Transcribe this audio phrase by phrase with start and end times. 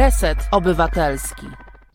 [0.00, 1.46] Reset Obywatelski.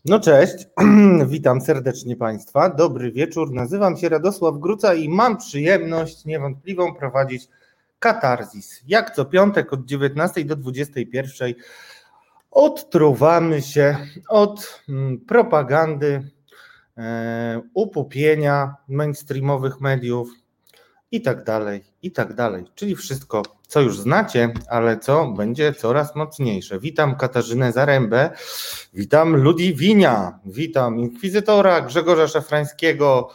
[0.04, 0.54] No cześć,
[1.26, 2.70] witam serdecznie Państwa.
[2.70, 7.48] Dobry wieczór, nazywam się Radosław Gruca i mam przyjemność niewątpliwą prowadzić
[7.98, 8.82] Katarzis.
[8.86, 11.54] Jak co piątek od 19 do 21
[12.50, 13.96] odtruwamy się
[14.28, 16.30] od mm, propagandy,
[16.98, 20.28] e, upupienia mainstreamowych mediów
[21.12, 22.64] i tak dalej, i tak dalej.
[22.74, 26.80] Czyli wszystko, co już znacie, ale co będzie coraz mocniejsze.
[26.80, 28.30] Witam Katarzynę Zarębę,
[28.94, 33.28] witam Ludwinia, witam Inkwizytora Grzegorza Szafrańskiego,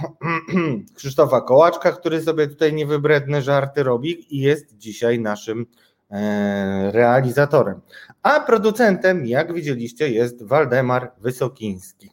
[0.96, 5.66] Krzysztofa Kołaczka, który sobie tutaj niewybredne żarty robi i jest dzisiaj naszym
[6.10, 7.80] e, realizatorem.
[8.22, 12.10] A producentem, jak widzieliście, jest Waldemar Wysokiński.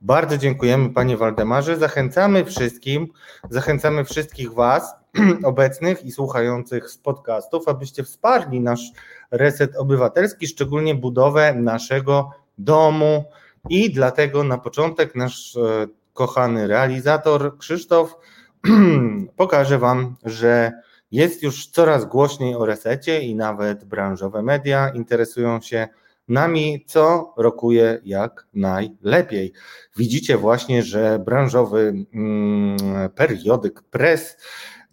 [0.00, 1.76] Bardzo dziękujemy Panie Waldemarze.
[1.76, 3.08] Zachęcamy wszystkim,
[3.50, 5.01] zachęcamy wszystkich Was,
[5.44, 8.92] obecnych i słuchających z podcastów, abyście wsparli nasz
[9.30, 13.24] reset obywatelski, szczególnie budowę naszego domu.
[13.68, 18.16] I dlatego na początek nasz e, kochany realizator Krzysztof
[19.36, 20.72] pokaże Wam, że
[21.10, 25.88] jest już coraz głośniej o resecie i nawet branżowe media interesują się
[26.28, 29.52] nami, co rokuje jak najlepiej.
[29.96, 32.76] Widzicie właśnie, że branżowy mm,
[33.14, 34.36] periodyk Press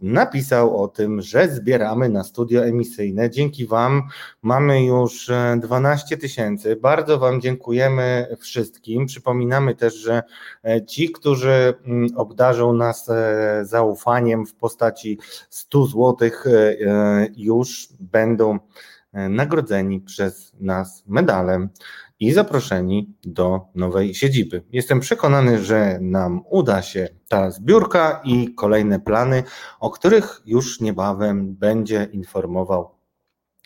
[0.02, 3.30] napisał o tym, że zbieramy na studio emisyjne.
[3.30, 4.04] Dzięki Wam
[4.42, 6.76] mamy już 12 e, tysięcy.
[6.76, 9.06] Bardzo Wam dziękujemy wszystkim.
[9.06, 10.24] Przypominamy też, że
[10.64, 15.20] e, ci, którzy mm, obdarzą nas e, zaufaniem w postaci
[15.50, 16.46] 100 złotych,
[17.38, 18.60] już będą
[19.14, 21.70] nagrodzeni przez nas medalem
[22.20, 24.64] i zaproszeni do nowej siedziby.
[24.72, 29.44] Jestem przekonany, że nam uda się ta zbiórka i kolejne plany,
[29.80, 33.00] o których już niebawem będzie informował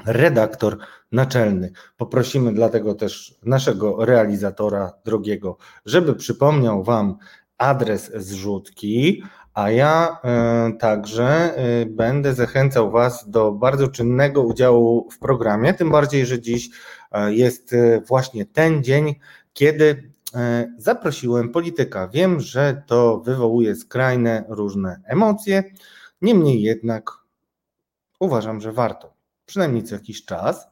[0.06, 0.78] redaktor
[1.12, 1.72] naczelny.
[1.98, 7.18] Poprosimy dlatego też naszego realizatora drogiego, żeby przypomniał Wam
[7.58, 10.18] adres zrzutki, a ja
[10.70, 16.42] y, także y, będę zachęcał Was do bardzo czynnego udziału w programie, tym bardziej, że
[16.42, 16.70] dziś
[17.28, 17.76] jest
[18.08, 19.16] właśnie ten dzień,
[19.54, 20.12] kiedy
[20.78, 22.08] zaprosiłem polityka.
[22.08, 25.64] Wiem, że to wywołuje skrajne różne emocje,
[26.22, 27.12] niemniej jednak
[28.20, 29.14] uważam, że warto,
[29.46, 30.68] przynajmniej co jakiś czas.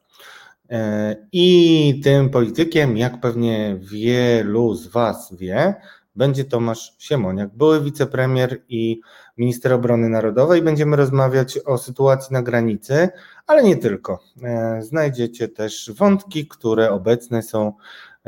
[1.32, 5.74] I tym politykiem, jak pewnie wielu z Was wie,
[6.16, 9.00] będzie Tomasz Siemoniak, były wicepremier i
[9.38, 10.62] minister obrony narodowej.
[10.62, 13.08] Będziemy rozmawiać o sytuacji na granicy,
[13.46, 14.18] ale nie tylko.
[14.42, 17.72] E, znajdziecie też wątki, które obecne są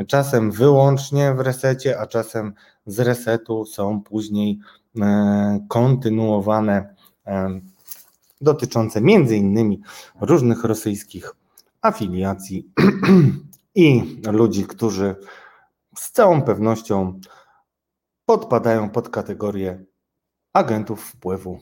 [0.06, 2.54] czasem wyłącznie w resecie, a czasem
[2.86, 4.58] z resetu są później
[5.00, 6.94] e, kontynuowane,
[7.26, 7.60] e,
[8.40, 9.80] dotyczące między innymi
[10.20, 11.34] różnych rosyjskich
[11.82, 12.68] afiliacji
[13.74, 15.16] i ludzi, którzy
[15.96, 17.20] z całą pewnością
[18.26, 19.84] podpadają pod kategorię
[20.52, 21.60] agentów wpływu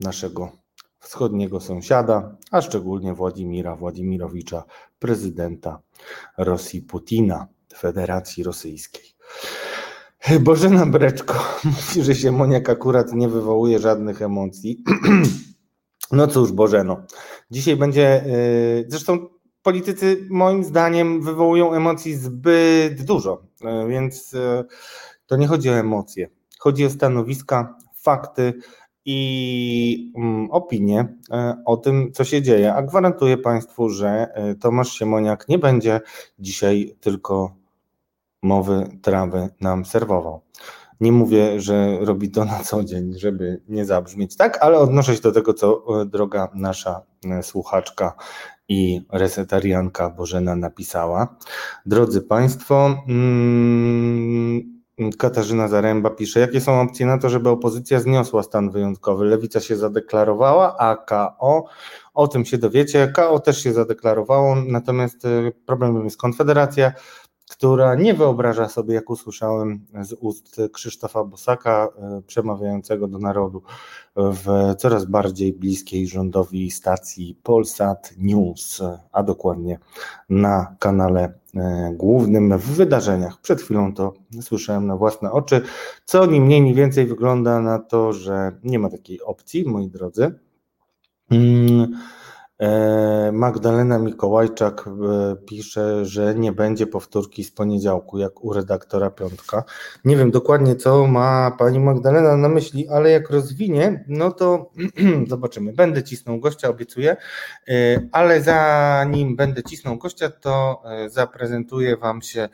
[0.00, 0.52] naszego
[0.98, 4.64] wschodniego sąsiada, a szczególnie Władimira Władimirowicza,
[4.98, 5.80] prezydenta
[6.38, 7.46] Rosji Putina,
[7.78, 9.04] Federacji Rosyjskiej.
[10.40, 11.34] Bożena Breczko
[11.64, 14.82] mówi, że się Moniak akurat nie wywołuje żadnych emocji.
[16.12, 17.02] No cóż, Bożeno.
[17.50, 19.28] Dzisiaj będzie, y, zresztą
[19.62, 23.42] politycy moim zdaniem wywołują emocji zbyt dużo,
[23.84, 24.64] y, więc y,
[25.26, 26.28] to nie chodzi o emocje,
[26.58, 28.54] chodzi o stanowiska, fakty
[29.04, 32.74] i mm, opinie e, o tym, co się dzieje.
[32.74, 36.00] A gwarantuję Państwu, że e, Tomasz Siemoniak nie będzie
[36.38, 37.54] dzisiaj tylko
[38.42, 40.40] mowy trawy nam serwował.
[41.00, 45.22] Nie mówię, że robi to na co dzień, żeby nie zabrzmieć tak, ale odnoszę się
[45.22, 47.02] do tego, co e, droga nasza
[47.42, 48.14] słuchaczka
[48.68, 51.36] i resetarianka Bożena napisała.
[51.86, 54.75] Drodzy Państwo, mm,
[55.18, 59.24] Katarzyna Zaręba pisze, jakie są opcje na to, żeby opozycja zniosła stan wyjątkowy?
[59.24, 61.64] Lewica się zadeklarowała, a KO,
[62.14, 66.92] o tym się dowiecie, KO też się zadeklarowało, natomiast y, problemem jest Konfederacja,
[67.50, 73.62] która nie wyobraża sobie, jak usłyszałem z ust Krzysztofa Bosaka, e, przemawiającego do narodu
[74.16, 78.82] w coraz bardziej bliskiej rządowi stacji Polsat News,
[79.12, 79.78] a dokładnie
[80.28, 81.38] na kanale
[81.92, 83.40] głównym w wydarzeniach.
[83.40, 85.60] Przed chwilą to słyszałem na własne oczy,
[86.04, 90.38] co ni mniej, ni więcej wygląda na to, że nie ma takiej opcji, moi drodzy.
[92.58, 99.64] E, Magdalena Mikołajczak e, pisze, że nie będzie powtórki z poniedziałku, jak u redaktora Piątka.
[100.04, 104.70] Nie wiem dokładnie, co ma pani Magdalena na myśli, ale jak rozwinie, no to
[105.28, 105.72] zobaczymy.
[105.72, 107.16] Będę cisnął gościa, obiecuję,
[107.68, 112.48] e, ale zanim będę cisnął gościa, to zaprezentuję wam się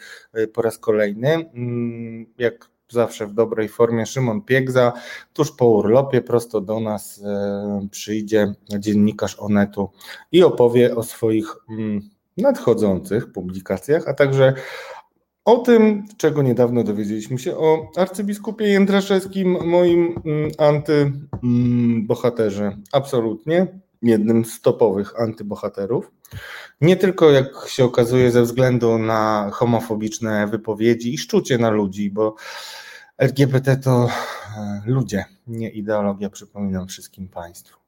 [0.52, 1.50] po raz kolejny.
[1.54, 4.06] Mm, jak zawsze w dobrej formie.
[4.06, 4.92] Szymon Piegza,
[5.32, 9.90] tuż po urlopie, prosto do nas e, przyjdzie dziennikarz Onetu
[10.32, 12.00] i opowie o swoich mm,
[12.36, 14.54] nadchodzących publikacjach, a także
[15.44, 22.76] o tym, czego niedawno dowiedzieliśmy się o arcybiskupie Jędraszewskim, moim mm, antybohaterze.
[22.92, 23.66] Absolutnie
[24.02, 26.10] jednym z topowych antybohaterów.
[26.80, 32.34] Nie tylko, jak się okazuje, ze względu na homofobiczne wypowiedzi i szczucie na ludzi, bo
[33.18, 34.08] LGBT to
[34.58, 37.78] e, ludzie, nie ideologia, przypominam wszystkim Państwu.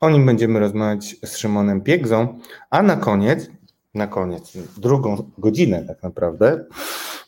[0.00, 2.38] O nim będziemy rozmawiać z Szymonem Piegzą,
[2.70, 3.50] a na koniec,
[3.94, 6.64] na koniec, drugą godzinę tak naprawdę,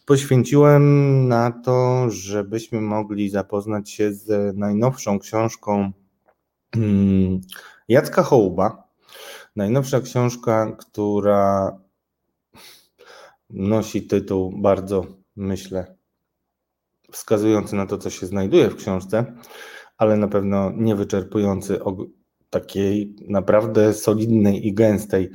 [0.07, 5.93] poświęciłem na to, żebyśmy mogli zapoznać się z najnowszą książką
[6.77, 7.41] mm,
[7.89, 8.88] Jacka Hołuba.
[9.59, 11.73] Najnowsza książka, która
[13.51, 15.07] nosi tytuł bardzo,
[15.37, 15.97] myślę,
[17.13, 19.35] wskazujący na to, co się znajduje w książce,
[19.97, 21.97] ale na pewno nie wyczerpujący o
[22.51, 25.31] takiej naprawdę solidnej i gęstej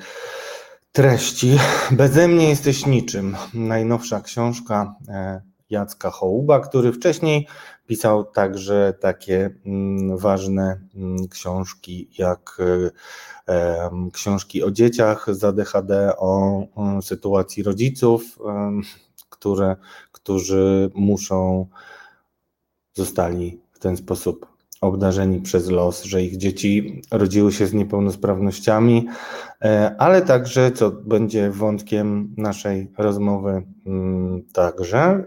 [0.92, 1.58] treści.
[1.92, 3.36] Beze mnie jesteś niczym.
[3.54, 7.48] Najnowsza książka e, Jacka Hołuba, który wcześniej
[7.88, 12.90] pisał także takie mm, ważne mm, książki jak e,
[14.14, 16.64] książki o dzieciach z ADHD, o
[17.02, 18.40] sytuacji rodziców,
[19.30, 19.76] które,
[20.12, 21.68] którzy muszą,
[22.94, 24.54] zostali w ten sposób
[24.84, 29.08] obdarzeni przez los, że ich dzieci rodziły się z niepełnosprawnościami,
[29.62, 35.24] e, ale także, co będzie wątkiem naszej rozmowy, mm, także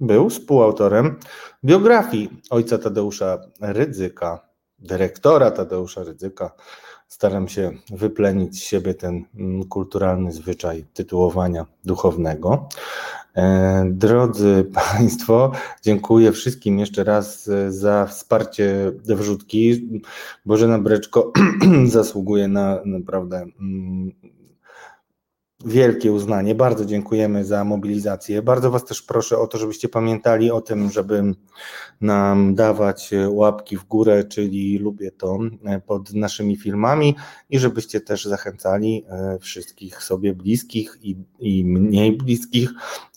[0.00, 1.16] był współautorem
[1.64, 4.48] biografii ojca Tadeusza Rydzyka,
[4.78, 6.50] dyrektora Tadeusza Rydzyka.
[7.14, 12.68] Staram się wyplenić z siebie ten mm, kulturalny zwyczaj tytułowania duchownego.
[13.36, 15.52] E, drodzy Państwo,
[15.82, 19.88] dziękuję wszystkim jeszcze raz e, za wsparcie wrzutki.
[20.46, 21.32] Bożena Breczko
[21.84, 24.12] zasługuje na naprawdę mm,
[25.64, 26.54] wielkie uznanie.
[26.54, 28.42] Bardzo dziękujemy za mobilizację.
[28.42, 31.22] Bardzo Was też proszę o to, żebyście pamiętali o tym, żeby
[32.00, 37.16] nam dawać łapki w górę, czyli lubię to e, pod naszymi filmami
[37.50, 42.70] i żebyście też zachęcali e, wszystkich sobie bliskich i, i mniej bliskich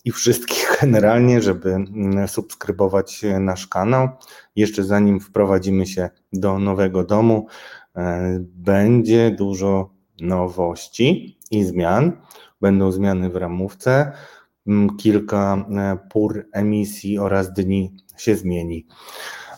[0.05, 4.09] i wszystkich generalnie, żeby mm, subskrybować nasz kanał.
[4.55, 7.47] Jeszcze zanim wprowadzimy się do nowego domu,
[7.95, 12.11] e, będzie dużo nowości i zmian.
[12.61, 14.11] Będą zmiany w ramówce,
[14.67, 18.87] mm, kilka e, pór emisji oraz dni się zmieni,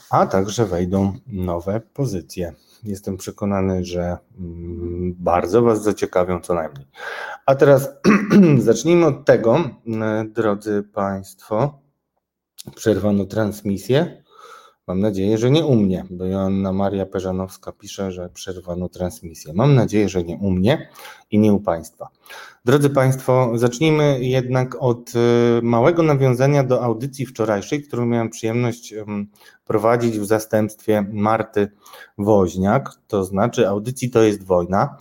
[0.09, 2.53] a także wejdą nowe pozycje.
[2.83, 6.87] Jestem przekonany, że mm, bardzo Was zaciekawią co najmniej.
[7.45, 7.89] A teraz
[8.57, 11.79] zacznijmy od tego, e, drodzy Państwo.
[12.75, 14.23] Przerwano transmisję.
[14.89, 19.53] Mam nadzieję, że nie u mnie, bo Joanna Maria Peżanowska pisze, że przerwano transmisję.
[19.53, 20.89] Mam nadzieję, że nie u mnie
[21.31, 22.09] i nie u Państwa.
[22.65, 28.93] Drodzy Państwo, zacznijmy jednak od y, małego nawiązania do audycji wczorajszej, którą miałem przyjemność
[29.65, 31.71] prowadzić w zastępstwie Marty
[32.17, 34.97] Woźniak, to znaczy audycji To jest wojna.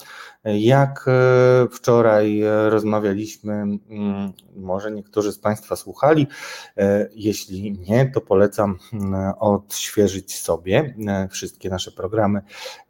[0.57, 6.27] Jak e, wczoraj e, rozmawialiśmy, mm, może niektórzy z Państwa słuchali,
[6.77, 10.95] e, jeśli nie, to polecam mm, odświeżyć sobie.
[11.31, 12.41] Wszystkie nasze programy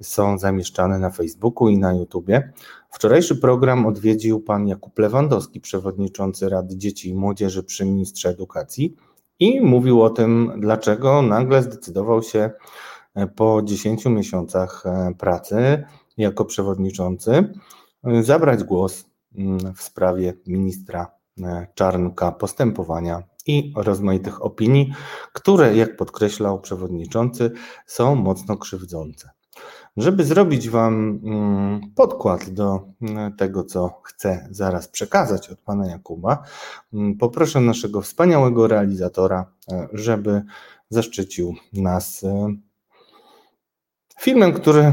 [0.03, 2.53] są zamieszczane na Facebooku i na YouTubie.
[2.91, 8.97] Wczorajszy program odwiedził pan Jakub Lewandowski, przewodniczący Rady Dzieci i Młodzieży przy Ministrze Edukacji
[9.39, 12.51] i mówił o tym, dlaczego nagle zdecydował się
[13.37, 14.85] po 10 miesiącach
[15.19, 15.85] pracy
[16.19, 17.53] jako przewodniczący
[18.23, 21.11] zabrać głos mm, w sprawie ministra
[21.43, 24.93] e, Czarnka, postępowania i rozmaitych opinii,
[25.33, 27.51] które, jak podkreślał przewodniczący,
[27.87, 29.31] są mocno krzywdzące.
[29.97, 36.43] Żeby zrobić Wam mm, podkład do mm, tego, co chcę zaraz przekazać od Pana Jakuba,
[37.19, 40.43] poproszę naszego wspaniałego realizatora, e, żeby
[40.91, 42.55] zaszczycił nas e,
[44.21, 44.93] filmem, który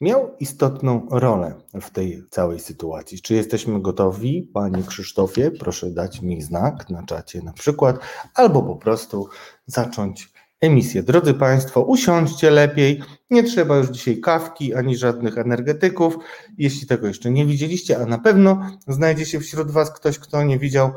[0.00, 3.20] miał istotną rolę w tej całej sytuacji.
[3.20, 5.50] Czy jesteśmy gotowi, Panie Krzysztofie?
[5.50, 7.98] Proszę dać mi znak na czacie na przykład,
[8.34, 9.28] albo po prostu
[9.66, 11.02] zacząć emisję.
[11.02, 13.02] Drodzy Państwo, usiądźcie lepiej.
[13.30, 16.16] Nie trzeba już dzisiaj kawki ani żadnych energetyków.
[16.58, 20.58] Jeśli tego jeszcze nie widzieliście, a na pewno znajdzie się wśród Was ktoś, kto nie
[20.58, 20.92] widział,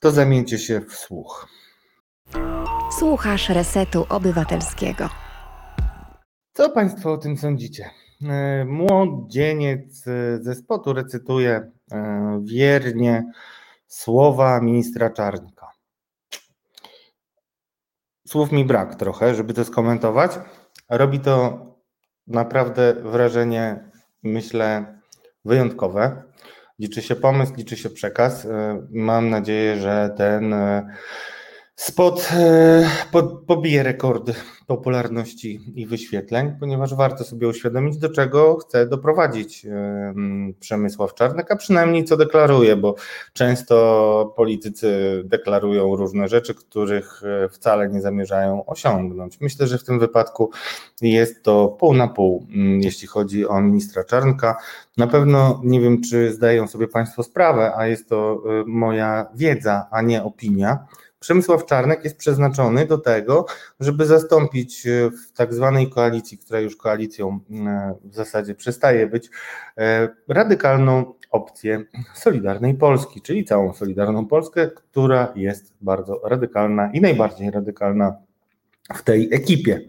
[0.00, 1.48] to zamieńcie się w słuch.
[2.98, 5.25] Słuchasz Resetu Obywatelskiego.
[6.56, 7.90] Co Państwo o tym sądzicie?
[8.22, 10.04] E, młodzieniec
[10.40, 13.32] ze spotu recytuje e, wiernie
[13.86, 15.70] słowa ministra Czarnka.
[18.26, 20.38] Słów mi brak trochę, żeby to skomentować.
[20.90, 21.66] Robi to
[22.26, 23.90] naprawdę wrażenie,
[24.22, 24.98] myślę,
[25.44, 26.22] wyjątkowe.
[26.78, 28.44] Liczy się pomysł, liczy się przekaz.
[28.44, 30.54] E, mam nadzieję, że ten
[31.76, 32.90] Spot e,
[33.46, 34.34] pobije rekordy
[34.66, 39.66] popularności i wyświetleń, ponieważ warto sobie uświadomić, do czego chce doprowadzić
[40.60, 42.94] Przemysław Czarnek, a przynajmniej co deklaruje, bo
[43.32, 49.40] często politycy deklarują różne rzeczy, których e, wcale nie zamierzają osiągnąć.
[49.40, 50.50] Myślę, że w tym wypadku
[51.02, 52.46] jest to pół na pół,
[52.80, 54.56] jeśli chodzi o ministra Czarnka.
[54.96, 59.86] Na pewno nie wiem, czy zdają sobie Państwo sprawę, a jest to e, moja wiedza,
[59.90, 60.86] a nie opinia
[61.26, 63.46] Przemysław Czarnek jest przeznaczony do tego,
[63.80, 69.30] żeby zastąpić e, w tak zwanej koalicji, która już koalicją e, w zasadzie przestaje być,
[69.78, 77.50] e, radykalną opcję Solidarnej Polski, czyli całą Solidarną Polskę, która jest bardzo radykalna i najbardziej
[77.50, 78.16] radykalna
[78.94, 79.80] w tej ekipie.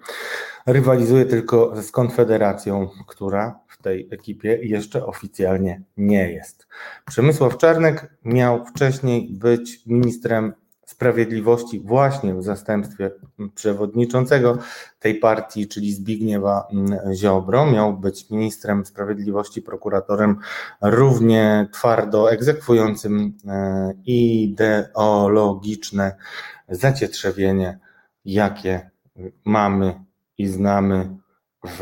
[0.65, 6.67] Rywalizuje tylko z Konfederacją, która w tej ekipie jeszcze oficjalnie nie jest.
[7.06, 10.53] Przemysław Czarnek miał wcześniej być ministrem
[10.88, 13.12] Sprawiedliwości właśnie w zastępstwie
[13.56, 14.58] przewodniczącego
[15.00, 16.67] tej partii, czyli Zbigniewa
[17.13, 17.65] Ziobro.
[17.65, 20.38] Miał być ministrem sprawiedliwości, prokuratorem
[20.82, 26.15] równie twardo egzekwującym e, ideologiczne
[26.70, 27.79] zacietrzewienie,
[28.25, 28.89] jakie
[29.46, 30.03] mamy
[30.38, 31.17] i znamy
[31.67, 31.82] w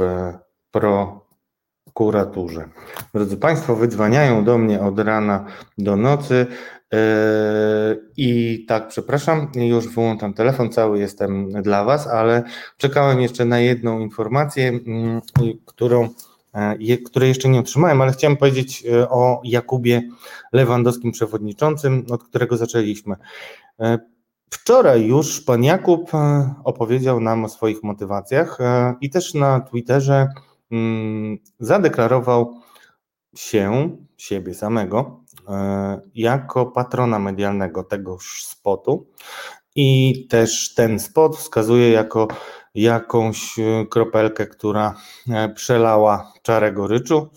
[0.72, 2.70] prokuraturze.
[3.14, 5.46] Drodzy Państwo, wydzwaniają do mnie od rana
[5.78, 6.48] do nocy.
[6.92, 7.00] Yy,
[8.18, 12.44] I tak, przepraszam, już wyłączam telefon, cały jestem dla Was, ale
[12.78, 15.22] czekałem jeszcze na jedną informację, mm,
[15.66, 16.10] którą,
[16.54, 20.02] e, której jeszcze nie otrzymałem, ale chciałem powiedzieć e, o Jakubie
[20.54, 23.16] Lewandowskim, przewodniczącym, od którego zaczęliśmy.
[23.80, 24.00] E,
[24.50, 26.12] wczoraj już pan Jakub
[26.64, 28.58] opowiedział nam o swoich motywacjach
[29.02, 30.28] i też na Twitterze
[30.72, 32.62] mm, zadeklarował
[33.36, 35.25] się, siebie samego,
[36.16, 39.08] jako patrona medialnego tegoż spotu
[39.76, 42.28] i też ten spot wskazuje jako
[42.76, 44.96] jakąś e, kropelkę, która
[45.30, 47.30] e, przelała czarę goryczu.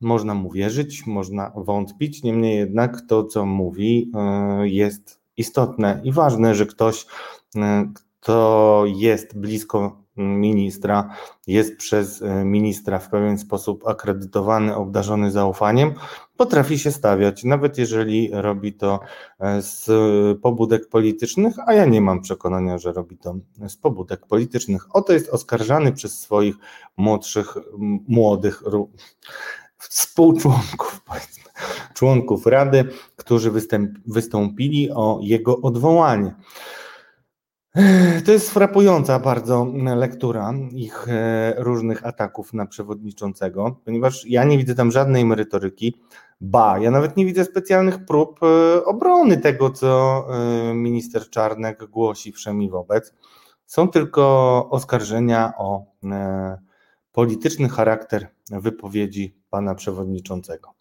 [0.00, 4.12] Można mu wierzyć, można wątpić, niemniej jednak to, co mówi,
[4.62, 7.06] jest istotne i ważne, że ktoś,
[8.20, 11.14] kto jest blisko ministra
[11.46, 15.94] jest przez e, ministra w pewien sposób akredytowany, obdarzony zaufaniem,
[16.36, 19.00] potrafi się stawiać, nawet jeżeli robi to
[19.40, 19.90] e, z
[20.40, 23.34] pobudek politycznych, a ja nie mam przekonania, że robi to
[23.68, 24.96] z pobudek politycznych.
[24.96, 26.56] Oto jest oskarżany przez swoich
[26.96, 27.56] młodszych,
[28.08, 28.62] młodych
[29.78, 31.44] współczłonków, powiedzmy,
[31.94, 32.84] członków Rady,
[33.16, 36.34] którzy występ, wystąpili o jego odwołanie.
[38.24, 44.74] To jest frapująca bardzo lektura ich e, różnych ataków na przewodniczącego, ponieważ ja nie widzę
[44.74, 46.00] tam żadnej merytoryki.
[46.40, 52.32] Ba, ja nawet nie widzę specjalnych prób e, obrony tego, co e, minister Czarnek głosi
[52.32, 53.14] wszemi wobec.
[53.66, 55.84] Są tylko oskarżenia o
[57.12, 60.74] polityczny charakter wypowiedzi pana przewodniczącego.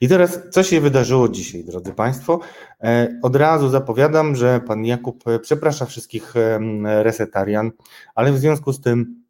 [0.00, 2.40] I teraz, co się wydarzyło dzisiaj, drodzy Państwo?
[2.82, 6.34] E, od razu zapowiadam, że pan Jakub e, przeprasza wszystkich
[6.82, 7.70] resetarian,
[8.14, 9.25] ale w związku z tym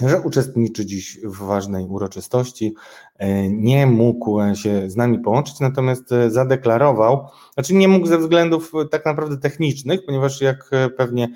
[0.00, 2.74] że uczestniczy dziś w ważnej uroczystości.
[3.18, 8.72] E, nie mógł się z nami połączyć, natomiast e, zadeklarował, znaczy nie mógł ze względów
[8.74, 11.28] e, tak naprawdę technicznych, ponieważ jak pewnie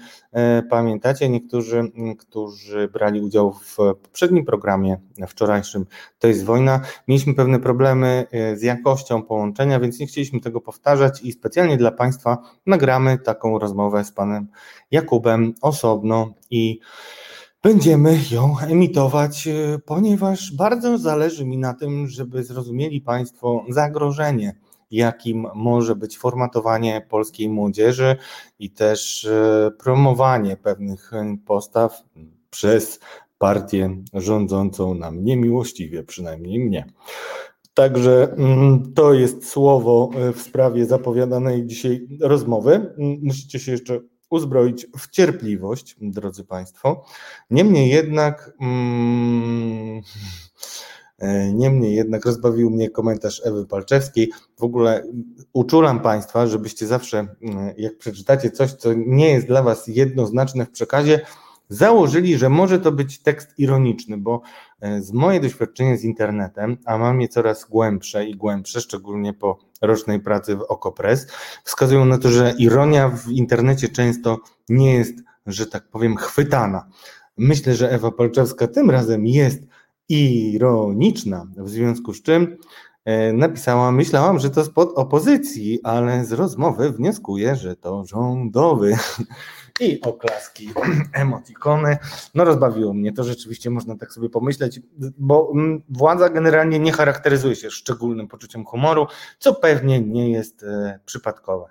[0.71, 4.97] pamiętacie, niektórzy, którzy brali udział w poprzednim programie
[5.29, 5.87] wczorajszym,
[6.19, 11.33] to jest wojna, mieliśmy pewne problemy z jakością połączenia, więc nie chcieliśmy tego powtarzać i
[11.33, 14.49] specjalnie dla Państwa nagramy taką rozmowę z Panem
[14.91, 16.81] Jakubem osobno i
[17.63, 24.57] będziemy ją emitować, e, ponieważ bardzo zależy mi na tym, żeby zrozumieli Państwo zagrożenie,
[24.91, 28.17] jakim może być formatowanie polskiej młodzieży
[28.59, 31.11] i też e, promowanie pewnych
[31.47, 32.03] postaw
[32.51, 33.01] przez
[33.39, 36.87] partię rządzącą nam niemiłościwie, przynajmniej mnie.
[37.75, 42.95] Także mm, to jest słowo e, w sprawie zapowiadanej dzisiaj rozmowy.
[43.23, 44.01] Musicie się jeszcze
[44.31, 47.05] uzbroić w cierpliwość, drodzy Państwo.
[47.51, 48.53] Niemniej jednak.
[48.61, 50.01] Mm,
[51.19, 54.33] e, Niemniej jednak rozbawił mnie komentarz Ewy Palczewskiej.
[54.57, 55.03] W ogóle
[55.53, 60.71] uczulam Państwa, żebyście zawsze, mm, jak przeczytacie coś, co nie jest dla Was jednoznaczne w
[60.71, 61.21] przekazie,
[61.71, 64.41] założyli, że może to być tekst ironiczny, bo
[64.81, 69.59] e, z moje doświadczenie z internetem, a mam je coraz głębsze i głębsze, szczególnie po
[69.83, 71.27] rocznej pracy w Okopres,
[71.65, 75.15] wskazują na to, że ironia w internecie często nie jest,
[75.47, 76.87] że tak powiem, chwytana.
[77.39, 79.63] Myślę, że Ewa Palczewska tym razem jest
[80.09, 82.57] ironiczna, w związku z czym
[83.05, 88.97] e, napisała, myślałam, że to spod opozycji, ale z rozmowy wnioskuję, że to rządowy.
[89.81, 90.71] I oklaski,
[91.13, 91.99] emotikony.
[92.35, 94.81] No rozbawiło mnie to, rzeczywiście można tak sobie pomyśleć,
[95.19, 99.07] bo mm, władza generalnie nie charakteryzuje się szczególnym poczuciem humoru,
[99.39, 101.67] co pewnie nie jest e, przypadkowe.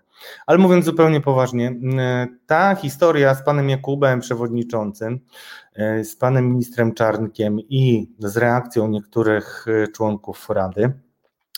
[0.45, 5.19] Ale mówiąc zupełnie poważnie, e, ta historia z panem Jakubem, przewodniczącym,
[5.73, 10.93] e, z panem ministrem Czarnkiem i z reakcją niektórych członków Rady,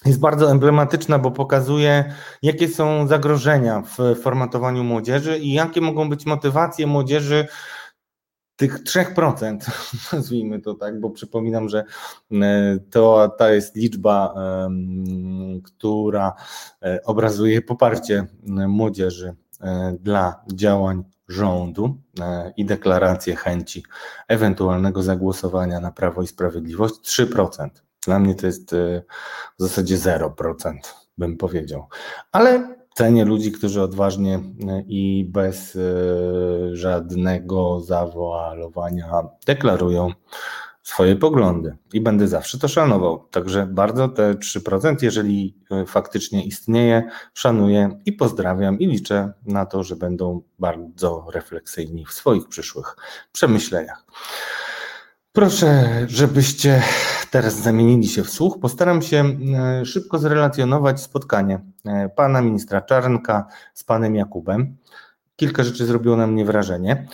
[0.05, 6.25] jest bardzo emblematyczna, bo pokazuje, jakie są zagrożenia w formatowaniu młodzieży i jakie mogą być
[6.25, 7.47] motywacje młodzieży
[8.55, 9.57] tych 3%,
[10.13, 11.83] nazwijmy to tak, bo przypominam, że
[12.31, 14.35] e, to ta jest liczba,
[15.63, 16.33] która
[16.81, 18.25] e, obrazuje poparcie
[18.67, 21.97] młodzieży e, dla działań rządu
[22.57, 23.83] i deklarację chęci
[24.27, 27.69] ewentualnego zagłosowania na Prawo i Sprawiedliwość 3%.
[28.05, 29.01] Dla mnie to jest e,
[29.59, 30.73] w zasadzie 0%,
[31.17, 31.87] bym powiedział.
[32.31, 34.41] Ale cenię ludzi, którzy odważnie e,
[34.87, 35.79] i bez e,
[36.75, 39.11] żadnego zawoalowania
[39.45, 40.11] deklarują
[40.83, 43.27] swoje poglądy i będę zawsze to szanował.
[43.31, 47.03] Także bardzo te 3%, jeżeli faktycznie istnieje,
[47.33, 52.95] szanuję i pozdrawiam i liczę na to, że będą bardzo refleksyjni w swoich przyszłych
[53.31, 54.05] przemyśleniach.
[55.33, 56.83] Proszę, żebyście
[57.31, 58.59] teraz zamienili się w słuch.
[58.61, 64.77] Postaram się e, szybko zrelacjonować spotkanie e, pana ministra Czarnka z panem Jakubem.
[65.35, 67.07] Kilka rzeczy zrobiło na mnie wrażenie.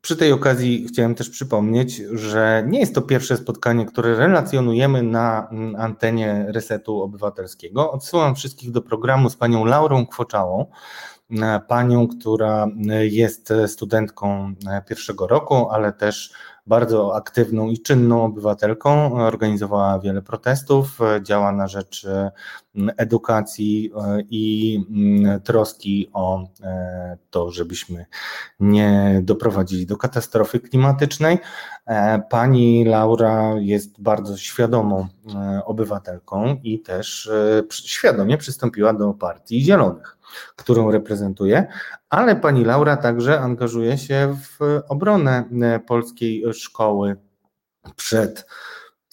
[0.00, 5.48] Przy tej okazji chciałem też przypomnieć, że nie jest to pierwsze spotkanie, które relacjonujemy na
[5.50, 7.90] mm, antenie Resetu Obywatelskiego.
[7.90, 10.66] Odsyłam wszystkich do programu z panią Laurą Kwoczałą,
[11.30, 12.66] e, panią, która
[13.00, 14.54] jest studentką
[14.86, 16.32] pierwszego roku, ale też
[16.68, 22.06] bardzo aktywną i czynną obywatelką, organizowała wiele protestów, działa na rzecz
[22.74, 28.06] mm, edukacji e, i mm, troski o e, to, żebyśmy
[28.60, 31.38] nie doprowadzili do katastrofy klimatycznej.
[31.86, 35.08] E, pani Laura jest bardzo świadomą
[35.64, 37.30] obywatelką i też
[37.70, 40.17] świadomie przystąpiła do Partii Zielonych
[40.56, 41.66] którą reprezentuje,
[42.10, 47.16] ale pani Laura także angażuje się w obronę e, polskiej szkoły
[47.96, 48.46] przed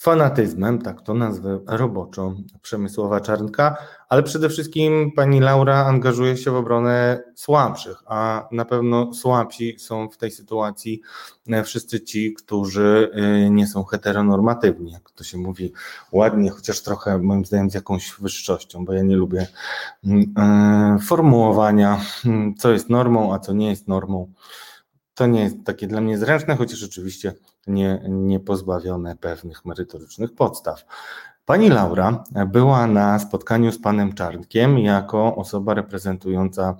[0.06, 3.76] fanatyzmem, tak to nazwę roboczo, Przemysłowa Czarnka,
[4.08, 10.08] ale przede wszystkim pani Laura angażuje się w obronę słabszych, a na pewno słabsi są
[10.08, 11.00] w tej sytuacji
[11.48, 15.72] e, wszyscy ci, którzy e, nie są heteronormatywni, jak to się mówi
[16.12, 19.46] ładnie, chociaż trochę moim zdaniem z jakąś wyższością, bo ja nie lubię
[20.04, 24.32] mm, e, formułowania, mm, co jest normą, a co nie jest normą.
[25.14, 27.32] To nie jest takie dla mnie zręczne, chociaż oczywiście
[27.66, 30.84] nie, nie pozbawione pewnych merytorycznych podstaw.
[31.44, 36.76] Pani Laura była na spotkaniu z panem Czarnkiem jako osoba reprezentująca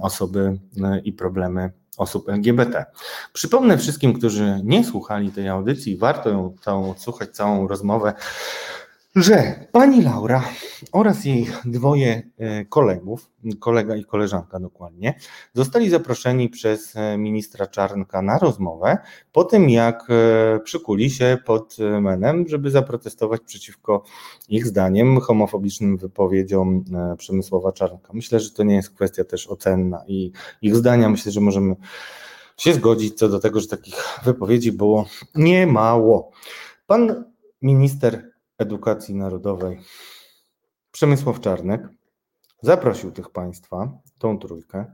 [0.00, 2.84] osoby e, i problemy osób LGBT.
[3.32, 8.12] Przypomnę wszystkim, którzy nie słuchali tej audycji, warto ją całą odsłuchać, całą rozmowę
[9.16, 10.44] że pani Laura
[10.92, 15.14] oraz jej dwoje e, kolegów, kolega i koleżanka dokładnie,
[15.54, 18.98] zostali zaproszeni przez e, ministra Czarnka na rozmowę
[19.32, 24.04] po tym, jak e, przykuli się pod menem, żeby zaprotestować przeciwko
[24.48, 26.84] ich zdaniem homofobicznym wypowiedziom
[27.18, 28.12] Przemysłowa Czarnka.
[28.12, 31.76] Myślę, że to nie jest kwestia też ocenna i ich zdania myślę, że możemy
[32.56, 36.30] się zgodzić co do tego, że takich wypowiedzi było niemało.
[36.86, 37.24] Pan
[37.62, 38.29] minister
[38.60, 39.80] Edukacji Narodowej
[40.92, 41.88] Przemysław Czarnek
[42.62, 44.84] zaprosił tych państwa, tą trójkę,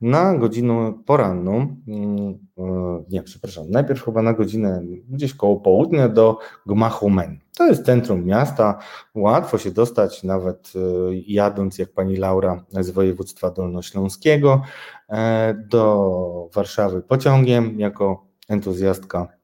[0.00, 6.38] na godzinę poranną, mm, e, nie, przepraszam, najpierw chyba na godzinę gdzieś koło południa do
[6.66, 7.38] Gmachu Men.
[7.58, 8.78] To jest centrum miasta,
[9.14, 10.78] łatwo się dostać, nawet e,
[11.26, 14.62] jadąc jak pani Laura z województwa dolnośląskiego
[15.08, 19.43] e, do Warszawy pociągiem, jako entuzjastka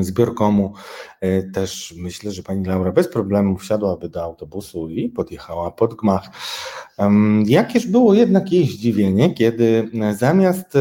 [0.00, 0.72] zbiorkomu.
[1.20, 6.30] E, też myślę, że pani Laura bez problemu wsiadłaby do autobusu i podjechała pod gmach.
[7.46, 10.78] Jakież było jednak jej zdziwienie, kiedy zamiast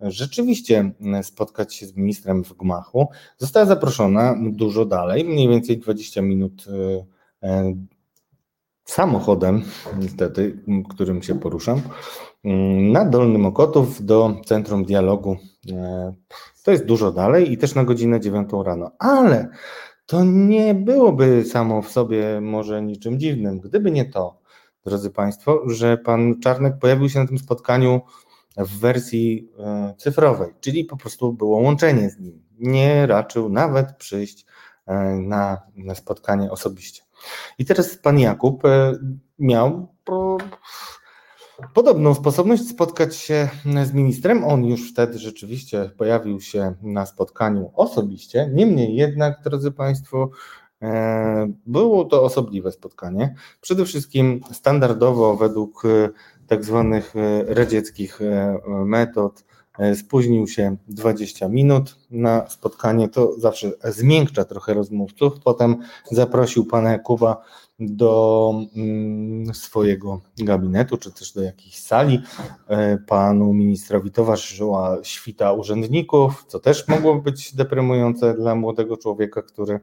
[0.00, 3.08] rzeczywiście spotkać się z ministrem w gmachu,
[3.38, 6.64] została zaproszona dużo dalej, mniej więcej 20 minut
[8.84, 9.62] samochodem,
[9.98, 10.58] niestety,
[10.90, 11.80] którym się poruszam,
[12.92, 15.36] na Dolny Mokotów do Centrum Dialogu.
[16.62, 19.48] To jest dużo dalej i też na godzinę 9 rano, ale
[20.06, 24.40] to nie byłoby samo w sobie może niczym dziwnym, gdyby nie to,
[24.86, 28.00] drodzy Państwo, że pan Czarnek pojawił się na tym spotkaniu
[28.56, 32.42] w wersji e, cyfrowej, czyli po prostu było łączenie z nim.
[32.58, 34.46] Nie raczył nawet przyjść
[34.86, 37.02] e, na, na spotkanie osobiście.
[37.58, 38.92] I teraz pan Jakub e,
[39.38, 39.94] miał
[41.74, 43.48] podobną sposobność spotkać się
[43.84, 44.44] z ministrem.
[44.44, 48.50] On już wtedy rzeczywiście pojawił się na spotkaniu osobiście.
[48.54, 50.30] Niemniej jednak, drodzy Państwo,
[50.82, 53.34] e, było to osobliwe spotkanie.
[53.60, 56.08] Przede wszystkim standardowo według e,
[56.46, 57.14] tak zwanych
[57.46, 58.20] radzieckich
[58.66, 59.44] metod
[59.78, 65.32] E, spóźnił się 20 minut na spotkanie, to zawsze zmiękcza trochę rozmówców.
[65.44, 65.76] Potem
[66.10, 67.44] zaprosił pana Jakuba
[67.86, 72.22] do mm, swojego gabinetu, czy też do jakiejś sali.
[72.68, 79.80] E, panu ministrowi towarzyszyła świta urzędników, co też mogło być deprymujące dla młodego człowieka, który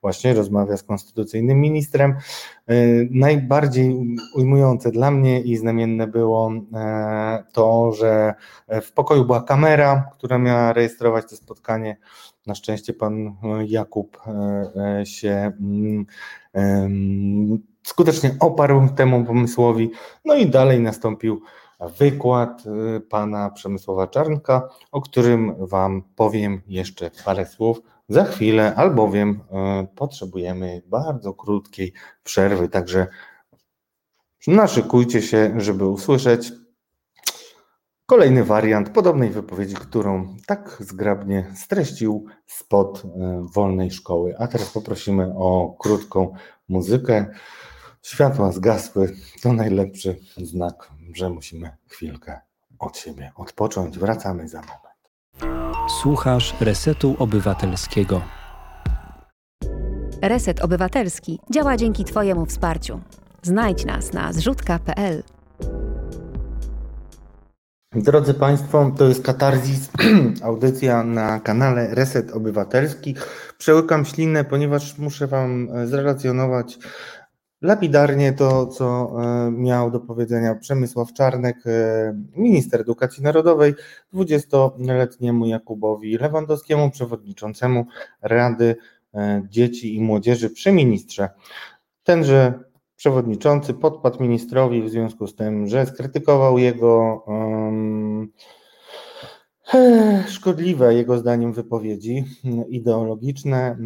[0.00, 2.10] właśnie rozmawia z konstytucyjnym ministrem.
[2.10, 2.74] E,
[3.10, 8.34] najbardziej ujmujące dla mnie i znamienne było e, to, że
[8.82, 11.96] w pokoju była kamera, która miała rejestrować to spotkanie.
[12.46, 13.36] Na szczęście pan
[13.66, 14.18] Jakub
[15.04, 16.06] się mm,
[17.82, 19.90] skutecznie oparł temu pomysłowi.
[20.24, 21.42] No i dalej nastąpił
[21.98, 22.62] wykład
[22.96, 29.86] y, pana Przemysława Czarnka, o którym Wam powiem jeszcze parę słów za chwilę, albowiem y,
[29.96, 31.92] potrzebujemy bardzo krótkiej
[32.24, 33.06] przerwy, także
[34.46, 36.52] naszykujcie się, żeby usłyszeć
[38.06, 44.34] Kolejny wariant podobnej wypowiedzi, którą tak zgrabnie streścił spod e, wolnej szkoły.
[44.38, 46.34] A teraz poprosimy o krótką
[46.68, 47.26] muzykę.
[48.02, 49.16] Światła zgasły.
[49.42, 52.40] To najlepszy znak, że musimy chwilkę
[52.78, 53.98] od siebie odpocząć.
[53.98, 54.92] Wracamy za moment.
[56.02, 58.22] Słuchasz Resetu Obywatelskiego.
[60.22, 63.00] Reset Obywatelski działa dzięki Twojemu wsparciu.
[63.42, 65.22] Znajdź nas na zrzutka.pl.
[67.94, 69.90] Drodzy Państwo, to jest Katarzis,
[70.42, 73.14] audycja na kanale Reset Obywatelski.
[73.58, 76.78] Przełykam ślinę, ponieważ muszę Wam e, zrelacjonować
[77.62, 83.74] lapidarnie to, co e, miał do powiedzenia Przemysław Czarnek, e, minister edukacji narodowej,
[84.14, 87.86] 20-letniemu Jakubowi Lewandowskiemu, przewodniczącemu
[88.22, 88.76] Rady
[89.48, 91.28] Dzieci i Młodzieży przy ministrze.
[92.04, 92.52] Tenże
[93.02, 98.32] przewodniczący podpadł ministrowi w związku z tym, że skrytykował jego um,
[100.28, 102.24] szkodliwe, jego zdaniem, wypowiedzi
[102.68, 103.76] ideologiczne,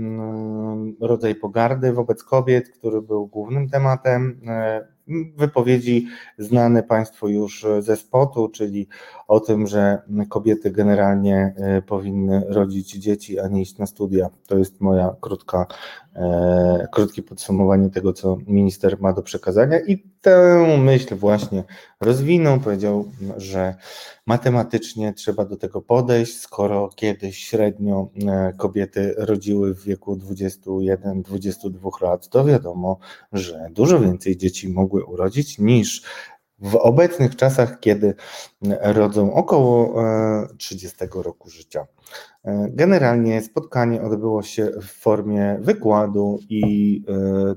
[1.00, 4.40] rodzaj pogardy wobec kobiet, który był głównym tematem.
[5.37, 6.07] Wypowiedzi
[6.38, 8.88] znane Państwu już ze spotu, czyli
[9.28, 14.28] o tym, że kobiety generalnie e, powinny rodzić dzieci, a nie iść na studia.
[14.46, 15.66] To jest moja krótka,
[16.14, 21.64] e, krótkie podsumowanie tego, co minister ma do przekazania i tę myśl właśnie
[22.00, 22.60] rozwinął.
[22.60, 23.04] Powiedział,
[23.36, 23.74] że
[24.26, 32.28] matematycznie trzeba do tego podejść, skoro kiedyś średnio e, kobiety rodziły w wieku 21-22 lat,
[32.28, 32.98] to wiadomo,
[33.32, 36.02] że dużo więcej dzieci mogły urodzić niż
[36.59, 38.14] w obecnych czasach, kiedy
[38.81, 40.03] rodzą około
[40.59, 41.87] 30 e, roku życia.
[42.45, 47.05] E, generalnie spotkanie odbyło się w formie wykładu i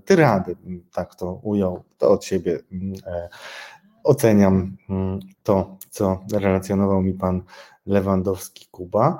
[0.06, 0.56] tyrady,
[0.94, 2.60] tak to ujął, to od siebie
[4.04, 4.78] oceniam
[5.44, 7.44] to, co relacjonował mi pan
[7.86, 9.20] Lewandowski Kuba.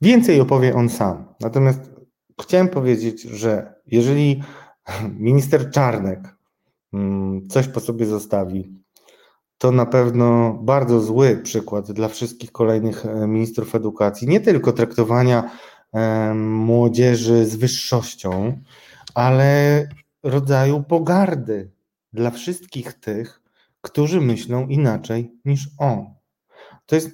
[0.00, 1.34] Więcej opowie on sam.
[1.40, 1.80] Natomiast
[2.42, 4.42] chciałem powiedzieć, że jeżeli
[5.18, 6.39] minister Czarnek mm,
[7.48, 8.80] coś po sobie zostawi,
[9.58, 15.50] to na pewno bardzo zły przykład dla wszystkich kolejnych e, ministrów edukacji, nie tylko traktowania
[16.34, 18.60] młodzieży z wyższością,
[19.14, 19.88] ale
[20.22, 21.70] rodzaju pogardy
[22.12, 23.42] dla wszystkich tych,
[23.80, 26.14] którzy myślą inaczej niż on.
[26.86, 27.10] To jest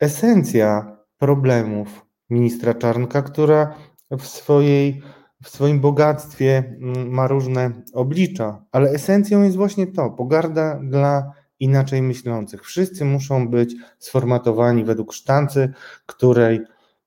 [0.00, 3.74] esencja problemów ministra Czarnka, która
[4.10, 5.02] w, swojej,
[5.46, 12.02] w swoim bogactwie mm, ma różne oblicza, ale esencją jest właśnie to pogarda dla inaczej
[12.02, 12.64] myślących.
[12.64, 15.72] Wszyscy muszą być sformatowani według sztancy,
[16.06, 16.60] której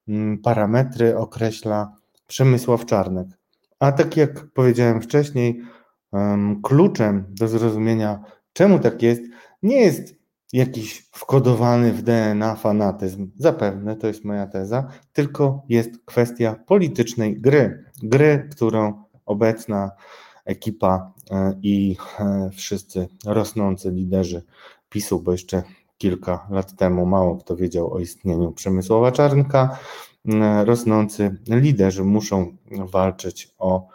[0.08, 1.92] mm, parametry określa
[2.26, 3.26] Przemysław Czarnek.
[3.78, 5.62] A tak jak powiedziałem wcześniej,
[6.62, 9.22] kluczem do zrozumienia, czemu tak jest,
[9.62, 10.19] nie jest
[10.52, 13.30] jakiś wkodowany w DNA fanatyzm.
[13.36, 17.84] Zapewne to jest moja teza, tylko jest kwestia politycznej gry.
[18.02, 19.90] Gry, którą obecna
[20.44, 24.42] ekipa e, i e, wszyscy rosnący liderzy
[24.88, 25.62] PiSu, bo jeszcze
[25.98, 29.78] kilka lat temu mało kto wiedział o istnieniu Przemysława Czarnka,
[30.28, 33.88] e, rosnący liderzy muszą walczyć o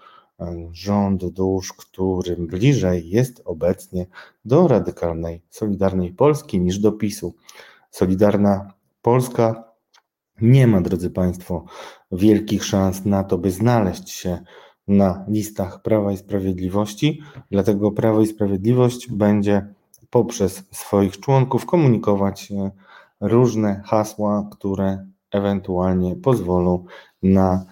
[0.71, 4.05] rząd dusz, którym bliżej jest obecnie
[4.45, 7.35] do radykalnej, solidarnej Polski niż do PiSu.
[7.91, 9.63] Solidarna Polska
[10.41, 11.65] nie ma, drodzy Państwo,
[12.11, 14.39] wielkich szans na to, by znaleźć się
[14.87, 17.21] na listach Prawa i Sprawiedliwości,
[17.51, 19.73] dlatego Prawo i Sprawiedliwość będzie
[20.09, 22.53] poprzez swoich członków komunikować
[23.21, 26.85] różne hasła, które ewentualnie pozwolą
[27.23, 27.65] na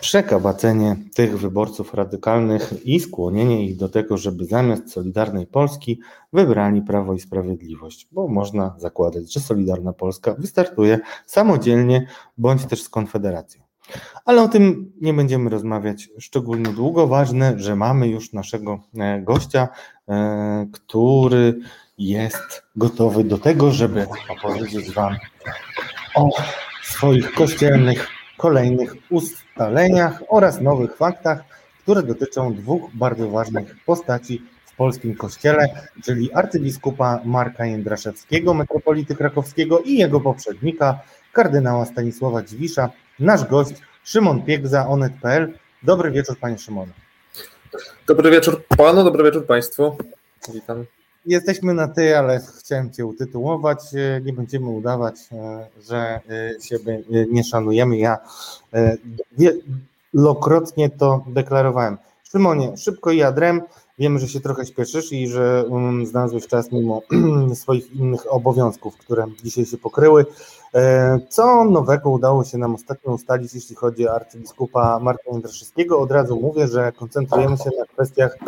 [0.00, 6.00] przekabacenie tych wyborców radykalnych i skłonienie ich do tego, żeby zamiast Solidarnej Polski
[6.32, 12.06] wybrali Prawo i Sprawiedliwość, bo można zakładać, że Solidarna Polska wystartuje samodzielnie
[12.38, 13.62] bądź też z Konfederacją.
[14.24, 17.06] Ale o tym nie będziemy rozmawiać szczególnie długo.
[17.06, 19.68] Ważne, że mamy już naszego e, gościa,
[20.08, 21.58] e, który
[21.98, 25.16] jest gotowy do tego, żeby opowiedzieć Wam
[26.14, 26.30] o
[26.82, 28.94] swoich kościelnych kolejnych
[29.52, 31.38] ustaleniach oraz nowych faktach,
[31.82, 35.68] które dotyczą dwóch bardzo ważnych postaci w polskim kościele,
[36.04, 41.00] czyli arcybiskupa Marka Jędraszewskiego, metropolity krakowskiego i jego poprzednika,
[41.32, 45.52] kardynała Stanisława Dziwisza, nasz gość Szymon Piegza, onet.pl.
[45.82, 46.92] Dobry wieczór, panie Szymonie.
[48.06, 49.96] Dobry wieczór panu, dobry wieczór państwu.
[50.54, 50.84] Witam.
[51.26, 53.78] Jesteśmy na ty, ale chciałem cię utytułować.
[53.94, 57.98] E, nie będziemy udawać, e, że e, siebie nie szanujemy.
[57.98, 58.18] Ja
[60.12, 61.98] wielokrotnie to deklarowałem.
[62.30, 63.62] Szymonie, szybko i adrem.
[63.98, 67.02] Wiemy, że się trochę śpieszysz i że um, znalazłeś czas mimo
[67.54, 70.26] swoich innych obowiązków, które dzisiaj się pokryły.
[71.28, 76.00] Co nowego udało się nam ostatnio ustalić, jeśli chodzi o arcybiskupa Marka Jędraszewskiego?
[76.00, 78.38] Od razu mówię, że koncentrujemy się na kwestiach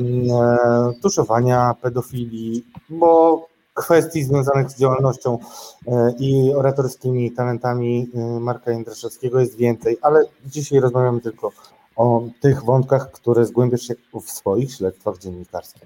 [0.00, 5.38] E, tuszowania pedofilii, bo kwestii związanych z działalnością
[5.86, 11.52] e, i oratorskimi talentami e, Marka Jędraszewskiego jest więcej, ale dzisiaj rozmawiamy tylko
[12.00, 15.82] o tych wątkach, które zgłębiasz się w swoich śledztwach dziennikarskich.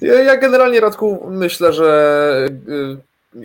[0.00, 2.48] Ja generalnie, Radku, myślę, że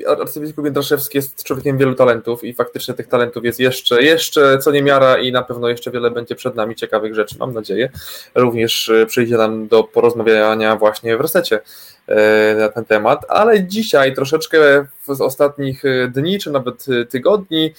[0.07, 5.17] arcybiskup Jędraszewski jest człowiekiem wielu talentów i faktycznie tych talentów jest jeszcze, jeszcze co niemiara
[5.17, 7.89] i na pewno jeszcze wiele będzie przed nami ciekawych rzeczy, mam nadzieję.
[8.35, 11.59] Również e, przyjdzie nam do porozmawiania właśnie w resecie
[12.07, 17.73] e, na ten temat, ale dzisiaj troszeczkę z ostatnich e, dni, czy nawet tygodni,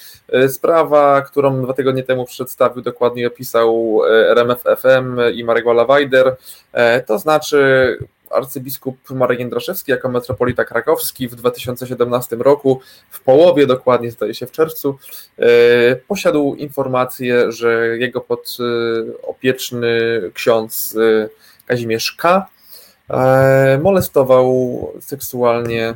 [0.48, 6.36] sprawa, którą dwa tygodnie temu przedstawił, dokładnie opisał RMF FM i Marek Wajder,
[7.06, 7.98] to znaczy
[8.32, 14.52] arcybiskup Marek Jędraszewski jako metropolita krakowski w 2017 roku, w połowie dokładnie, zdaje się w
[14.52, 14.98] czerwcu,
[15.38, 19.90] e, posiadł informację, że jego podopieczny
[20.34, 21.28] ksiądz e,
[21.66, 22.48] Kazimierz K.
[23.10, 25.94] E, molestował seksualnie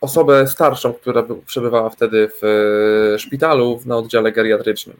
[0.00, 4.96] osobę starszą, która przebywała wtedy w szpitalu na oddziale geriatrycznym.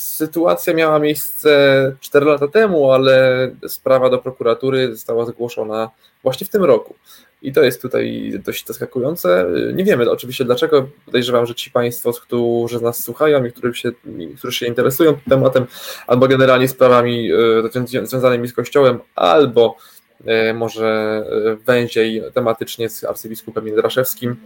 [0.00, 5.90] Sytuacja miała miejsce 4 lata temu, ale sprawa do prokuratury została zgłoszona
[6.22, 6.94] właśnie w tym roku.
[7.42, 9.46] I to jest tutaj dość zaskakujące.
[9.74, 10.88] Nie wiemy oczywiście dlaczego.
[11.06, 13.92] Podejrzewam, że ci Państwo, którzy nas słuchają i którzy się,
[14.38, 15.66] którzy się interesują tematem,
[16.06, 17.30] albo generalnie sprawami
[17.74, 19.76] e, związanymi z Kościołem, albo
[20.54, 20.86] może
[21.52, 24.36] e, węziej tematycznie z arcybiskupem Jędraszewskim.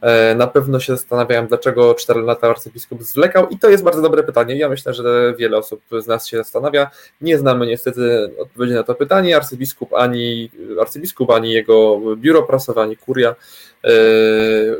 [0.00, 4.22] E, na pewno się zastanawiałem, dlaczego 4 lata arcybiskup zwlekał i to jest bardzo dobre
[4.22, 4.56] pytanie.
[4.56, 6.90] Ja myślę, że wiele osób z nas się zastanawia.
[7.20, 9.36] Nie znamy niestety odpowiedzi na to pytanie.
[9.36, 13.34] Arcybiskup ani, arcybiskup, ani jego biuro prasowe, ani kuria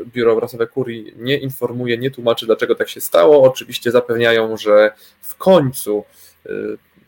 [0.05, 3.43] biuro prasowe kurii nie informuje, nie tłumaczy, dlaczego tak się stało.
[3.43, 6.03] Oczywiście zapewniają, że w końcu,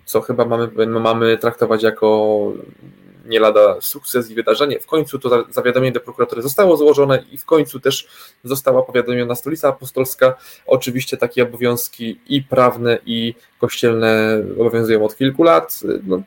[0.06, 2.52] co chyba mamy, mamy traktować jako
[3.26, 4.80] nie lada sukces i wydarzenie.
[4.80, 8.08] W końcu to zawiadomienie do prokuratury zostało złożone i w końcu też
[8.44, 10.36] została powiadomiona Stolica Apostolska.
[10.66, 15.80] Oczywiście takie obowiązki i prawne, i kościelne obowiązują od kilku lat.
[16.04, 16.22] No,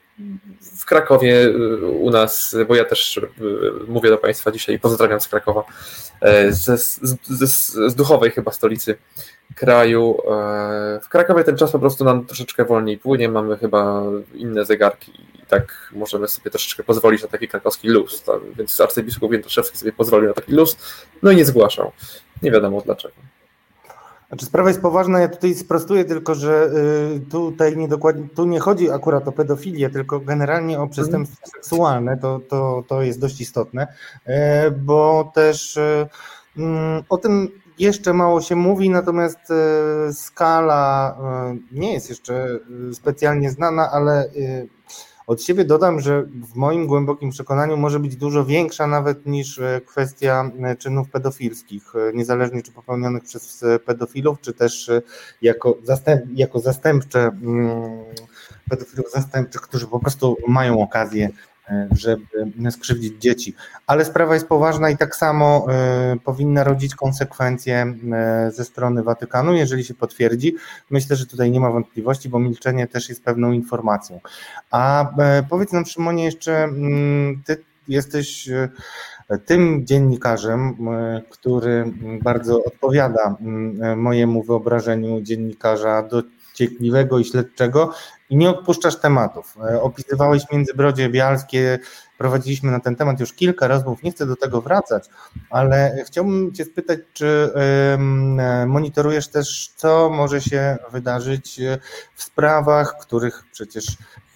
[0.61, 3.29] w Krakowie y, u nas, bo ja też y,
[3.89, 5.65] mówię do Państwa dzisiaj i pozdrawiam z Krakowa,
[6.21, 6.81] e, z,
[7.29, 8.99] z, z duchowej chyba stolicy
[9.55, 10.19] kraju.
[10.31, 14.03] E, w Krakowie ten czas po prostu nam troszeczkę wolniej płynie, mamy chyba
[14.35, 18.23] inne zegarki tak możemy sobie troszeczkę pozwolić na taki krakowski luz.
[18.23, 18.41] Tak?
[18.57, 20.77] Więc arcybiskup Jędraszewski sobie pozwolił na taki luz,
[21.23, 21.93] no i nie zgłaszał.
[22.43, 23.15] Nie wiadomo dlaczego.
[24.29, 26.71] Znaczy sprawa jest poważna, ja tutaj sprostuję tylko, że
[27.17, 31.63] y, tutaj nie dokładnie, tu nie chodzi akurat o pedofilię, tylko generalnie o przestępstwa mhm.
[31.63, 33.87] seksualne, to, to, to jest dość istotne,
[34.25, 36.07] e, bo też y,
[36.57, 42.59] mm, o tym jeszcze mało się mówi, natomiast e, skala e, nie jest jeszcze
[42.93, 44.31] specjalnie znana, ale
[45.29, 49.81] od siebie dodam, że w moim głębokim przekonaniu może być dużo większa nawet niż e,
[49.87, 54.91] kwestia e, czynów pedofilskich, e, niezależnie czy popełnionych przez pedofilów, czy też
[55.43, 57.81] jako, zastęp, jako zastępcze, mm,
[58.71, 61.29] pedofilów zastępczych, którzy po prostu mają okazję
[61.91, 62.27] żeby
[62.71, 63.55] skrzywdzić dzieci.
[63.87, 69.55] Ale sprawa jest poważna i tak samo e, powinna rodzić konsekwencje e, ze strony Watykanu,
[69.55, 70.55] jeżeli się potwierdzi.
[70.91, 74.21] Myślę, że tutaj nie ma wątpliwości, bo milczenie też jest pewną informacją.
[74.71, 75.11] A
[75.51, 78.49] powiedz nam, Szymonie, jeszcze mm, ty jesteś
[79.45, 80.77] tym dziennikarzem,
[81.31, 86.03] który bardzo odpowiada mm, mojemu wyobrażeniu dziennikarza
[86.59, 87.93] dociekliwego i śledczego
[88.31, 89.57] i nie odpuszczasz tematów.
[89.71, 91.79] E, opisywałeś Międzybrodzie Bialskie,
[92.19, 95.05] prowadziliśmy na ten temat już kilka rozmów, nie chcę do tego wracać,
[95.51, 97.51] ale chciałbym Cię spytać, czy
[98.67, 101.79] monitorujesz też, co może się wydarzyć e,
[102.15, 103.87] w sprawach, których przecież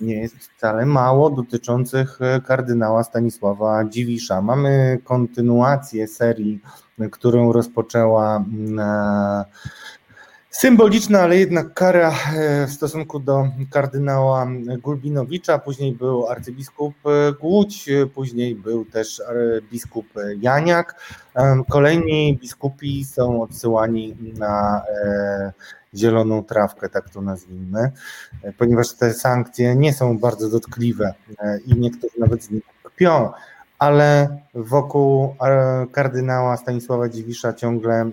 [0.00, 4.42] nie jest wcale mało, dotyczących e, kardynała Stanisława Dziwisza.
[4.42, 6.60] Mamy kontynuację serii,
[7.10, 8.44] którą rozpoczęła
[10.52, 14.46] Symboliczna, ale jednak kara e, w stosunku do kardynała
[14.82, 19.22] Gulbinowicza, później był arcybiskup e, Głódź, później był też
[19.70, 20.06] biskup
[20.40, 21.00] Janiak.
[21.36, 24.82] E, kolejni biskupi są odsyłani na
[25.94, 27.90] zieloną trawkę, tak to nazwijmy,
[28.58, 31.14] ponieważ te sankcje nie są bardzo dotkliwe
[31.66, 33.30] i niektórzy nawet z nich kpią,
[33.78, 35.36] ale wokół
[35.92, 38.10] kardynała Stanisława Dziwisza ciągle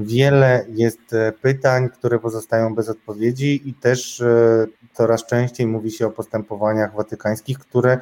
[0.00, 6.06] Wiele jest e, pytań, które pozostają bez odpowiedzi, i też e, coraz częściej mówi się
[6.06, 7.98] o postępowaniach watykańskich, które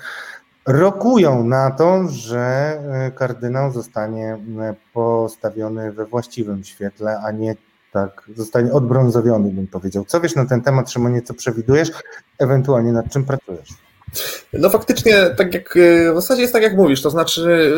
[0.66, 4.38] rokują na to, że e, kardynał zostanie
[4.92, 7.56] postawiony we właściwym świetle, a nie
[7.92, 10.04] tak, zostanie odbrązowiony, bym powiedział.
[10.04, 11.90] Co wiesz na ten temat, Szymonie, co przewidujesz,
[12.38, 13.87] ewentualnie nad czym pracujesz?
[14.52, 15.78] No faktycznie, tak jak
[16.12, 17.72] w zasadzie jest tak jak mówisz, to znaczy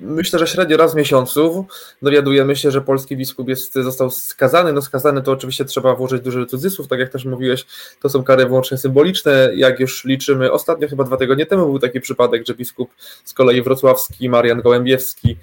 [0.00, 1.66] myślę, że średnio raz w miesiącu
[2.02, 4.72] dowiadujemy się, że polski biskup jest, został skazany.
[4.72, 7.66] No skazany to oczywiście trzeba włożyć duży cudzysłów, tak jak też mówiłeś,
[8.02, 9.50] to są kary wyłącznie symboliczne.
[9.54, 12.90] Jak już liczymy, ostatnio chyba dwa tygodnie temu był taki przypadek, że biskup
[13.24, 15.36] z kolei wrocławski, Marian Gołębiewski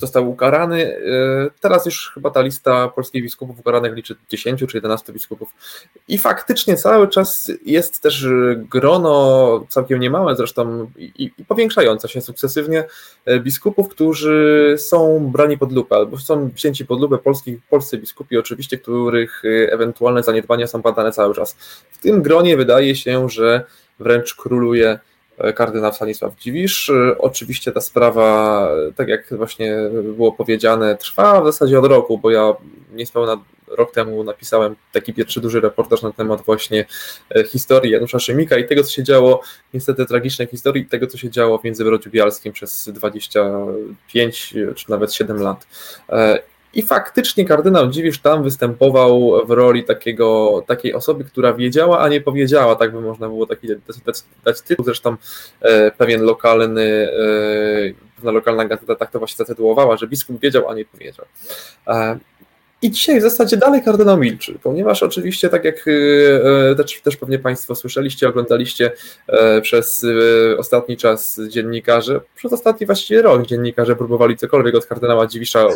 [0.00, 0.96] został ukarany.
[0.96, 5.54] E, teraz już chyba ta lista polskich biskupów ukaranych liczy 10 czy 11 biskupów.
[6.08, 12.84] I faktycznie cały czas jest też grono całkiem niemałe zresztą i, i powiększające się sukcesywnie
[13.24, 18.38] e, biskupów, którzy są brani pod lupę albo są wzięci pod lupę polskich, polscy biskupi
[18.38, 21.56] oczywiście, których e, ewentualne zaniedbania są badane cały czas.
[21.90, 23.64] W tym gronie wydaje się, że
[23.98, 25.09] wręcz króluje E,
[25.54, 26.90] kardynał Stanisław Dziwisz.
[26.90, 32.30] E, oczywiście ta sprawa, tak jak właśnie było powiedziane, trwa w zasadzie od roku, bo
[32.30, 32.54] ja
[32.92, 36.84] niespełna rok temu napisałem taki pierwszy duży reportaż na temat właśnie
[37.36, 39.40] e, historii Janusza Szymika i tego, co się działo,
[39.74, 45.36] niestety tragicznej historii, tego, co się działo w Międzybrodziu Bialskim przez 25 czy nawet 7
[45.36, 45.66] lat.
[46.74, 52.20] I faktycznie kardynał Dziwisz tam występował w roli takiego, takiej osoby, która wiedziała, a nie
[52.20, 53.68] powiedziała, tak by można było taki
[54.06, 54.84] dać, dać tytuł.
[54.84, 55.16] Zresztą
[55.60, 60.74] e, pewien lokalny, e, pewna lokalna gazeta tak to właśnie zatytułowała, że biskup wiedział, a
[60.74, 61.26] nie powiedział.
[61.86, 62.18] E,
[62.82, 65.90] i dzisiaj w zasadzie dalej kardynał milczy, ponieważ oczywiście, tak jak y,
[66.70, 68.92] y, też, pewnie Państwo słyszeliście, oglądaliście
[69.26, 75.26] e, przez y, ostatni czas dziennikarze, przez ostatni właściwie rok dziennikarze próbowali cokolwiek od kardynała
[75.26, 75.66] Dziwisza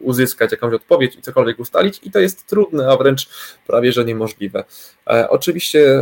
[0.00, 3.28] uzyskać, jakąś odpowiedź i cokolwiek ustalić i to jest trudne, a wręcz
[3.66, 4.64] prawie, że niemożliwe.
[5.10, 6.00] E, oczywiście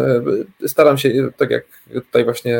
[0.63, 2.59] e, staram się, tak jak tutaj właśnie,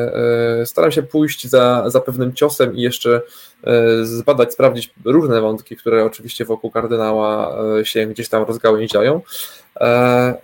[0.65, 3.23] staram się pójść za, za pewnym ciosem i jeszcze
[4.03, 9.21] zbadać, sprawdzić różne wątki, które oczywiście wokół kardynała się gdzieś tam rozgałęziają.
[9.81, 10.35] E,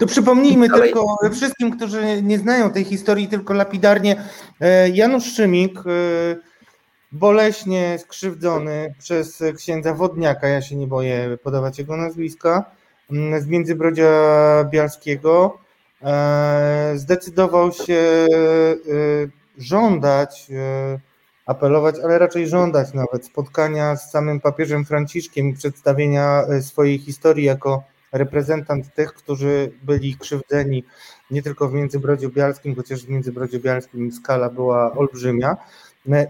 [0.00, 4.24] to przypomnijmy tylko wszystkim, którzy nie znają tej historii, tylko lapidarnie.
[4.60, 5.80] E, Janusz Szymik, e,
[7.12, 12.64] boleśnie skrzywdzony przez księdza Wodniaka, ja się nie boję podawać jego nazwiska,
[13.38, 14.10] z Międzybrodzia
[14.70, 15.58] Bialskiego,
[16.94, 18.26] zdecydował się
[19.58, 20.46] żądać
[21.50, 27.44] apelować, ale raczej żądać nawet spotkania z samym papieżem Franciszkiem i przedstawienia e, swojej historii
[27.44, 27.82] jako
[28.12, 30.84] reprezentant tych, którzy byli krzywdzeni
[31.30, 35.56] nie tylko w Międzybrodziu Bialskim, chociaż w Międzybrodziu Bialskim skala była olbrzymia.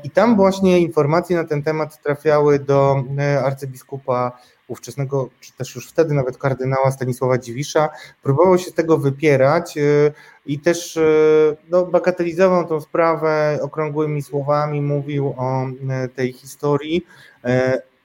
[0.04, 3.04] I tam właśnie informacje na ten temat trafiały do
[3.44, 4.38] arcybiskupa
[4.70, 7.88] ówczesnego, czy też już wtedy nawet kardynała Stanisława Dziwisza,
[8.22, 10.12] próbował się z tego wypierać y,
[10.46, 17.06] i też y, no, bagatelizował tą sprawę okrągłymi słowami, mówił o y, tej historii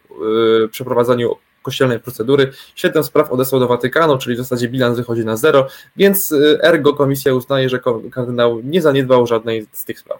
[0.65, 2.51] e, przeprowadzeniu kościelnej procedury.
[2.75, 6.93] Siedem spraw odesłał do Watykanu, czyli w zasadzie bilans wychodzi na zero, więc y, ergo
[6.93, 7.79] komisja uznaje, że
[8.11, 10.19] kardynał nie zaniedbał żadnej z tych spraw.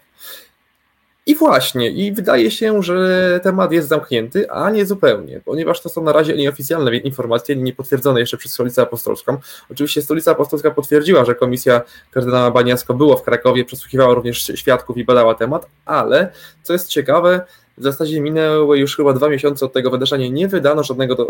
[1.26, 6.02] I właśnie, i wydaje się, że temat jest zamknięty, a nie zupełnie, ponieważ to są
[6.02, 9.36] na razie nieoficjalne informacje, nie potwierdzone jeszcze przez Stolicę Apostolską.
[9.70, 15.04] Oczywiście Stolica Apostolska potwierdziła, że komisja kardynała Baniasko była w Krakowie, przesłuchiwała również świadków i
[15.04, 16.32] badała temat, ale
[16.62, 17.40] co jest ciekawe,
[17.78, 20.28] w zasadzie minęły już chyba dwa miesiące od tego wydarzenia.
[20.28, 21.24] Nie wydano żadnego do,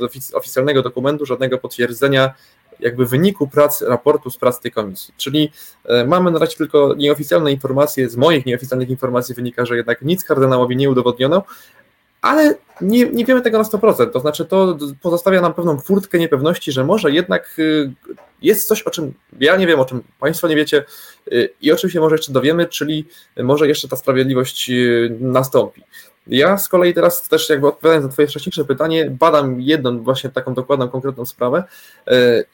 [0.00, 2.34] do oficjalnego dokumentu, żadnego potwierdzenia
[2.80, 5.14] jakby wyniku prac, raportu z prac tej komisji.
[5.16, 5.52] Czyli
[5.84, 10.24] e, mamy na razie tylko nieoficjalne informacje, z moich nieoficjalnych informacji wynika, że jednak nic
[10.24, 11.42] kardynałowi nie udowodniono,
[12.22, 14.10] ale nie, nie wiemy tego na 100%.
[14.10, 17.92] To znaczy, to pozostawia nam pewną furtkę niepewności, że może jednak y,
[18.42, 20.84] jest coś, o czym ja nie wiem, o czym Państwo nie wiecie
[21.32, 23.04] y, i o czym się może jeszcze dowiemy, czyli
[23.42, 25.82] może jeszcze ta sprawiedliwość y, nastąpi.
[26.26, 30.54] Ja z kolei teraz też jakby odpowiadając na Twoje wcześniejsze pytanie, badam jedną właśnie taką
[30.54, 31.64] dokładną, konkretną sprawę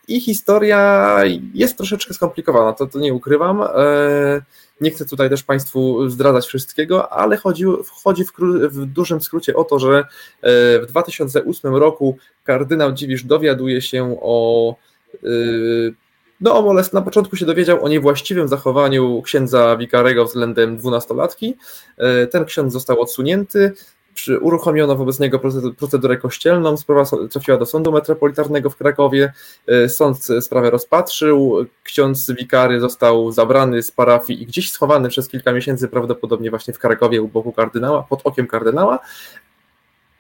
[0.09, 1.17] i historia
[1.55, 3.63] jest troszeczkę skomplikowana, to, to nie ukrywam.
[4.81, 7.65] Nie chcę tutaj też Państwu zdradzać wszystkiego, ale chodzi,
[8.03, 8.33] chodzi w,
[8.69, 10.05] w, dużym skrócie o to, że e,
[10.81, 14.75] w 2008 roku kardynał Dziwisz dowiaduje się o
[15.15, 15.29] e,
[16.41, 21.57] no, o molest, na początku się dowiedział o niewłaściwym zachowaniu księdza Wikarego względem dwunastolatki.
[21.99, 23.73] E, ten ksiądz został odsunięty,
[24.41, 25.41] uruchomiono wobec niego
[25.79, 29.33] procedurę kościelną, sprawa trafiła do Sądu Metropolitarnego w Krakowie,
[29.67, 35.53] e, sąd sprawę rozpatrzył, ksiądz wikary został zabrany z parafii i gdzieś schowany przez kilka
[35.53, 38.99] miesięcy, prawdopodobnie właśnie w Krakowie u boku kardynała, pod okiem kardynała,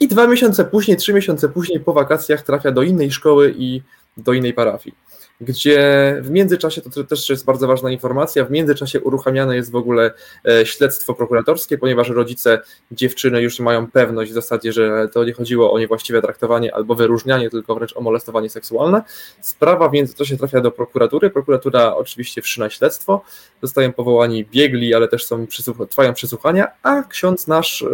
[0.00, 3.82] i dwa miesiące później, trzy miesiące później po wakacjach trafia do innej szkoły i
[4.16, 4.94] do innej parafii
[5.40, 10.10] gdzie w międzyczasie, to też jest bardzo ważna informacja, w międzyczasie uruchamiane jest w ogóle
[10.48, 12.60] e, śledztwo prokuratorskie, ponieważ rodzice
[12.90, 17.50] dziewczyny już mają pewność w zasadzie, że to nie chodziło o niewłaściwe traktowanie albo wyróżnianie,
[17.50, 19.02] tylko wręcz o molestowanie seksualne.
[19.40, 23.22] Sprawa w międzyczasie trafia do prokuratury, prokuratura oczywiście wszczyna śledztwo,
[23.62, 25.46] zostają powołani biegli, ale też są
[25.90, 27.84] trwają przesłuchania, a ksiądz nasz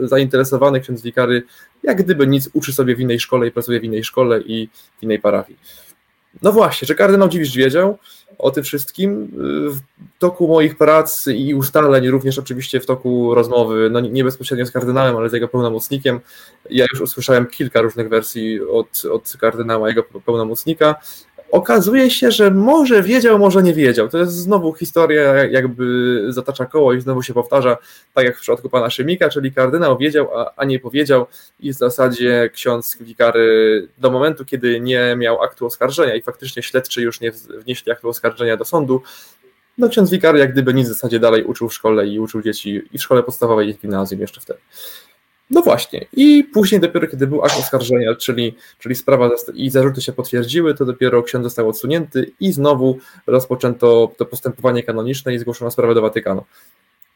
[0.00, 1.42] yy, zainteresowany, ksiądz wikary,
[1.82, 4.68] jak gdyby nic, uczy sobie w innej szkole i pracuje w innej szkole i
[5.00, 5.58] w innej parafii.
[6.42, 7.98] No właśnie, że kardynał Dziwisz wiedział
[8.38, 9.28] o tym wszystkim.
[9.68, 9.78] W
[10.18, 15.16] toku moich prac i ustaleń, również oczywiście w toku rozmowy, no nie bezpośrednio z kardynałem,
[15.16, 16.20] ale z jego pełnomocnikiem,
[16.70, 20.94] ja już usłyszałem kilka różnych wersji od, od kardynała, jego pełnomocnika
[21.52, 24.08] Okazuje się, że może wiedział, może nie wiedział.
[24.08, 27.76] To jest znowu historia, jakby zatacza koło i znowu się powtarza,
[28.14, 31.26] tak jak w przypadku pana Szymika, czyli kardynał wiedział, a, a nie powiedział
[31.60, 37.02] i w zasadzie ksiądz wikary do momentu, kiedy nie miał aktu oskarżenia i faktycznie śledczy
[37.02, 39.02] już nie wnieśli aktu oskarżenia do sądu,
[39.78, 42.82] no ksiądz wikary jak gdyby nic w zasadzie dalej uczył w szkole i uczył dzieci
[42.92, 44.60] i w szkole podstawowej i w gimnazjum jeszcze wtedy.
[45.52, 46.06] No właśnie.
[46.12, 50.84] I później dopiero, kiedy był akt oskarżenia, czyli, czyli sprawa i zarzuty się potwierdziły, to
[50.84, 56.44] dopiero ksiądz został odsunięty i znowu rozpoczęto to postępowanie kanoniczne i zgłoszono sprawę do Watykanu.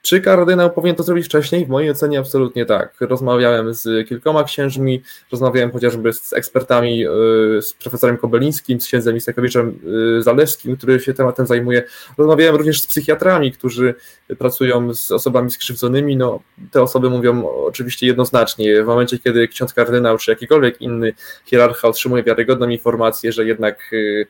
[0.07, 1.67] Czy kardynał powinien to zrobić wcześniej?
[1.67, 2.95] W mojej ocenie absolutnie tak.
[3.01, 5.03] Rozmawiałem z kilkoma księżmi,
[5.33, 9.81] rozmawiałem chociażby z ekspertami, y, z profesorem Kobelińskim, z księdzem Isakowiczem
[10.19, 11.83] y, Zalewskim, który się tematem zajmuje.
[12.19, 13.95] Rozmawiałem również z psychiatrami, którzy
[14.39, 16.17] pracują z osobami skrzywdzonymi.
[16.17, 16.41] No,
[16.71, 21.13] te osoby mówią oczywiście jednoznacznie, w momencie, kiedy ksiądz kardynał czy jakikolwiek inny
[21.45, 24.27] hierarcha otrzymuje wiarygodną informację, że jednak y,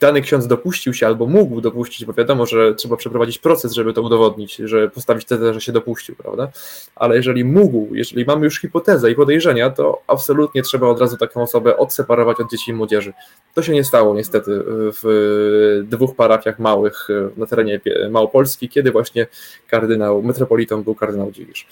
[0.00, 4.02] dany ksiądz dopuścił się albo mógł dopuścić, bo wiadomo, że trzeba przeprowadzić proces, żeby to
[4.02, 6.48] udowodnić, że postawić tezę, że się dopuścił, prawda?
[6.96, 11.42] Ale jeżeli mógł, jeżeli mamy już hipotezę i podejrzenia, to absolutnie trzeba od razu taką
[11.42, 13.12] osobę odseparować od dzieci i młodzieży.
[13.54, 14.62] To się nie stało niestety
[15.02, 19.26] w dwóch parafiach małych na terenie Małopolski, kiedy właśnie
[19.68, 21.66] kardynał, metropolitą był kardynał Dziwisz.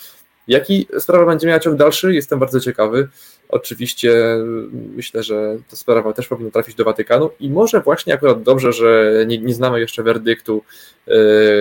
[0.49, 2.14] Jaki sprawa będzie miała ciąg dalszy?
[2.14, 3.09] Jestem bardzo ciekawy.
[3.49, 4.14] Oczywiście
[4.72, 9.12] myślę, że ta sprawa też powinna trafić do Watykanu i może właśnie akurat dobrze, że
[9.26, 10.62] nie, nie znamy jeszcze werdyktu
[11.07, 11.12] e,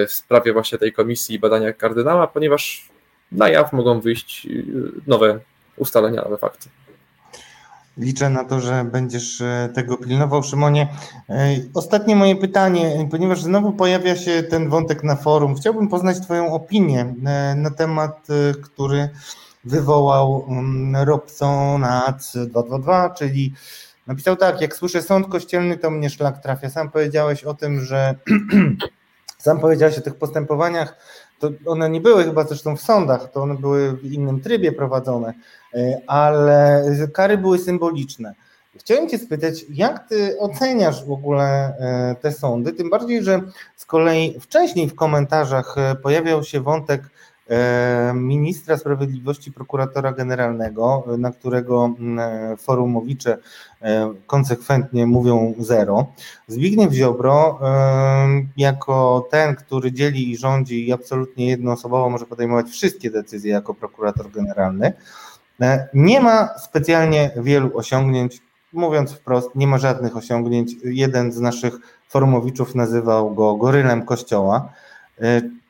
[0.08, 2.90] w sprawie właśnie tej komisji badania kardynała, ponieważ
[3.32, 4.50] na jaw mogą wyjść e,
[5.08, 5.40] nowe
[5.78, 6.70] ustalenia, nowe fakty.
[7.98, 10.88] Liczę na to, że będziesz e, tego pilnował, Szymonie.
[11.74, 15.56] Ostatnie moje pytanie, ponieważ znowu pojawia się ten wątek na forum.
[15.56, 17.14] Chciałbym poznać Twoją opinię
[17.56, 18.28] na temat,
[18.64, 19.10] który
[19.66, 23.54] wywołał um, Robsonat 222, czyli
[24.08, 26.70] napisał tak, jak słyszę sąd kościelny, to mnie szlak trafia.
[26.70, 28.16] Sam powiedziałeś o tym, że
[29.38, 30.98] sam powiedziałeś o tych postępowaniach,
[31.40, 35.30] to one nie były chyba zresztą w sądach, to one były w innym trybie prowadzone,
[35.30, 35.34] e,
[36.08, 38.34] ale kary były symboliczne.
[38.78, 41.46] Chciałem Cię spytać, jak Ty oceniasz w ogóle
[41.80, 42.74] e, te sądy?
[42.74, 43.42] Tym bardziej, że
[43.76, 47.02] z kolei wcześniej w komentarzach e, pojawiał się wątek
[47.50, 53.38] E, ministra sprawiedliwości, prokuratora generalnego, na którego mm, forumowicze
[53.82, 56.06] e, konsekwentnie mówią zero.
[56.48, 63.12] Zbigniew Ziobro, e, jako ten, który dzieli i rządzi i absolutnie jednoosobowo może podejmować wszystkie
[63.12, 64.94] decyzje jako prokurator generalny,
[65.94, 68.42] nie ma specjalnie wielu osiągnięć.
[68.74, 70.72] Mówiąc wprost, nie ma żadnych osiągnięć.
[70.84, 71.74] Jeden z naszych
[72.10, 74.70] forumowiczów nazywał go gorylem kościoła.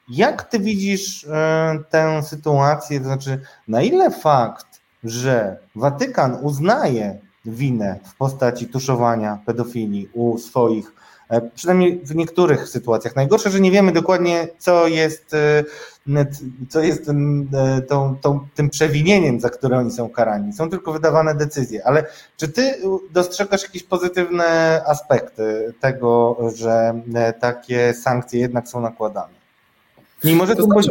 [0.10, 3.00] Jak ty widzisz e, tę sytuację?
[3.00, 10.88] To znaczy, na ile fakt, że Watykan uznaje winę w postaci tuszowania pedofilii u swoich,
[10.88, 10.95] e,
[11.56, 13.16] przynajmniej w niektórych sytuacjach.
[13.16, 15.64] Najgorsze, że nie wiemy dokładnie, co jest, e,
[16.70, 17.50] co jest tym,
[17.88, 20.54] tą, tą, tym przewinieniem, za które oni są karani.
[20.54, 21.88] Są tylko wydawane decyzje.
[21.88, 22.06] Ale
[22.38, 22.76] czy ty
[23.12, 27.02] dostrzegasz jakieś pozytywne aspekty tego, że
[27.40, 29.34] takie sankcje jednak są nakładane?
[30.24, 30.90] Mimo, że to, to znaczy,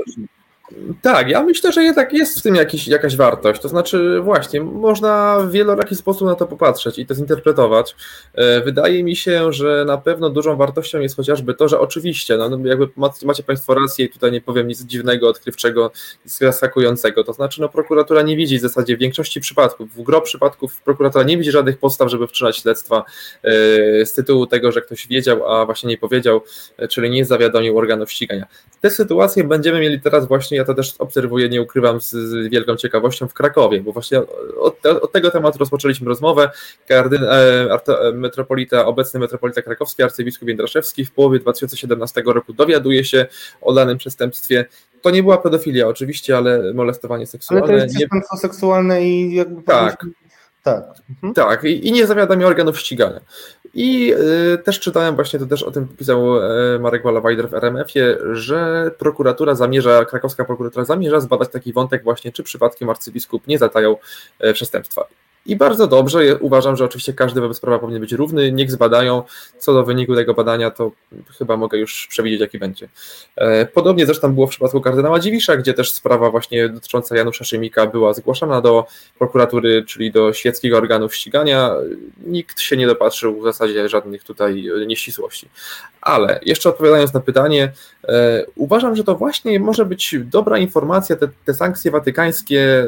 [1.03, 3.61] tak, ja myślę, że jednak jest w tym jakiś, jakaś wartość.
[3.61, 7.97] To znaczy, właśnie, można w wieloraki sposób na to popatrzeć i to zinterpretować.
[8.35, 12.49] E, wydaje mi się, że na pewno dużą wartością jest chociażby to, że oczywiście, no,
[12.49, 12.89] no jakby
[13.25, 15.91] macie Państwo rację i tutaj nie powiem nic dziwnego, odkrywczego,
[16.25, 17.25] zaskakującego.
[17.25, 21.25] To znaczy, no, prokuratura nie widzi w zasadzie w większości przypadków, w gro przypadków prokuratura
[21.25, 23.05] nie widzi żadnych podstaw, żeby wszczynać śledztwa
[23.43, 26.41] e, z tytułu tego, że ktoś wiedział, a właśnie nie powiedział,
[26.77, 28.47] e, czyli nie zawiadomił organów ścigania.
[28.81, 32.77] Te sytuacje będziemy mieli teraz właśnie ja to też obserwuję, nie ukrywam, z, z wielką
[32.77, 34.19] ciekawością w Krakowie, bo właśnie
[34.61, 36.51] od, od tego tematu rozpoczęliśmy rozmowę.
[36.89, 37.29] Kardyn, e,
[37.89, 43.27] e, metropolita, obecny metropolita krakowski, arcybiskup Jędraszewski w połowie 2017 roku dowiaduje się
[43.61, 44.65] o danym przestępstwie.
[45.03, 47.67] To nie była pedofilia oczywiście, ale molestowanie seksualne.
[47.67, 50.07] Ale to jest przestępstwo seksualne i jakby tak.
[50.65, 50.85] Tak.
[51.11, 51.35] Mhm.
[51.35, 53.21] Tak, i, i nie zawiadamia organów ścigania.
[53.75, 54.15] I
[54.55, 58.91] y, też czytałem, właśnie to też o tym pisał y, Marek Walawajder w RMF-ie, że
[58.99, 63.99] prokuratura zamierza, krakowska prokuratura zamierza zbadać taki wątek właśnie, czy przypadkiem arcybiskup nie zatajał
[64.45, 65.07] y, przestępstwa.
[65.47, 69.23] I bardzo dobrze, uważam, że oczywiście każdy wobec prawa powinien być równy, niech zbadają.
[69.59, 70.91] Co do wyniku tego badania, to
[71.39, 72.89] chyba mogę już przewidzieć, jaki będzie.
[73.37, 77.87] E, podobnie zresztą było w przypadku kardynała Dziwisza, gdzie też sprawa właśnie dotycząca Janusza Szymika
[77.87, 78.87] była zgłaszana do
[79.19, 81.75] prokuratury, czyli do świeckiego organów ścigania.
[82.27, 85.49] Nikt się nie dopatrzył w zasadzie żadnych tutaj nieścisłości.
[86.01, 87.73] Ale jeszcze odpowiadając na pytanie,
[88.57, 92.87] uważam, że to właśnie może być dobra informacja, te, te sankcje watykańskie,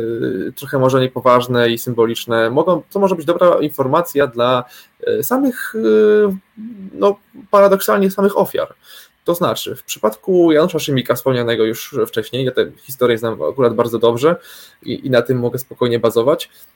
[0.49, 4.65] e, trochę może niepoważne i symboliczne, mogą, to może być dobra informacja dla
[5.07, 5.75] e, samych,
[6.93, 7.17] no
[7.51, 8.75] paradoksalnie samych ofiar.
[9.25, 13.99] To znaczy, w przypadku Janusza Szymika, wspomnianego już wcześniej, ja tę historię znam akurat bardzo
[13.99, 14.37] dobrze
[14.83, 16.76] i, i na tym mogę spokojnie bazować, E,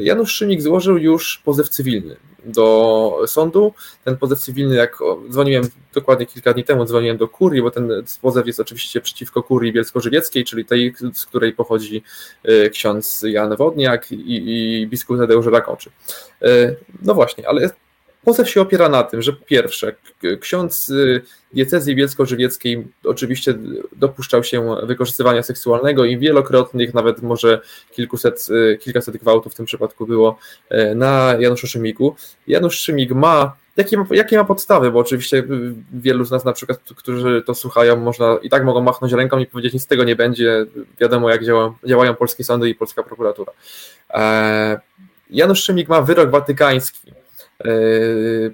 [0.00, 3.74] Janusz Szymik złożył już pozew cywilny do sądu.
[4.04, 4.98] Ten pozew cywilny, jak
[5.30, 7.90] dzwoniłem dokładnie kilka dni temu, dzwoniłem do kurii, bo ten
[8.22, 12.02] pozew jest oczywiście przeciwko kurii bielsko-żywieckiej, czyli tej, z której pochodzi
[12.44, 14.42] e, ksiądz Jan Wodniak i,
[14.82, 15.90] i biskup Tadeusz Rakoczy.
[16.42, 17.70] E, no właśnie, ale
[18.24, 19.92] Pozew się opiera na tym, że pierwsze,
[20.40, 23.54] ksiądz y, diecezji bielsko-żywieckiej oczywiście
[23.96, 27.60] dopuszczał się wykorzystywania seksualnego i wielokrotnych, nawet może
[27.92, 30.38] kilkuset, y, kilkaset gwałtów w tym przypadku było
[30.72, 32.16] y, na Januszu Szymiku.
[32.46, 35.44] Janusz Szymik ma Jakie ma, jakie ma podstawy, bo oczywiście
[35.92, 39.46] wielu z nas na przykład, którzy to słuchają, można i tak mogą machnąć ręką i
[39.46, 40.66] powiedzieć, nic z tego nie będzie,
[41.00, 43.52] wiadomo jak działa, działają polskie sądy i polska prokuratura.
[44.10, 44.80] E,
[45.30, 47.17] Janusz Szymik ma wyrok watykański, E,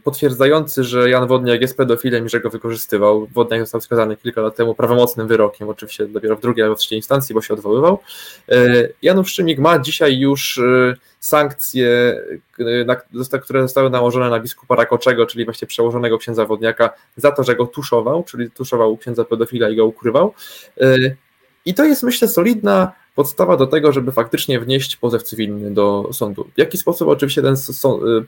[0.05, 3.26] potwierdzający, że Jan Wodniak jest pedofilem i że go wykorzystywał.
[3.26, 6.98] Wodniak został skazany kilka lat temu prawomocnym wyrokiem, oczywiście dopiero w drugiej albo w trzeciej
[6.98, 7.98] instancji, bo się odwoływał.
[8.48, 12.20] E, Janusz Szymik ma dzisiaj już e, sankcje,
[13.42, 17.66] które zostały nałożone na biskupa Rakoczego, czyli właśnie przełożonego księdza Wodniaka, za to, że go
[17.66, 20.34] tuszował, czyli tuszował księdza pedofila i go ukrywał.
[21.64, 26.48] I to jest, myślę, solidna podstawa do tego, żeby faktycznie wnieść pozew cywilny do sądu.
[26.54, 27.56] W jaki sposób oczywiście ten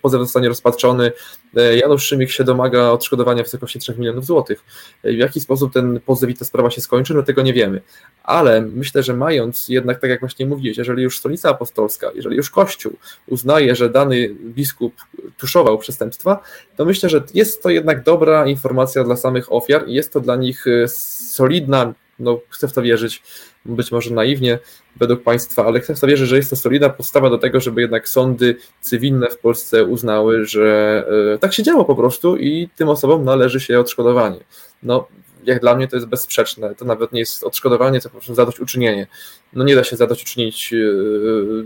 [0.03, 1.13] pozew zostanie rozpatrzony?
[1.57, 4.65] E, Janusz Szymik się domaga odszkodowania w wysokości 3 milionów złotych.
[5.03, 7.15] E, w jaki sposób ten pozew i ta sprawa się skończy?
[7.15, 7.81] No tego nie wiemy.
[8.23, 12.51] Ale myślę, że mając jednak, tak jak właśnie mówiłeś, jeżeli już stolica apostolska, jeżeli już
[12.51, 12.93] Kościół
[13.27, 14.95] uznaje, że dany biskup
[15.39, 16.43] tuszował przestępstwa,
[16.77, 20.37] to myślę, że jest to jednak dobra informacja dla samych ofiar i jest to dla
[20.37, 23.23] nich e, solidna, no chcę w to wierzyć,
[23.69, 24.59] być może naiwnie
[24.97, 27.81] według państwa, ale chcę w to wierzyć, że jest to solidna podstawa do tego, żeby
[27.81, 31.05] jednak sądy cywilne w Polsce uznały, że
[31.35, 34.41] e, tak się działo po prostu i tym osobom należy się odszkodowanie.
[34.83, 35.09] No,
[35.47, 36.75] jak dla mnie to jest bezsprzeczne.
[36.75, 39.07] To nawet nie jest odszkodowanie, to po prostu zadośćuczynienie.
[39.53, 41.65] No nie da się zadośćuczynić yy,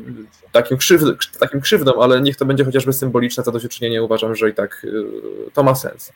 [0.52, 4.02] takim, krzywd, takim krzywdom, ale niech to będzie chociażby symboliczne zadośćuczynienie.
[4.02, 5.04] Uważam, że i tak yy,
[5.54, 6.12] to ma sens.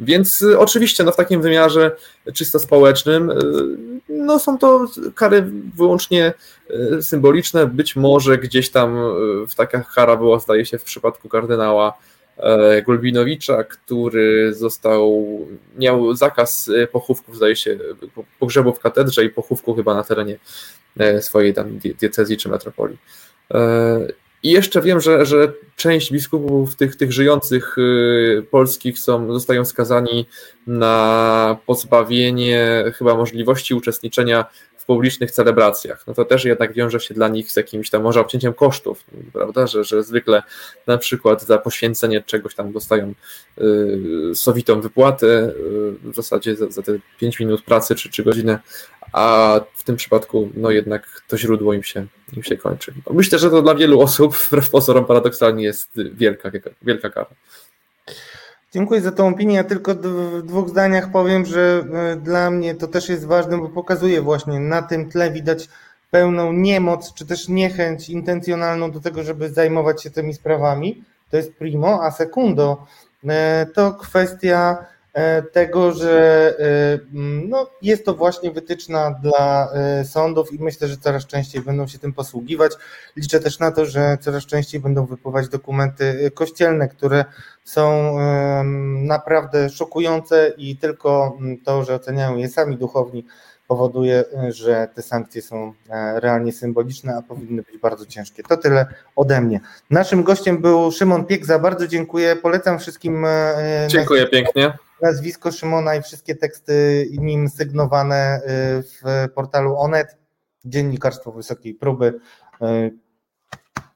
[0.00, 1.96] Więc yy, oczywiście no, w takim wymiarze
[2.34, 3.32] czysto społecznym
[4.08, 6.32] no, są to kary wyłącznie
[7.00, 7.66] symboliczne.
[7.66, 8.96] Być może gdzieś tam
[9.48, 11.98] w taka kara była, zdaje się, w przypadku kardynała
[12.38, 15.26] E, Golbinowicza, który został,
[15.78, 17.78] miał zakaz e, pochówków, zdaje się,
[18.38, 20.38] pogrzebu w katedrze i pochówku chyba na terenie
[20.98, 22.98] e, swojej tam diecezji czy metropolii.
[24.42, 27.76] I jeszcze wiem, że, że część biskupów tych, tych żyjących
[28.50, 30.26] polskich są, zostają skazani
[30.66, 34.44] na pozbawienie chyba możliwości uczestniczenia
[34.88, 38.54] publicznych celebracjach, no to też jednak wiąże się dla nich z jakimś tam może obcięciem
[38.54, 40.42] kosztów, prawda, że, że zwykle
[40.86, 43.14] na przykład za poświęcenie czegoś tam dostają
[43.58, 45.52] y, sowitą wypłatę y,
[46.10, 48.58] w zasadzie za, za, te 5 minut pracy czy, czy godzinę,
[49.12, 52.06] a w tym przypadku no jednak to źródło im się,
[52.36, 52.94] im się kończy.
[53.10, 56.50] Myślę, że to dla wielu osób wbrew pozorom paradoksalnie jest wielka,
[56.82, 57.26] wielka kara.
[58.72, 59.56] Dziękuję za tą opinię.
[59.56, 63.68] Ja tylko w dwóch zdaniach powiem, że e, dla mnie to też jest ważne, bo
[63.68, 65.68] pokazuje właśnie na tym tle widać
[66.10, 71.04] pełną niemoc, czy też niechęć intencjonalną do tego, żeby zajmować się tymi sprawami.
[71.30, 72.86] To jest primo, a secundo
[73.28, 74.86] e, to kwestia
[75.52, 76.98] tego, że e,
[77.48, 81.98] no, jest to właśnie wytyczna dla e, sądów i myślę, że coraz częściej będą się
[81.98, 82.72] tym posługiwać.
[83.16, 87.24] Liczę też na to, że coraz częściej będą wypływać dokumenty kościelne, które
[87.64, 88.18] są
[89.04, 93.24] naprawdę szokujące i tylko to, że oceniają je sami duchowni,
[93.68, 95.72] powoduje, że te sankcje są
[96.14, 98.42] realnie symboliczne, a powinny być bardzo ciężkie.
[98.42, 98.86] To tyle
[99.16, 99.60] ode mnie.
[99.90, 101.58] Naszym gościem był Szymon Piekza.
[101.58, 102.36] Bardzo dziękuję.
[102.36, 103.26] Polecam wszystkim.
[103.88, 110.16] Dziękuję pięknie nazwisko Szymona i wszystkie teksty nim sygnowane y, w portalu Onet,
[110.64, 112.20] dziennikarstwo wysokiej próby.
[112.62, 112.98] Y,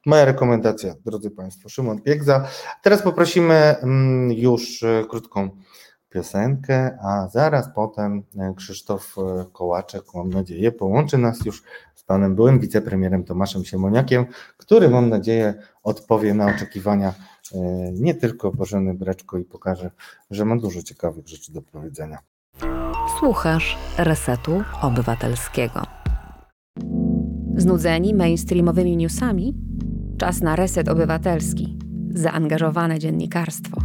[0.05, 2.47] moja rekomendacja, drodzy Państwo, Szymon Piegza.
[2.81, 5.49] Teraz poprosimy mm, już y, krótką
[6.09, 8.23] piosenkę, a zaraz potem
[8.55, 9.15] Krzysztof
[9.53, 11.63] Kołaczek, mam nadzieję, połączy nas już
[11.95, 14.25] z panem byłym wicepremierem Tomaszem Siemoniakiem,
[14.57, 17.13] który mam nadzieję odpowie na oczekiwania
[17.93, 19.91] nie tylko Bożeny Breczko i pokaże,
[20.31, 22.17] że ma dużo ciekawych rzeczy do powiedzenia.
[23.19, 25.81] Słuchasz Resetu Obywatelskiego.
[27.57, 29.53] Znudzeni mainstreamowymi newsami?
[30.17, 31.77] Czas na Reset Obywatelski.
[32.09, 33.81] Zaangażowane dziennikarstwo.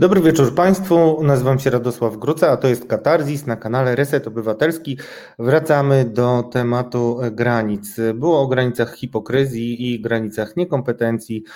[0.00, 4.98] Dobry wieczór Państwu, nazywam się Radosław Gruca, a to jest Katarzis na kanale Reset Obywatelski.
[5.38, 7.96] Wracamy do tematu granic.
[8.14, 11.50] Było o granicach hipokryzji i granicach niekompetencji, e,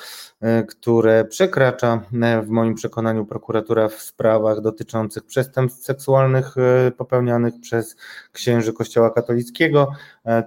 [0.69, 7.97] które przekracza e, w moim przekonaniu prokuratura w sprawach dotyczących przestępstw seksualnych e, popełnianych przez
[8.33, 9.93] księży Kościoła katolickiego.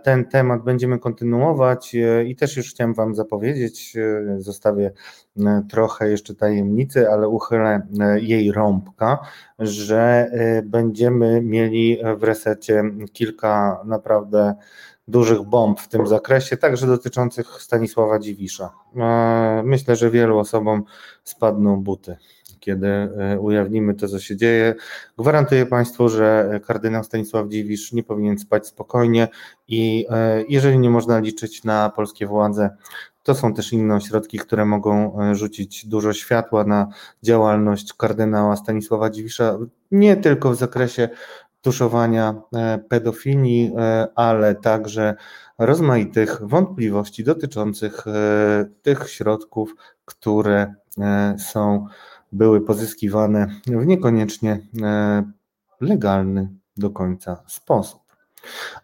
[0.03, 1.95] Ten temat będziemy kontynuować
[2.25, 3.93] i też już chciałem Wam zapowiedzieć,
[4.37, 4.91] zostawię
[5.69, 9.19] trochę jeszcze tajemnicy, ale uchylę E, jej rąbka,
[9.59, 12.83] że e, będziemy mieli w resecie
[13.13, 14.55] kilka naprawdę
[15.07, 18.73] dużych bomb w tym zakresie, także dotyczących Stanisława Dziwisza.
[18.95, 20.83] E, myślę, że wielu osobom
[21.23, 22.17] spadną buty
[22.59, 22.87] kiedy
[23.39, 24.75] ujawnimy to, co się dzieje.
[25.17, 29.27] Gwarantuję Państwu, że kardynał Stanisław Dziwisz nie powinien spać spokojnie
[29.67, 30.05] i
[30.49, 32.69] jeżeli nie można liczyć na polskie władze,
[33.27, 36.87] to są też inne ośrodki, które mogą e, rzucić dużo światła na
[37.23, 39.57] działalność kardynała Stanisława Dziwisza,
[39.91, 41.09] nie tylko w zakresie
[41.61, 45.15] tuszowania e, pedofilii, e, ale także
[45.57, 48.05] rozmaitych wątpliwości dotyczących
[48.81, 50.73] tych środków, które
[51.37, 51.85] są,
[52.31, 54.59] były pozyskiwane w niekoniecznie
[55.81, 58.06] legalny do końca sposób.